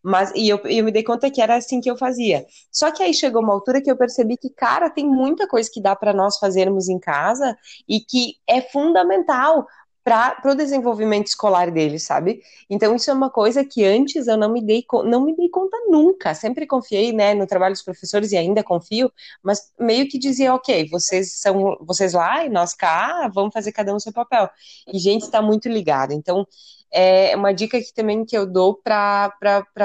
Mas, 0.02 0.32
e 0.34 0.48
eu, 0.48 0.58
eu 0.64 0.84
me 0.84 0.90
dei 0.90 1.02
conta 1.02 1.30
que 1.30 1.42
era 1.42 1.56
assim 1.56 1.80
que 1.80 1.90
eu 1.90 1.96
fazia. 1.96 2.46
Só 2.72 2.90
que 2.90 3.02
aí 3.02 3.12
chegou 3.12 3.42
uma 3.42 3.52
altura 3.52 3.82
que 3.82 3.90
eu 3.90 3.96
percebi 3.96 4.36
que, 4.36 4.48
cara, 4.50 4.88
tem 4.88 5.06
muita 5.06 5.46
coisa 5.46 5.68
que 5.72 5.80
dá 5.80 5.94
para 5.94 6.12
nós 6.14 6.38
fazermos 6.38 6.88
em 6.88 6.98
casa 6.98 7.56
e 7.88 8.00
que 8.00 8.36
é 8.48 8.62
fundamental 8.62 9.66
para 10.02 10.40
o 10.46 10.54
desenvolvimento 10.54 11.26
escolar 11.26 11.70
deles, 11.70 12.04
sabe? 12.04 12.42
Então 12.68 12.94
isso 12.94 13.10
é 13.10 13.14
uma 13.14 13.30
coisa 13.30 13.64
que 13.64 13.84
antes 13.84 14.26
eu 14.26 14.36
não 14.36 14.50
me 14.52 14.62
dei 14.64 14.84
não 15.04 15.24
me 15.24 15.36
dei 15.36 15.48
conta 15.48 15.76
nunca. 15.88 16.34
Sempre 16.34 16.66
confiei, 16.66 17.12
né, 17.12 17.34
no 17.34 17.46
trabalho 17.46 17.74
dos 17.74 17.82
professores 17.82 18.32
e 18.32 18.36
ainda 18.36 18.62
confio, 18.64 19.12
mas 19.42 19.72
meio 19.78 20.08
que 20.08 20.18
dizia, 20.18 20.54
ok, 20.54 20.88
vocês 20.88 21.40
são 21.40 21.76
vocês 21.80 22.12
lá 22.14 22.44
e 22.44 22.48
nós 22.48 22.74
cá, 22.74 23.28
vamos 23.32 23.52
fazer 23.52 23.72
cada 23.72 23.94
um 23.94 24.00
seu 24.00 24.12
papel. 24.12 24.48
E 24.92 24.98
gente 24.98 25.22
está 25.22 25.42
muito 25.42 25.68
ligada. 25.68 26.14
Então 26.14 26.46
é 26.92 27.36
uma 27.36 27.52
dica 27.52 27.78
que 27.78 27.92
também 27.94 28.24
que 28.24 28.36
eu 28.36 28.46
dou 28.46 28.74
para 28.74 29.32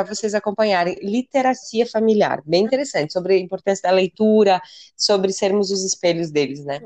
vocês 0.07 0.33
acompanharem, 0.33 0.97
literacia 1.01 1.85
familiar, 1.85 2.41
bem 2.45 2.63
interessante, 2.63 3.13
sobre 3.13 3.35
a 3.35 3.39
importância 3.39 3.89
da 3.89 3.95
leitura, 3.95 4.61
sobre 4.97 5.31
sermos 5.31 5.71
os 5.71 5.83
espelhos 5.83 6.31
deles, 6.31 6.65
né? 6.65 6.81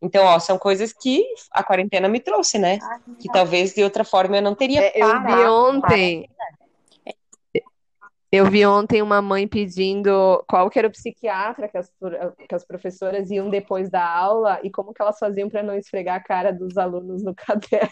Então, 0.00 0.24
ó, 0.24 0.38
são 0.40 0.58
coisas 0.58 0.92
que 0.92 1.24
a 1.52 1.62
quarentena 1.62 2.08
me 2.08 2.18
trouxe, 2.18 2.58
né? 2.58 2.80
Que 3.20 3.28
talvez 3.32 3.72
de 3.72 3.84
outra 3.84 4.02
forma 4.04 4.36
eu 4.36 4.42
não 4.42 4.54
teria 4.54 4.82
é, 4.82 4.92
Eu 4.96 5.22
vi 5.22 5.46
ontem. 5.46 6.28
Eu 8.32 8.50
vi 8.50 8.64
ontem 8.64 9.02
uma 9.02 9.20
mãe 9.20 9.46
pedindo 9.46 10.42
qual 10.48 10.70
que 10.70 10.78
era 10.78 10.88
o 10.88 10.90
psiquiatra 10.90 11.68
que 11.68 11.76
as, 11.76 11.92
que 12.48 12.54
as 12.54 12.64
professoras 12.64 13.30
iam 13.30 13.50
depois 13.50 13.90
da 13.90 14.02
aula 14.02 14.58
e 14.62 14.70
como 14.70 14.94
que 14.94 15.02
elas 15.02 15.18
faziam 15.18 15.50
para 15.50 15.62
não 15.62 15.74
esfregar 15.76 16.16
a 16.16 16.24
cara 16.24 16.50
dos 16.50 16.78
alunos 16.78 17.22
no 17.22 17.34
caderno. 17.36 17.90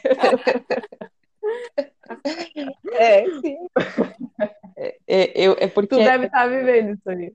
É, 2.93 3.25
sim. 3.41 3.57
É, 4.77 4.97
é, 5.07 5.45
é, 5.45 5.67
porque... 5.69 5.97
Tu 5.97 5.97
deve 5.97 6.27
estar 6.27 6.43
tá 6.43 6.47
vivendo 6.47 6.95
isso 6.95 7.11
aí. 7.11 7.33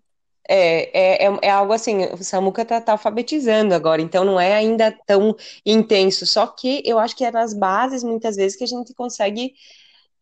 É, 0.48 1.26
é, 1.26 1.28
é, 1.28 1.40
é, 1.42 1.50
algo 1.50 1.74
assim, 1.74 2.06
o 2.06 2.18
Samuca 2.18 2.64
tá, 2.64 2.80
tá, 2.80 2.92
alfabetizando 2.92 3.74
agora, 3.74 4.00
então 4.00 4.24
não 4.24 4.40
é 4.40 4.54
ainda 4.54 4.92
tão 5.08 5.36
intenso, 5.66 6.26
só 6.28 6.46
que 6.46 6.84
eu 6.86 7.00
acho 7.00 7.16
que 7.16 7.26
é 7.26 7.32
nas 7.32 7.52
bases, 7.52 8.04
muitas 8.04 8.36
vezes, 8.36 8.56
que 8.56 8.64
a 8.64 8.68
gente 8.68 8.94
consegue 8.94 9.56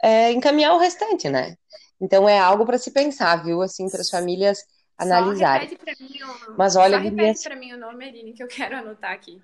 é, 0.02 0.32
encaminhar 0.32 0.74
o 0.76 0.80
restante, 0.80 1.30
né? 1.30 1.58
Então 2.00 2.28
é 2.28 2.40
algo 2.40 2.66
para 2.66 2.78
se 2.78 2.92
pensar, 2.92 3.44
viu, 3.44 3.62
assim, 3.62 3.90
para 3.90 4.00
as 4.00 4.10
famílias 4.10 4.66
analisarem. 4.98 5.70
Só 5.70 5.76
repete 5.76 6.04
mim 6.04 6.24
o... 6.24 6.58
Mas 6.58 6.76
olha, 6.76 6.98
Só 6.98 7.04
repete 7.04 7.44
para 7.44 7.56
mim 7.58 7.74
o 7.74 7.78
nome, 7.78 8.08
Aline, 8.08 8.34
que 8.34 8.44
eu 8.44 8.48
quero 8.48 8.78
anotar 8.78 9.12
aqui. 9.12 9.42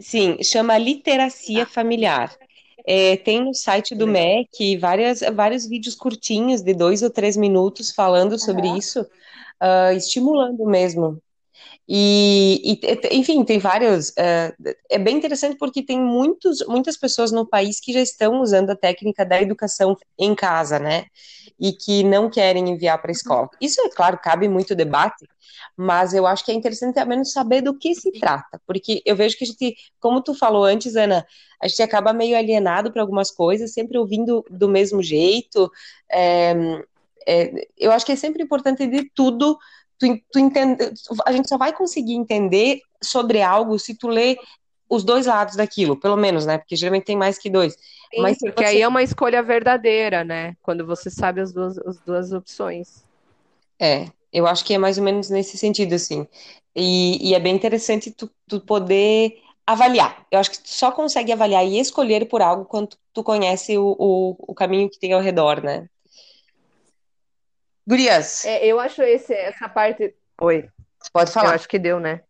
Sim, 0.00 0.42
chama 0.42 0.78
literacia 0.78 1.66
tá. 1.66 1.72
familiar. 1.72 2.34
É, 2.86 3.16
tem 3.18 3.44
no 3.44 3.54
site 3.54 3.94
do 3.94 4.06
MEC 4.06 4.76
várias, 4.78 5.20
vários 5.34 5.66
vídeos 5.66 5.94
curtinhos 5.94 6.62
de 6.62 6.72
dois 6.72 7.02
ou 7.02 7.10
três 7.10 7.36
minutos 7.36 7.90
falando 7.92 8.38
sobre 8.38 8.68
uhum. 8.68 8.76
isso, 8.76 9.02
uh, 9.02 9.94
estimulando 9.94 10.64
mesmo. 10.64 11.20
E, 11.88 12.78
e, 12.82 13.16
enfim, 13.16 13.44
tem 13.44 13.58
vários. 13.58 14.10
Uh, 14.10 14.74
é 14.88 14.98
bem 14.98 15.16
interessante 15.16 15.56
porque 15.56 15.82
tem 15.82 16.00
muitos, 16.00 16.64
muitas 16.68 16.96
pessoas 16.96 17.32
no 17.32 17.44
país 17.46 17.80
que 17.80 17.92
já 17.92 18.00
estão 18.00 18.40
usando 18.40 18.70
a 18.70 18.76
técnica 18.76 19.24
da 19.24 19.42
educação 19.42 19.96
em 20.18 20.34
casa, 20.34 20.78
né? 20.78 21.06
E 21.58 21.72
que 21.72 22.04
não 22.04 22.30
querem 22.30 22.68
enviar 22.70 23.00
para 23.00 23.10
a 23.10 23.12
escola. 23.12 23.48
Isso, 23.60 23.80
é 23.80 23.88
claro, 23.90 24.18
cabe 24.22 24.48
muito 24.48 24.74
debate, 24.74 25.26
mas 25.76 26.14
eu 26.14 26.26
acho 26.26 26.44
que 26.44 26.52
é 26.52 26.54
interessante 26.54 26.98
ao 26.98 27.06
menos 27.06 27.32
saber 27.32 27.60
do 27.60 27.76
que 27.76 27.94
se 27.94 28.12
trata, 28.12 28.60
porque 28.66 29.02
eu 29.04 29.16
vejo 29.16 29.36
que 29.36 29.44
a 29.44 29.46
gente, 29.46 29.76
como 29.98 30.22
tu 30.22 30.32
falou 30.34 30.64
antes, 30.64 30.94
Ana, 30.94 31.26
a 31.60 31.66
gente 31.66 31.82
acaba 31.82 32.12
meio 32.12 32.36
alienado 32.36 32.92
para 32.92 33.02
algumas 33.02 33.30
coisas, 33.30 33.72
sempre 33.72 33.98
ouvindo 33.98 34.44
do 34.48 34.68
mesmo 34.68 35.02
jeito. 35.02 35.70
É, 36.10 36.54
é, 37.26 37.68
eu 37.76 37.92
acho 37.92 38.06
que 38.06 38.12
é 38.12 38.16
sempre 38.16 38.42
importante 38.42 38.86
de 38.86 39.10
tudo. 39.14 39.58
Tu, 40.00 40.20
tu 40.32 40.38
entende, 40.38 40.92
a 41.26 41.32
gente 41.32 41.48
só 41.48 41.58
vai 41.58 41.72
conseguir 41.72 42.14
entender 42.14 42.80
sobre 43.02 43.42
algo 43.42 43.78
se 43.78 43.94
tu 43.94 44.08
lê 44.08 44.36
os 44.88 45.04
dois 45.04 45.26
lados 45.26 45.54
daquilo, 45.54 45.96
pelo 45.96 46.16
menos, 46.16 46.44
né? 46.44 46.58
Porque 46.58 46.74
geralmente 46.74 47.04
tem 47.04 47.16
mais 47.16 47.38
que 47.38 47.48
dois. 47.48 47.74
Sim, 47.74 48.22
Mas 48.22 48.38
porque 48.38 48.64
você... 48.64 48.70
aí 48.70 48.82
é 48.82 48.88
uma 48.88 49.04
escolha 49.04 49.40
verdadeira, 49.42 50.24
né? 50.24 50.56
Quando 50.60 50.84
você 50.84 51.08
sabe 51.08 51.40
as 51.40 51.52
duas, 51.52 51.78
as 51.78 52.00
duas 52.00 52.32
opções. 52.32 53.04
É, 53.78 54.06
eu 54.32 54.46
acho 54.46 54.64
que 54.64 54.74
é 54.74 54.78
mais 54.78 54.98
ou 54.98 55.04
menos 55.04 55.30
nesse 55.30 55.56
sentido, 55.56 55.94
assim. 55.94 56.26
E, 56.74 57.30
e 57.30 57.34
é 57.34 57.40
bem 57.40 57.54
interessante 57.54 58.10
tu, 58.10 58.28
tu, 58.48 58.60
poder 58.60 59.40
avaliar. 59.66 60.26
Eu 60.30 60.40
acho 60.40 60.50
que 60.50 60.58
tu 60.58 60.68
só 60.68 60.90
consegue 60.90 61.32
avaliar 61.32 61.64
e 61.64 61.78
escolher 61.78 62.26
por 62.26 62.42
algo 62.42 62.64
quando 62.64 62.96
tu 63.12 63.22
conhece 63.22 63.78
o, 63.78 63.96
o, 63.98 64.36
o 64.38 64.54
caminho 64.54 64.90
que 64.90 64.98
tem 64.98 65.12
ao 65.12 65.20
redor, 65.20 65.62
né? 65.62 65.88
Gurias. 67.90 68.44
É, 68.44 68.64
eu 68.64 68.80
acho 68.80 69.02
esse, 69.02 69.34
essa 69.34 69.68
parte. 69.68 70.14
Oi. 70.40 70.68
Pode 71.12 71.32
falar. 71.32 71.50
Eu 71.50 71.54
acho 71.56 71.68
que 71.68 71.78
deu, 71.78 72.00
né? 72.00 72.22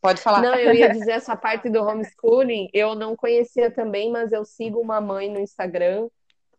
Pode 0.00 0.20
falar. 0.22 0.40
Não, 0.40 0.54
eu 0.54 0.74
ia 0.74 0.88
dizer 0.90 1.12
essa 1.18 1.36
parte 1.36 1.68
do 1.68 1.82
homeschooling. 1.82 2.68
Eu 2.72 2.94
não 2.94 3.14
conhecia 3.14 3.70
também, 3.70 4.10
mas 4.10 4.32
eu 4.32 4.44
sigo 4.44 4.80
uma 4.80 5.00
mãe 5.00 5.30
no 5.30 5.40
Instagram 5.40 6.08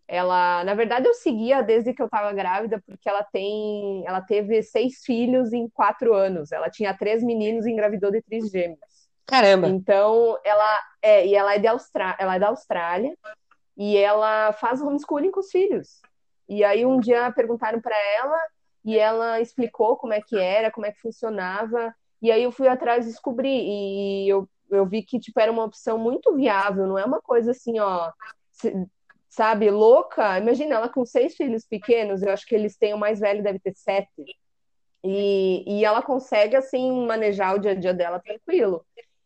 ela, 0.07 0.63
na 0.63 0.73
verdade, 0.75 1.07
eu 1.07 1.13
seguia 1.13 1.63
desde 1.63 1.93
que 1.93 2.01
eu 2.01 2.05
estava 2.05 2.31
grávida, 2.31 2.81
porque 2.85 3.09
ela 3.09 3.23
tem, 3.23 4.03
ela 4.05 4.21
teve 4.21 4.61
seis 4.61 5.03
filhos 5.03 5.51
em 5.51 5.67
quatro 5.69 6.13
anos. 6.13 6.51
Ela 6.51 6.69
tinha 6.69 6.95
três 6.95 7.23
meninos 7.23 7.65
e 7.65 7.71
engravidou 7.71 8.11
de 8.11 8.21
três 8.21 8.49
gêmeos. 8.51 8.79
Caramba! 9.25 9.67
Então, 9.67 10.37
ela 10.43 10.79
é, 11.01 11.25
e 11.25 11.33
ela 11.33 11.55
é, 11.55 11.59
de 11.59 11.67
Austra 11.67 12.15
ela 12.19 12.35
é 12.35 12.39
da 12.39 12.49
Austrália 12.49 13.17
e 13.75 13.97
ela 13.97 14.53
faz 14.53 14.79
homeschooling 14.79 15.31
com 15.31 15.39
os 15.39 15.49
filhos. 15.49 16.01
E 16.47 16.63
aí 16.63 16.85
um 16.85 16.99
dia 16.99 17.31
perguntaram 17.31 17.81
para 17.81 17.95
ela 18.15 18.39
e 18.83 18.97
ela 18.97 19.41
explicou 19.41 19.97
como 19.97 20.13
é 20.13 20.21
que 20.21 20.37
era, 20.37 20.71
como 20.71 20.85
é 20.85 20.91
que 20.91 21.01
funcionava. 21.01 21.93
E 22.21 22.31
aí 22.31 22.43
eu 22.43 22.51
fui 22.51 22.67
atrás 22.67 23.05
descobrir 23.05 23.49
e 23.49 24.29
eu, 24.29 24.47
eu 24.69 24.85
vi 24.85 25.03
que 25.03 25.19
tipo 25.19 25.39
era 25.39 25.51
uma 25.51 25.63
opção 25.63 25.97
muito 25.97 26.35
viável, 26.35 26.87
não 26.87 26.97
é 26.97 27.05
uma 27.05 27.21
coisa 27.21 27.51
assim, 27.51 27.79
ó, 27.79 28.11
sabe, 29.29 29.69
louca. 29.69 30.39
Imagina 30.39 30.75
ela 30.75 30.89
com 30.89 31.05
seis 31.05 31.35
filhos 31.35 31.65
pequenos, 31.65 32.21
eu 32.21 32.31
acho 32.31 32.45
que 32.45 32.55
eles 32.55 32.77
têm 32.77 32.93
o 32.93 32.97
mais 32.97 33.19
velho, 33.19 33.43
deve 33.43 33.59
ter 33.59 33.73
sete. 33.75 34.09
E, 35.03 35.63
e 35.67 35.85
ela 35.85 36.01
consegue, 36.01 36.55
assim, 36.55 37.05
manejar 37.05 37.55
o 37.55 37.59
dia 37.59 37.71
a 37.71 37.75
dia 37.75 37.93
dela 37.93 38.19
tranquilo. 38.19 38.83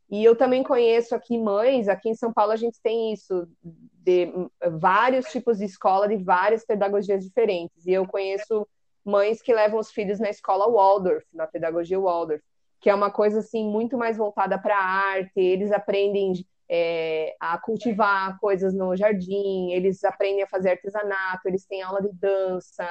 E 0.10 0.24
eu 0.24 0.36
também 0.36 0.64
conheço 0.64 1.14
aqui 1.14 1.38
mães, 1.38 1.88
aqui 1.88 2.10
em 2.10 2.16
São 2.16 2.34
Paulo 2.34 2.52
a 2.52 2.56
gente 2.56 2.82
tem 2.82 3.14
isso, 3.14 3.48
de 3.62 4.32
vários 4.72 5.28
tipos 5.28 5.60
de 5.60 5.66
escola, 5.66 6.08
de 6.08 6.18
várias 6.18 6.66
pedagogias 6.66 7.24
diferentes. 7.24 7.86
E 7.86 7.92
eu 7.92 8.08
conheço 8.08 8.68
mães 9.06 9.42
que 9.42 9.54
levam 9.54 9.80
os 9.80 9.92
filhos 9.92 10.20
na 10.20 10.30
escola 10.30 10.70
Waldorf, 10.70 11.26
na 11.34 11.46
pedagogia 11.46 12.00
Waldorf, 12.00 12.44
que 12.82 12.90
é 12.90 12.96
uma 12.96 13.12
coisa, 13.12 13.40
assim, 13.40 13.70
muito 13.70 13.98
mais 13.98 14.18
voltada 14.18 14.58
para 14.58 14.76
a 14.76 14.84
arte, 14.84 15.40
eles 15.40 15.72
aprendem 15.72 16.34
é, 16.68 17.36
a 17.40 17.58
cultivar 17.58 18.40
coisas 18.40 18.74
no 18.74 18.96
jardim, 18.96 19.72
eles 19.72 20.04
aprendem 20.04 20.44
a 20.44 20.48
fazer 20.48 20.72
artesanato, 20.72 21.48
eles 21.48 21.66
têm 21.66 21.82
aula 21.82 22.02
de 22.02 22.12
dança, 22.14 22.88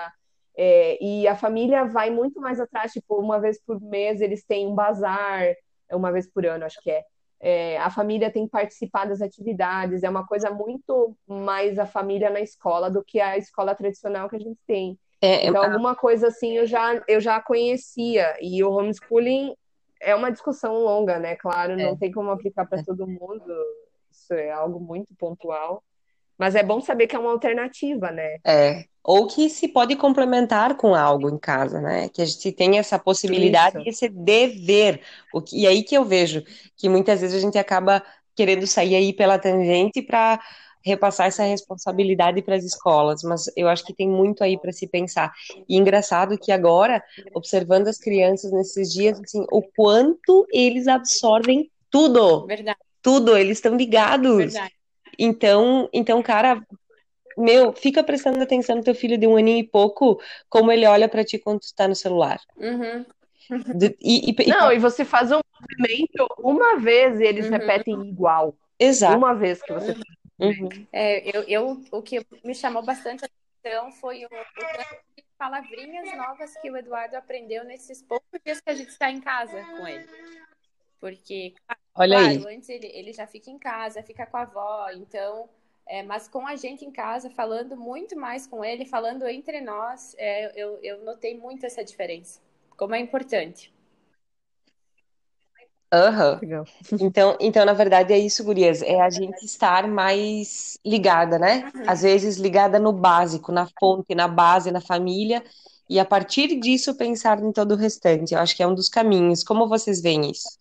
é, 0.57 1.03
e 1.03 1.27
a 1.27 1.37
família 1.37 1.85
vai 1.85 2.11
muito 2.11 2.41
mais 2.41 2.61
atrás, 2.61 2.93
tipo, 2.93 3.17
uma 3.17 3.41
vez 3.41 3.61
por 3.65 3.81
mês 3.81 4.21
eles 4.21 4.45
têm 4.45 4.67
um 4.67 4.75
bazar, 4.75 5.55
uma 5.97 6.13
vez 6.13 6.31
por 6.31 6.45
ano, 6.47 6.65
acho 6.65 6.81
que 6.81 6.91
é. 6.91 7.05
é. 7.41 7.79
a 7.79 7.91
família 7.91 8.31
tem 8.31 8.45
que 8.45 8.51
participar 8.51 9.07
das 9.07 9.21
atividades, 9.21 10.03
é 10.03 10.11
uma 10.11 10.27
coisa 10.27 10.51
muito 10.51 11.17
mais 11.27 11.79
a 11.79 11.87
família 11.87 12.31
na 12.31 12.41
escola 12.41 12.91
do 12.91 13.05
que 13.05 13.21
a 13.21 13.37
escola 13.37 13.75
tradicional 13.75 14.29
que 14.29 14.37
a 14.37 14.41
gente 14.41 14.59
tem. 14.67 14.99
É, 15.21 15.47
então, 15.47 15.63
alguma 15.63 15.97
coisa 15.97 16.29
assim 16.29 16.57
eu 16.59 16.67
já, 16.67 17.03
eu 17.09 17.21
já 17.21 17.41
conhecia, 17.41 18.37
e 18.41 18.63
o 18.63 18.71
homeschooling 18.71 19.55
é 20.01 20.15
uma 20.15 20.31
discussão 20.31 20.75
longa, 20.79 21.19
né? 21.19 21.35
Claro, 21.37 21.77
não 21.77 21.91
é. 21.91 21.97
tem 21.97 22.13
como 22.13 22.31
aplicar 22.31 22.67
para 22.67 22.83
todo 22.85 23.07
mundo. 23.07 23.53
Isso 24.11 24.33
é 24.33 24.51
algo 24.51 24.79
muito 24.79 25.15
pontual. 25.17 25.83
Mas 26.39 26.55
é 26.55 26.63
bom 26.63 26.81
saber 26.81 27.07
que 27.07 27.17
é 27.17 27.19
uma 27.19 27.33
alternativa, 27.33 28.11
né? 28.11 28.37
É. 28.47 28.85
Ou 29.03 29.27
que 29.27 29.49
se 29.49 29.69
pode 29.69 29.97
complementar 29.97 30.77
com 30.77 30.95
algo 30.95 31.29
em 31.29 31.39
casa, 31.39 31.81
né? 31.81 32.09
Que 32.09 32.23
a 32.23 32.25
gente 32.25 32.53
tem 32.53 32.79
essa 32.79 32.99
possibilidade 32.99 33.79
Isso. 33.79 33.87
e 33.87 33.91
esse 33.91 34.09
dever. 34.09 35.01
O 35.33 35.43
que, 35.43 35.61
e 35.61 35.67
aí 35.67 35.83
que 35.83 35.97
eu 35.97 36.05
vejo 36.05 36.43
que 36.77 36.89
muitas 36.89 37.21
vezes 37.21 37.37
a 37.37 37.41
gente 37.41 37.59
acaba 37.59 38.03
querendo 38.37 38.67
sair 38.67 38.95
aí 38.95 39.13
pela 39.13 39.39
tangente 39.39 40.01
para 40.01 40.39
repassar 40.85 41.27
essa 41.27 41.43
responsabilidade 41.43 42.41
para 42.43 42.55
as 42.55 42.65
escolas, 42.65 43.23
mas 43.23 43.51
eu 43.57 43.69
acho 43.69 43.85
que 43.85 43.93
tem 43.93 44.09
muito 44.09 44.45
aí 44.45 44.59
para 44.59 44.73
se 44.73 44.87
pensar. 44.87 45.33
E 45.69 45.77
engraçado 45.77 46.39
que 46.39 46.53
agora, 46.53 47.03
observando 47.35 47.89
as 47.89 47.99
crianças 47.99 48.53
nesses 48.53 48.93
dias, 48.93 49.21
assim, 49.21 49.45
o 49.51 49.63
quanto 49.63 50.47
eles 50.53 50.87
absorvem 50.87 51.71
tudo. 51.91 52.47
Verdade. 52.47 52.79
tudo, 53.03 53.37
eles 53.37 53.59
estão 53.59 53.77
ligados. 53.77 54.37
Verdade. 54.37 54.78
Então, 55.19 55.89
então, 55.93 56.23
cara, 56.23 56.65
meu, 57.37 57.73
fica 57.73 58.03
prestando 58.05 58.43
atenção 58.43 58.77
no 58.77 58.85
teu 58.85 58.95
filho 58.95 59.19
de 59.19 59.27
um 59.27 59.37
aninho 59.37 59.59
e 59.59 59.69
pouco, 59.69 60.21
como 60.49 60.71
ele 60.71 60.87
olha 60.87 61.09
para 61.09 61.25
ti 61.25 61.39
quando 61.39 61.61
tu 61.61 61.75
tá 61.75 61.89
no 61.89 61.95
celular. 61.95 62.41
Uhum. 62.57 63.05
De- 63.75 63.97
e, 64.01 64.31
e- 64.31 64.37
e- 64.43 64.49
Não, 64.49 64.73
e 64.73 64.79
você 64.79 65.05
faz 65.05 65.33
um 65.33 65.41
movimento 65.61 66.27
uma 66.39 66.79
vez 66.79 67.19
e 67.21 67.25
eles 67.25 67.47
Uhum. 67.47 67.53
repetem 67.53 68.09
igual. 68.09 68.55
exato. 68.79 69.17
Uma 69.19 69.35
vez 69.35 69.63
que 69.63 69.73
você 69.73 69.95
Uhum. 70.41 70.69
É, 70.93 71.37
eu, 71.37 71.43
eu, 71.49 71.83
o 71.91 72.01
que 72.01 72.25
me 72.45 72.55
chamou 72.55 72.81
bastante 72.81 73.25
atenção 73.25 73.91
foi 73.91 74.25
o, 74.25 74.29
o 74.29 75.23
palavrinhas 75.37 76.17
novas 76.17 76.57
que 76.61 76.71
o 76.71 76.77
Eduardo 76.77 77.17
aprendeu 77.17 77.65
nesses 77.65 78.01
poucos 78.03 78.41
dias 78.45 78.61
que 78.61 78.71
a 78.71 78.75
gente 78.75 78.91
está 78.91 79.11
em 79.11 79.21
casa 79.21 79.61
com 79.77 79.87
ele. 79.89 80.07
Porque, 81.01 81.55
Olha 81.99 82.19
aí. 82.19 82.39
claro, 82.39 82.55
antes 82.55 82.69
ele, 82.69 82.87
ele 82.87 83.13
já 83.13 83.27
fica 83.27 83.51
em 83.51 83.59
casa, 83.59 84.03
fica 84.03 84.25
com 84.25 84.37
a 84.37 84.43
avó, 84.43 84.89
então. 84.93 85.49
é, 85.87 86.03
mas 86.03 86.29
com 86.29 86.47
a 86.47 86.55
gente 86.55 86.85
em 86.85 86.93
casa, 86.93 87.31
falando 87.31 87.77
muito 87.77 88.17
mais 88.17 88.47
com 88.47 88.65
ele, 88.65 88.85
falando 88.85 89.27
entre 89.27 89.61
nós, 89.61 90.15
é, 90.19 90.53
eu, 90.55 90.79
eu 90.83 91.05
notei 91.05 91.37
muito 91.37 91.67
essa 91.67 91.85
diferença. 91.85 92.41
Como 92.77 92.95
é 92.95 93.01
importante. 93.01 93.73
Aham. 95.93 96.39
Legal. 96.43 96.67
Então, 97.01 97.37
então, 97.41 97.65
na 97.65 97.73
verdade, 97.73 98.13
é 98.13 98.19
isso, 98.19 98.45
gurias. 98.45 98.83
É 98.83 99.01
a 99.01 99.09
gente 99.11 99.45
estar 99.45 99.89
mais 99.89 100.79
ligada, 100.85 101.39
né? 101.39 101.71
Às 101.87 102.03
vezes 102.03 102.37
ligada 102.37 102.79
no 102.79 102.93
básico, 102.93 103.51
na 103.51 103.67
fonte, 103.81 104.15
na 104.15 104.29
base, 104.29 104.71
na 104.71 104.81
família, 104.81 105.43
e 105.89 105.99
a 105.99 106.05
partir 106.05 106.61
disso 106.61 106.95
pensar 106.95 107.43
em 107.43 107.53
todo 107.53 107.73
o 107.73 107.77
restante. 107.77 108.35
Eu 108.35 108.41
acho 108.41 108.55
que 108.55 108.63
é 108.63 108.67
um 108.67 108.75
dos 108.75 108.89
caminhos. 108.91 109.43
Como 109.43 109.67
vocês 109.69 110.03
veem 110.03 110.31
isso? 110.31 110.59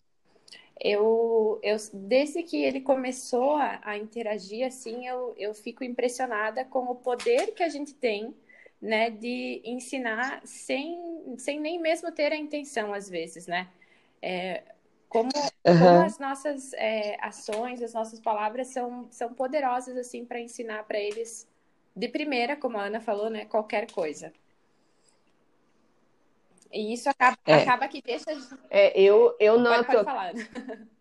Eu, 0.80 1.58
eu, 1.62 1.76
desde 1.92 2.42
que 2.42 2.62
ele 2.62 2.80
começou 2.80 3.56
a, 3.56 3.80
a 3.82 3.98
interagir 3.98 4.66
assim, 4.66 5.06
eu, 5.08 5.34
eu 5.36 5.52
fico 5.54 5.82
impressionada 5.84 6.64
com 6.64 6.84
o 6.90 6.94
poder 6.94 7.52
que 7.54 7.62
a 7.64 7.68
gente 7.68 7.94
tem, 7.94 8.34
né, 8.80 9.10
de 9.10 9.60
ensinar 9.64 10.40
sem, 10.46 11.34
sem 11.38 11.58
nem 11.60 11.80
mesmo 11.80 12.12
ter 12.12 12.32
a 12.32 12.36
intenção, 12.36 12.94
às 12.94 13.08
vezes, 13.10 13.46
né? 13.48 13.68
É, 14.22 14.62
como, 15.08 15.30
como 15.74 16.00
Aham. 16.00 16.04
as 16.04 16.18
nossas 16.18 16.72
é, 16.74 17.16
ações, 17.20 17.82
as 17.82 17.94
nossas 17.94 18.20
palavras 18.20 18.68
são, 18.68 19.08
são 19.10 19.34
poderosas, 19.34 19.96
assim, 19.96 20.24
para 20.24 20.40
ensinar 20.40 20.84
para 20.84 20.98
eles, 20.98 21.48
de 21.96 22.08
primeira, 22.08 22.56
como 22.56 22.78
a 22.78 22.84
Ana 22.84 23.00
falou, 23.00 23.30
né, 23.30 23.44
qualquer 23.46 23.90
coisa. 23.90 24.32
E 26.72 26.92
isso 26.92 27.08
acaba, 27.08 27.36
É. 27.46 27.54
acaba 27.62 27.88
que 27.88 28.02
deixa. 28.02 28.26
É, 28.70 28.98
eu, 29.00 29.34
eu 29.40 29.54
Pode, 29.54 29.64
noto. 29.64 29.84
pode 29.86 30.04
falar. 30.04 30.32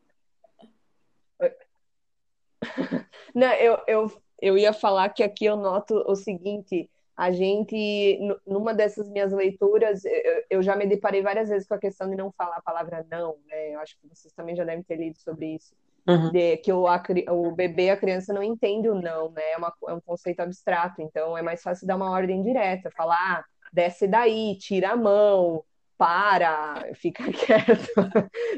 Não, 3.33 3.53
eu, 3.53 3.77
eu, 3.87 4.11
eu 4.41 4.57
ia 4.57 4.73
falar 4.73 5.09
que 5.09 5.23
aqui 5.23 5.45
eu 5.45 5.55
noto 5.55 5.93
o 6.07 6.15
seguinte: 6.15 6.89
a 7.15 7.31
gente, 7.31 8.17
nu- 8.19 8.39
numa 8.45 8.73
dessas 8.73 9.09
minhas 9.09 9.31
leituras, 9.31 10.03
eu, 10.05 10.43
eu 10.49 10.63
já 10.63 10.75
me 10.75 10.87
deparei 10.87 11.21
várias 11.21 11.49
vezes 11.49 11.67
com 11.67 11.73
a 11.75 11.79
questão 11.79 12.09
de 12.09 12.15
não 12.15 12.31
falar 12.31 12.57
a 12.57 12.61
palavra 12.61 13.05
não, 13.09 13.37
né? 13.45 13.75
Eu 13.75 13.79
acho 13.79 13.97
que 13.99 14.07
vocês 14.07 14.33
também 14.33 14.55
já 14.55 14.63
devem 14.63 14.83
ter 14.83 14.95
lido 14.97 15.17
sobre 15.19 15.55
isso. 15.55 15.75
Uhum. 16.07 16.31
De, 16.31 16.55
que 16.57 16.71
o, 16.71 16.87
a, 16.87 17.03
o 17.31 17.51
bebê, 17.51 17.89
a 17.89 17.97
criança 17.97 18.33
não 18.33 18.41
entende 18.41 18.87
o 18.89 18.95
não, 18.95 19.29
né? 19.31 19.51
É, 19.51 19.57
uma, 19.57 19.73
é 19.89 19.93
um 19.93 19.99
conceito 19.99 20.39
abstrato, 20.39 21.01
então 21.01 21.37
é 21.37 21.41
mais 21.41 21.61
fácil 21.61 21.85
dar 21.85 21.97
uma 21.97 22.09
ordem 22.09 22.41
direta, 22.41 22.89
falar, 22.91 23.17
ah, 23.39 23.45
desce 23.77 24.07
daí, 24.07 24.57
tira 24.57 24.91
a 24.91 24.95
mão, 24.95 25.63
para, 25.97 26.89
fica 26.95 27.23
quieto. 27.31 27.87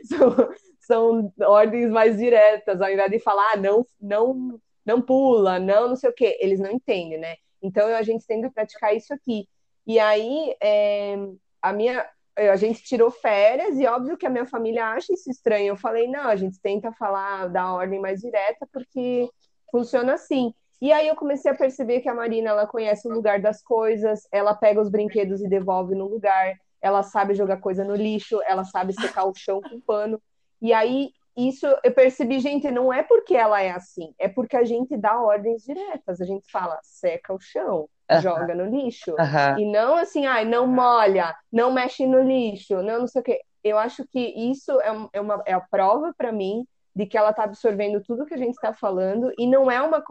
São, 0.05 0.49
são 0.80 1.34
ordens 1.41 1.91
mais 1.91 2.17
diretas, 2.17 2.82
ao 2.82 2.89
invés 2.89 3.11
de 3.11 3.20
falar, 3.20 3.53
ah, 3.53 3.57
não, 3.57 3.86
não, 3.99 4.59
não 4.86 5.01
pula, 5.01 5.59
não, 5.59 5.89
não 5.89 5.95
sei 5.97 6.09
o 6.09 6.13
quê. 6.13 6.38
Eles 6.39 6.59
não 6.59 6.72
entendem, 6.72 7.17
né? 7.17 7.36
Então 7.61 7.88
a 7.93 8.01
gente 8.01 8.26
tem 8.26 8.41
que 8.41 8.49
praticar 8.49 8.95
isso 8.95 9.13
aqui. 9.13 9.45
E 9.86 9.99
aí, 9.99 10.55
é, 10.61 11.15
a 11.61 11.74
minha, 11.74 12.07
a 12.38 12.55
gente 12.55 12.82
tirou 12.84 13.11
férias 13.11 13.78
e 13.78 13.86
óbvio 13.86 14.17
que 14.17 14.26
a 14.26 14.30
minha 14.30 14.45
família 14.45 14.86
acha 14.86 15.13
isso 15.13 15.30
estranho. 15.30 15.67
Eu 15.67 15.78
falei, 15.78 16.07
não, 16.07 16.30
a 16.30 16.36
gente 16.38 16.61
tenta 16.61 16.93
falar 16.93 17.49
da 17.49 17.74
ordem 17.74 17.99
mais 17.99 18.22
direta 18.22 18.65
porque 18.72 19.30
funciona 19.70 20.13
assim. 20.13 20.53
E 20.82 20.91
aí 20.91 21.07
eu 21.07 21.15
comecei 21.15 21.51
a 21.51 21.55
perceber 21.55 21.99
que 21.99 22.09
a 22.09 22.13
Marina, 22.13 22.51
ela 22.51 22.65
conhece 22.65 23.07
o 23.07 23.11
lugar 23.11 23.41
das 23.41 23.61
coisas, 23.61 24.27
ela 24.32 24.53
pega 24.53 24.80
os 24.80 24.89
brinquedos 24.89 25.41
e 25.41 25.49
devolve 25.49 25.93
no 25.93 26.07
lugar, 26.07 26.55
ela 26.82 27.03
sabe 27.03 27.34
jogar 27.34 27.57
coisa 27.57 27.84
no 27.84 27.95
lixo, 27.95 28.39
ela 28.47 28.63
sabe 28.63 28.93
secar 28.93 29.25
o 29.25 29.36
chão 29.36 29.61
com 29.61 29.82
pano. 29.82 30.21
E 30.61 30.71
aí 30.71 31.11
isso 31.36 31.65
eu 31.84 31.93
percebi, 31.93 32.39
gente, 32.39 32.69
não 32.71 32.91
é 32.91 33.03
porque 33.03 33.36
ela 33.36 33.61
é 33.61 33.71
assim, 33.71 34.13
é 34.19 34.27
porque 34.27 34.57
a 34.57 34.63
gente 34.63 34.97
dá 34.97 35.21
ordens 35.21 35.63
diretas. 35.63 36.19
A 36.19 36.25
gente 36.25 36.49
fala, 36.51 36.77
seca 36.82 37.34
o 37.34 37.39
chão, 37.39 37.89
Aham. 38.09 38.21
joga 38.21 38.55
no 38.55 38.65
lixo. 38.65 39.15
Aham. 39.19 39.59
E 39.59 39.65
não 39.65 39.95
assim, 39.95 40.25
ai, 40.25 40.45
não 40.45 40.67
molha, 40.67 41.36
não 41.51 41.71
mexe 41.71 42.05
no 42.05 42.21
lixo, 42.21 42.82
não, 42.82 42.99
não 42.99 43.07
sei 43.07 43.21
o 43.21 43.23
quê. 43.23 43.41
Eu 43.63 43.77
acho 43.77 44.05
que 44.07 44.19
isso 44.19 44.80
é, 44.82 45.09
é 45.13 45.21
uma, 45.21 45.41
é 45.45 45.53
a 45.53 45.61
prova 45.61 46.13
para 46.17 46.32
mim 46.32 46.65
de 46.99 47.05
que 47.05 47.17
ela 47.17 47.29
está 47.29 47.45
absorvendo 47.45 48.03
tudo 48.03 48.25
que 48.25 48.33
a 48.33 48.37
gente 48.37 48.55
está 48.55 48.73
falando 48.73 49.31
e 49.37 49.47
não 49.47 49.71
é 49.71 49.81
uma 49.81 50.03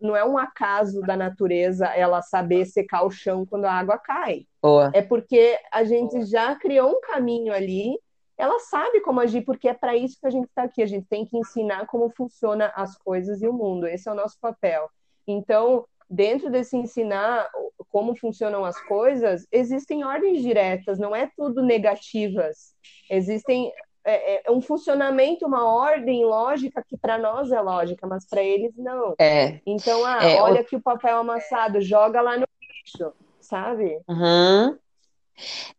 não 0.00 0.14
é 0.14 0.24
um 0.24 0.38
acaso 0.38 1.00
da 1.00 1.16
natureza 1.16 1.86
ela 1.86 2.22
saber 2.22 2.64
secar 2.66 3.02
o 3.02 3.10
chão 3.10 3.44
quando 3.44 3.64
a 3.64 3.72
água 3.72 3.98
cai. 3.98 4.46
Boa. 4.62 4.92
É 4.94 5.02
porque 5.02 5.58
a 5.72 5.82
gente 5.82 6.24
já 6.24 6.54
criou 6.54 6.90
um 6.92 7.00
caminho 7.00 7.52
ali, 7.52 7.98
ela 8.38 8.60
sabe 8.60 9.00
como 9.00 9.18
agir, 9.18 9.44
porque 9.44 9.66
é 9.66 9.74
para 9.74 9.96
isso 9.96 10.20
que 10.20 10.26
a 10.28 10.30
gente 10.30 10.46
está 10.46 10.62
aqui. 10.62 10.80
A 10.82 10.86
gente 10.86 11.08
tem 11.08 11.26
que 11.26 11.36
ensinar 11.36 11.84
como 11.86 12.10
funciona 12.10 12.72
as 12.76 12.96
coisas 12.96 13.42
e 13.42 13.48
o 13.48 13.52
mundo. 13.52 13.88
Esse 13.88 14.08
é 14.08 14.12
o 14.12 14.14
nosso 14.16 14.38
papel. 14.40 14.88
Então, 15.26 15.84
dentro 16.08 16.48
desse 16.48 16.76
ensinar 16.76 17.50
como 17.90 18.14
funcionam 18.14 18.64
as 18.64 18.80
coisas, 18.84 19.48
existem 19.50 20.04
ordens 20.04 20.42
diretas, 20.42 20.96
não 20.96 21.16
é 21.16 21.28
tudo 21.36 21.60
negativas. 21.60 22.72
Existem 23.10 23.72
é, 24.06 24.42
é 24.46 24.50
um 24.50 24.60
funcionamento, 24.60 25.46
uma 25.46 25.64
ordem 25.64 26.24
lógica 26.24 26.82
que 26.86 26.96
para 26.96 27.18
nós 27.18 27.50
é 27.50 27.60
lógica, 27.60 28.06
mas 28.06 28.24
para 28.24 28.42
eles 28.42 28.72
não. 28.76 29.14
É. 29.18 29.60
Então, 29.66 30.04
ah, 30.04 30.24
É, 30.24 30.40
olha 30.40 30.60
aqui 30.60 30.76
o 30.76 30.80
papel 30.82 31.18
amassado, 31.18 31.80
joga 31.80 32.20
lá 32.20 32.36
no 32.36 32.46
lixo, 32.60 33.12
sabe? 33.40 34.00
Uhum. 34.08 34.78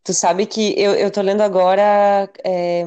Tu 0.04 0.14
sabe 0.14 0.46
que 0.46 0.80
eu, 0.80 0.94
eu 0.94 1.10
tô 1.10 1.22
lendo 1.22 1.42
agora. 1.42 2.30
É... 2.44 2.84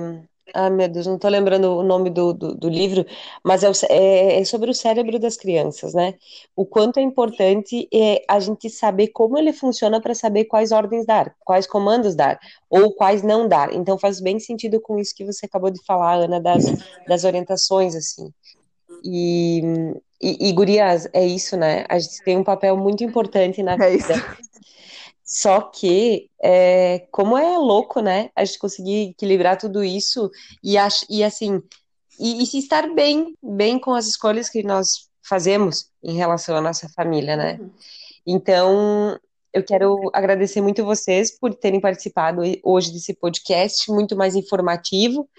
Ah, 0.54 0.70
meu 0.70 0.88
Deus, 0.88 1.06
não 1.06 1.18
tô 1.18 1.28
lembrando 1.28 1.76
o 1.76 1.82
nome 1.82 2.10
do, 2.10 2.32
do, 2.32 2.54
do 2.54 2.68
livro, 2.68 3.06
mas 3.44 3.62
é, 3.62 3.68
o 3.70 3.72
é, 3.88 4.40
é 4.40 4.44
sobre 4.44 4.70
o 4.70 4.74
cérebro 4.74 5.18
das 5.18 5.36
crianças, 5.36 5.94
né? 5.94 6.14
O 6.56 6.66
quanto 6.66 6.98
é 6.98 7.02
importante 7.02 7.88
é 7.92 8.22
a 8.28 8.38
gente 8.40 8.68
saber 8.68 9.08
como 9.08 9.38
ele 9.38 9.52
funciona 9.52 10.00
para 10.00 10.14
saber 10.14 10.44
quais 10.44 10.72
ordens 10.72 11.06
dar, 11.06 11.34
quais 11.44 11.66
comandos 11.66 12.14
dar, 12.14 12.38
ou 12.68 12.92
quais 12.94 13.22
não 13.22 13.48
dar. 13.48 13.72
Então 13.72 13.98
faz 13.98 14.20
bem 14.20 14.38
sentido 14.38 14.80
com 14.80 14.98
isso 14.98 15.14
que 15.14 15.24
você 15.24 15.46
acabou 15.46 15.70
de 15.70 15.82
falar, 15.84 16.14
Ana, 16.14 16.40
das, 16.40 16.64
das 17.06 17.24
orientações, 17.24 17.94
assim. 17.94 18.32
E, 19.04 19.62
e, 20.20 20.48
e, 20.48 20.52
gurias, 20.52 21.08
é 21.12 21.26
isso, 21.26 21.56
né? 21.56 21.84
A 21.88 21.98
gente 21.98 22.22
tem 22.22 22.36
um 22.36 22.44
papel 22.44 22.76
muito 22.76 23.02
importante 23.02 23.62
na 23.62 23.74
É 23.74 23.94
isso. 23.94 24.08
vida. 24.08 24.36
Só 25.30 25.60
que, 25.60 26.28
é, 26.42 27.06
como 27.12 27.38
é 27.38 27.56
louco, 27.56 28.00
né? 28.00 28.30
A 28.34 28.44
gente 28.44 28.58
conseguir 28.58 29.10
equilibrar 29.10 29.56
tudo 29.56 29.84
isso 29.84 30.28
e, 30.60 30.76
ach, 30.76 31.04
e 31.08 31.22
assim, 31.22 31.62
e, 32.18 32.42
e 32.42 32.46
se 32.46 32.58
estar 32.58 32.92
bem, 32.92 33.36
bem 33.40 33.78
com 33.78 33.94
as 33.94 34.08
escolhas 34.08 34.50
que 34.50 34.64
nós 34.64 35.08
fazemos 35.22 35.88
em 36.02 36.16
relação 36.16 36.56
à 36.56 36.60
nossa 36.60 36.88
família, 36.88 37.36
né? 37.36 37.58
Uhum. 37.60 37.70
Então, 38.26 39.20
eu 39.54 39.62
quero 39.62 40.10
agradecer 40.12 40.60
muito 40.60 40.84
vocês 40.84 41.38
por 41.38 41.54
terem 41.54 41.80
participado 41.80 42.42
hoje 42.64 42.92
desse 42.92 43.14
podcast, 43.14 43.88
muito 43.88 44.16
mais 44.16 44.34
informativo 44.34 45.30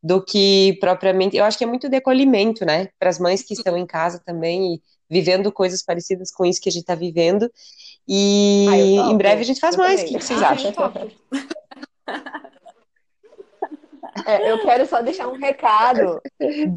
do 0.00 0.24
que 0.24 0.78
propriamente. 0.80 1.36
Eu 1.36 1.44
acho 1.44 1.58
que 1.58 1.64
é 1.64 1.66
muito 1.66 1.88
de 1.88 1.96
acolhimento, 1.96 2.64
né? 2.64 2.88
Para 3.00 3.10
as 3.10 3.18
mães 3.18 3.42
que 3.42 3.54
estão 3.54 3.76
em 3.76 3.84
casa 3.84 4.22
também 4.24 4.74
e 4.74 4.82
vivendo 5.10 5.50
coisas 5.50 5.82
parecidas 5.82 6.30
com 6.30 6.44
isso 6.44 6.60
que 6.60 6.68
a 6.68 6.72
gente 6.72 6.82
está 6.82 6.94
vivendo. 6.94 7.50
E 8.12 8.66
Ah, 8.68 9.10
em 9.12 9.16
breve 9.16 9.42
a 9.42 9.44
gente 9.44 9.60
faz 9.60 9.76
Eu 9.76 9.84
mais. 9.84 10.02
O 10.02 10.04
que 10.06 10.20
vocês 10.20 10.42
Ah, 10.42 10.48
acham? 10.50 10.72
É, 14.26 14.50
eu 14.50 14.60
quero 14.62 14.84
só 14.86 15.00
deixar 15.00 15.28
um 15.28 15.36
recado 15.38 16.20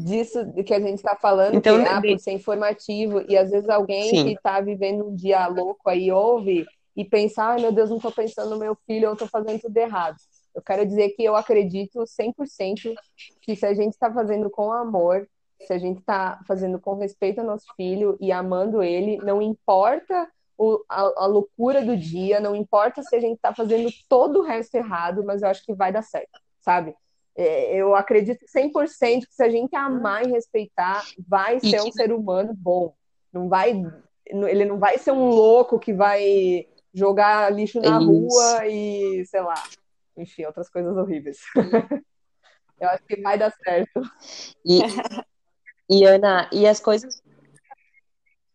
disso 0.04 0.38
que 0.64 0.72
a 0.72 0.78
gente 0.78 0.98
está 0.98 1.16
falando, 1.16 1.56
Então, 1.56 1.82
que, 1.82 1.88
ah, 1.88 2.00
de- 2.00 2.08
por 2.12 2.20
ser 2.20 2.30
informativo, 2.32 3.24
e 3.28 3.36
às 3.36 3.50
vezes 3.50 3.68
alguém 3.68 4.08
Sim. 4.10 4.24
que 4.26 4.32
está 4.34 4.60
vivendo 4.60 5.08
um 5.08 5.14
dia 5.16 5.46
louco 5.48 5.90
aí 5.90 6.12
ouve 6.12 6.64
e 6.96 7.04
pensa, 7.04 7.42
ai 7.42 7.60
meu 7.60 7.72
Deus, 7.72 7.90
não 7.90 7.96
estou 7.96 8.12
pensando 8.12 8.50
no 8.50 8.58
meu 8.58 8.76
filho, 8.86 9.06
eu 9.06 9.12
estou 9.14 9.26
fazendo 9.26 9.60
tudo 9.60 9.76
errado. 9.76 10.16
Eu 10.54 10.62
quero 10.62 10.86
dizer 10.86 11.10
que 11.10 11.24
eu 11.24 11.34
acredito 11.34 12.04
100% 12.06 12.94
que 13.42 13.56
se 13.56 13.66
a 13.66 13.74
gente 13.74 13.94
está 13.94 14.12
fazendo 14.12 14.48
com 14.48 14.72
amor, 14.72 15.28
se 15.66 15.72
a 15.72 15.78
gente 15.78 15.98
está 15.98 16.38
fazendo 16.46 16.78
com 16.78 16.94
respeito 16.94 17.40
ao 17.40 17.46
nosso 17.46 17.66
filho 17.76 18.16
e 18.20 18.30
amando 18.30 18.80
ele, 18.82 19.16
não 19.18 19.42
importa 19.42 20.28
o- 20.56 20.82
a, 20.88 21.24
a 21.24 21.26
loucura 21.26 21.84
do 21.84 21.96
dia, 21.96 22.40
não 22.40 22.54
importa 22.54 23.02
se 23.02 23.14
a 23.16 23.20
gente 23.20 23.36
está 23.36 23.54
fazendo 23.54 23.88
todo 24.08 24.40
o 24.40 24.42
resto 24.42 24.74
errado, 24.76 25.24
mas 25.24 25.42
eu 25.42 25.48
acho 25.48 25.64
que 25.64 25.74
vai 25.74 25.92
dar 25.92 26.02
certo, 26.02 26.40
sabe? 26.60 26.94
É, 27.36 27.74
eu 27.74 27.94
acredito 27.96 28.44
100% 28.46 29.26
que 29.26 29.34
se 29.34 29.42
a 29.42 29.48
gente 29.48 29.74
amar 29.74 30.24
e 30.24 30.30
respeitar, 30.30 31.04
vai 31.26 31.58
ser 31.58 31.82
um 31.82 31.90
ser 31.90 32.12
humano 32.12 32.54
bom. 32.54 32.94
Não 33.32 33.48
vai, 33.48 33.72
ele 34.26 34.64
não 34.64 34.78
vai 34.78 34.98
ser 34.98 35.10
um 35.10 35.28
louco 35.28 35.78
que 35.80 35.92
vai 35.92 36.68
jogar 36.92 37.52
lixo 37.52 37.80
na 37.80 37.98
Isso. 37.98 38.06
rua 38.06 38.66
e, 38.68 39.24
sei 39.26 39.40
lá, 39.40 39.54
enfim, 40.16 40.44
outras 40.44 40.68
coisas 40.70 40.96
horríveis. 40.96 41.38
eu 42.80 42.88
acho 42.88 43.02
que 43.04 43.20
vai 43.20 43.36
dar 43.36 43.52
certo. 43.64 44.00
E, 44.64 44.80
e 45.90 46.04
Ana, 46.04 46.48
e 46.52 46.68
as 46.68 46.78
coisas 46.78 47.20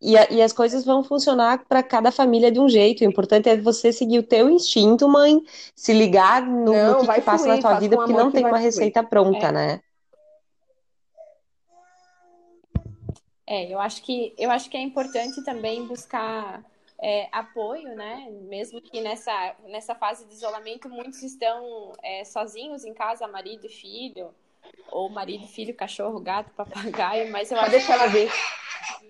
e, 0.00 0.16
a, 0.16 0.30
e, 0.30 0.40
as 0.40 0.52
coisas 0.52 0.84
vão 0.84 1.04
funcionar 1.04 1.64
para 1.68 1.82
cada 1.82 2.10
família 2.10 2.50
de 2.50 2.58
um 2.58 2.68
jeito. 2.68 3.02
O 3.02 3.04
importante 3.04 3.48
é 3.48 3.56
você 3.56 3.92
seguir 3.92 4.18
o 4.18 4.22
teu 4.22 4.48
instinto, 4.48 5.08
mãe, 5.08 5.38
se 5.76 5.92
ligar 5.92 6.42
no, 6.46 6.72
não, 6.72 7.02
no 7.02 7.06
que, 7.06 7.14
que 7.14 7.20
passa 7.20 7.44
fluir, 7.44 7.62
na 7.62 7.68
tua 7.68 7.80
vida, 7.80 7.96
porque 7.96 8.12
não 8.12 8.30
tem 8.30 8.46
uma 8.46 8.58
receita 8.58 9.02
pronta, 9.02 9.46
é. 9.48 9.52
né? 9.52 9.80
É, 13.46 13.72
eu 13.72 13.80
acho 13.80 14.02
que 14.02 14.32
eu 14.38 14.48
acho 14.50 14.70
que 14.70 14.76
é 14.76 14.80
importante 14.80 15.44
também 15.44 15.84
buscar 15.84 16.62
é, 17.02 17.28
apoio, 17.32 17.96
né? 17.96 18.28
Mesmo 18.42 18.80
que 18.80 19.00
nessa, 19.00 19.56
nessa 19.66 19.94
fase 19.94 20.24
de 20.26 20.34
isolamento 20.34 20.88
muitos 20.88 21.22
estão 21.22 21.92
é, 22.02 22.24
sozinhos 22.24 22.84
em 22.84 22.94
casa, 22.94 23.26
marido 23.26 23.66
e 23.66 23.68
filho, 23.68 24.32
ou 24.90 25.08
marido, 25.08 25.46
filho, 25.46 25.74
cachorro, 25.74 26.20
gato, 26.20 26.52
papagaio, 26.54 27.30
mas 27.32 27.50
eu 27.50 27.58
acho 27.58 27.84
que 27.84 27.92
ela 27.92 28.06
ver. 28.06 28.30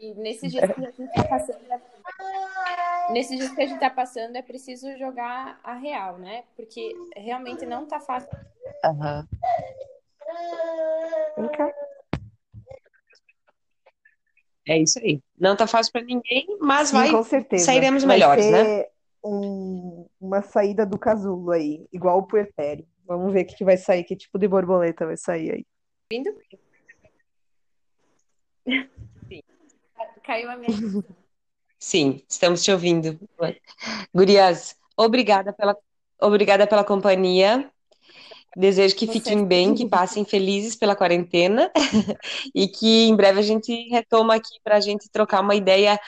E 0.01 0.15
nesses 0.15 0.51
dias 0.51 0.73
que 0.73 0.81
a 0.81 0.91
gente 0.91 1.03
está 1.03 1.25
passando, 1.25 1.59
é... 1.71 3.13
nesses 3.13 3.39
dias 3.39 3.51
que 3.55 3.61
a 3.61 3.67
gente 3.67 3.75
está 3.75 3.91
passando, 3.91 4.35
é 4.35 4.41
preciso 4.41 4.97
jogar 4.97 5.61
a 5.63 5.75
real, 5.75 6.17
né? 6.17 6.45
Porque 6.57 6.91
realmente 7.15 7.67
não 7.67 7.85
está 7.85 8.01
fácil. 8.01 8.31
Uhum. 8.87 9.27
É 14.67 14.79
isso 14.79 14.99
aí. 15.01 15.21
Não 15.39 15.55
tá 15.55 15.67
fácil 15.67 15.93
para 15.93 16.03
ninguém, 16.03 16.47
mas 16.61 16.89
Sim, 16.89 16.97
vai. 16.97 17.11
Com 17.11 17.23
certeza. 17.23 17.67
Sairemos 17.67 18.03
vai 18.03 18.17
melhores, 18.17 18.51
né? 18.51 18.87
Um, 19.23 20.09
uma 20.19 20.41
saída 20.41 20.87
do 20.87 20.99
casulo 20.99 21.51
aí, 21.51 21.87
igual 21.93 22.19
o 22.19 22.27
puerpério. 22.27 22.87
Vamos 23.05 23.35
ver 23.35 23.43
o 23.43 23.47
que, 23.47 23.57
que 23.57 23.65
vai 23.65 23.77
sair, 23.77 24.05
que 24.05 24.17
tipo 24.17 24.39
de 24.39 24.49
borboleta 24.49 25.05
vai 25.05 25.19
sair 25.19 25.53
aí. 25.53 25.67
Vindo? 26.11 26.35
Caiu 30.23 30.51
a 30.51 30.57
minha. 30.57 30.69
Sim, 31.79 32.23
estamos 32.29 32.63
te 32.63 32.71
ouvindo. 32.71 33.19
Gurias, 34.15 34.77
obrigada 34.97 35.53
pela, 35.53 35.77
obrigada 36.21 36.67
pela 36.67 36.85
companhia. 36.85 37.71
Desejo 38.57 38.97
que 38.97 39.07
Você 39.07 39.13
fiquem 39.13 39.45
bem, 39.45 39.75
que 39.75 39.89
passem 39.89 40.25
felizes 40.25 40.75
pela 40.75 40.97
quarentena 40.97 41.71
e 42.55 42.67
que 42.67 43.07
em 43.07 43.15
breve 43.15 43.39
a 43.39 43.43
gente 43.43 43.89
retoma 43.89 44.35
aqui 44.35 44.59
para 44.63 44.77
a 44.77 44.81
gente 44.81 45.09
trocar 45.09 45.41
uma 45.41 45.55
ideia 45.55 45.99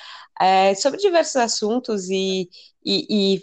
é, 0.41 0.75
sobre 0.75 0.99
diversos 0.99 1.37
assuntos 1.37 2.11
e, 2.11 2.51
e, 2.85 3.37
e 3.37 3.43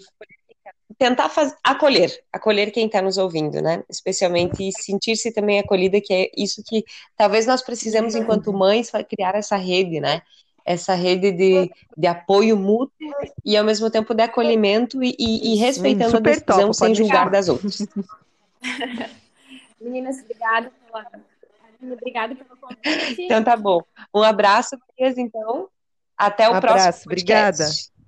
tentar 0.97 1.29
faz, 1.29 1.55
acolher, 1.63 2.11
acolher 2.31 2.71
quem 2.71 2.87
está 2.87 3.01
nos 3.01 3.17
ouvindo, 3.17 3.61
né? 3.61 3.83
Especialmente 3.89 4.69
sentir-se 4.73 5.31
também 5.31 5.59
acolhida, 5.59 6.01
que 6.01 6.13
é 6.13 6.29
isso 6.35 6.61
que 6.67 6.83
talvez 7.15 7.45
nós 7.45 7.61
precisamos 7.61 8.15
enquanto 8.15 8.51
mães 8.51 8.91
criar 9.09 9.33
essa 9.33 9.55
rede, 9.55 10.01
né? 10.01 10.21
Essa 10.69 10.93
rede 10.93 11.31
de, 11.31 11.71
de 11.97 12.05
apoio 12.05 12.55
mútuo 12.55 12.95
e 13.43 13.57
ao 13.57 13.65
mesmo 13.65 13.89
tempo 13.89 14.13
de 14.13 14.21
acolhimento 14.21 15.03
e, 15.03 15.15
e, 15.17 15.53
e 15.53 15.55
respeitando 15.55 16.15
a 16.15 16.19
decisão 16.19 16.65
top, 16.65 16.75
sem 16.75 16.93
julgar 16.93 17.31
das 17.31 17.49
outras. 17.49 17.87
Meninas, 19.81 20.19
obrigada 20.19 20.71
pela, 20.85 21.07
obrigada 21.91 22.35
pelo 22.35 22.55
convite. 22.55 23.19
Então 23.23 23.43
tá 23.43 23.57
bom. 23.57 23.81
Um 24.13 24.21
abraço, 24.21 24.77
Marias, 24.95 25.17
então. 25.17 25.67
Até 26.15 26.47
o 26.47 26.53
abraço, 26.53 26.83
próximo 26.83 27.09
podcast. 27.15 27.63
Obrigada. 27.63 27.98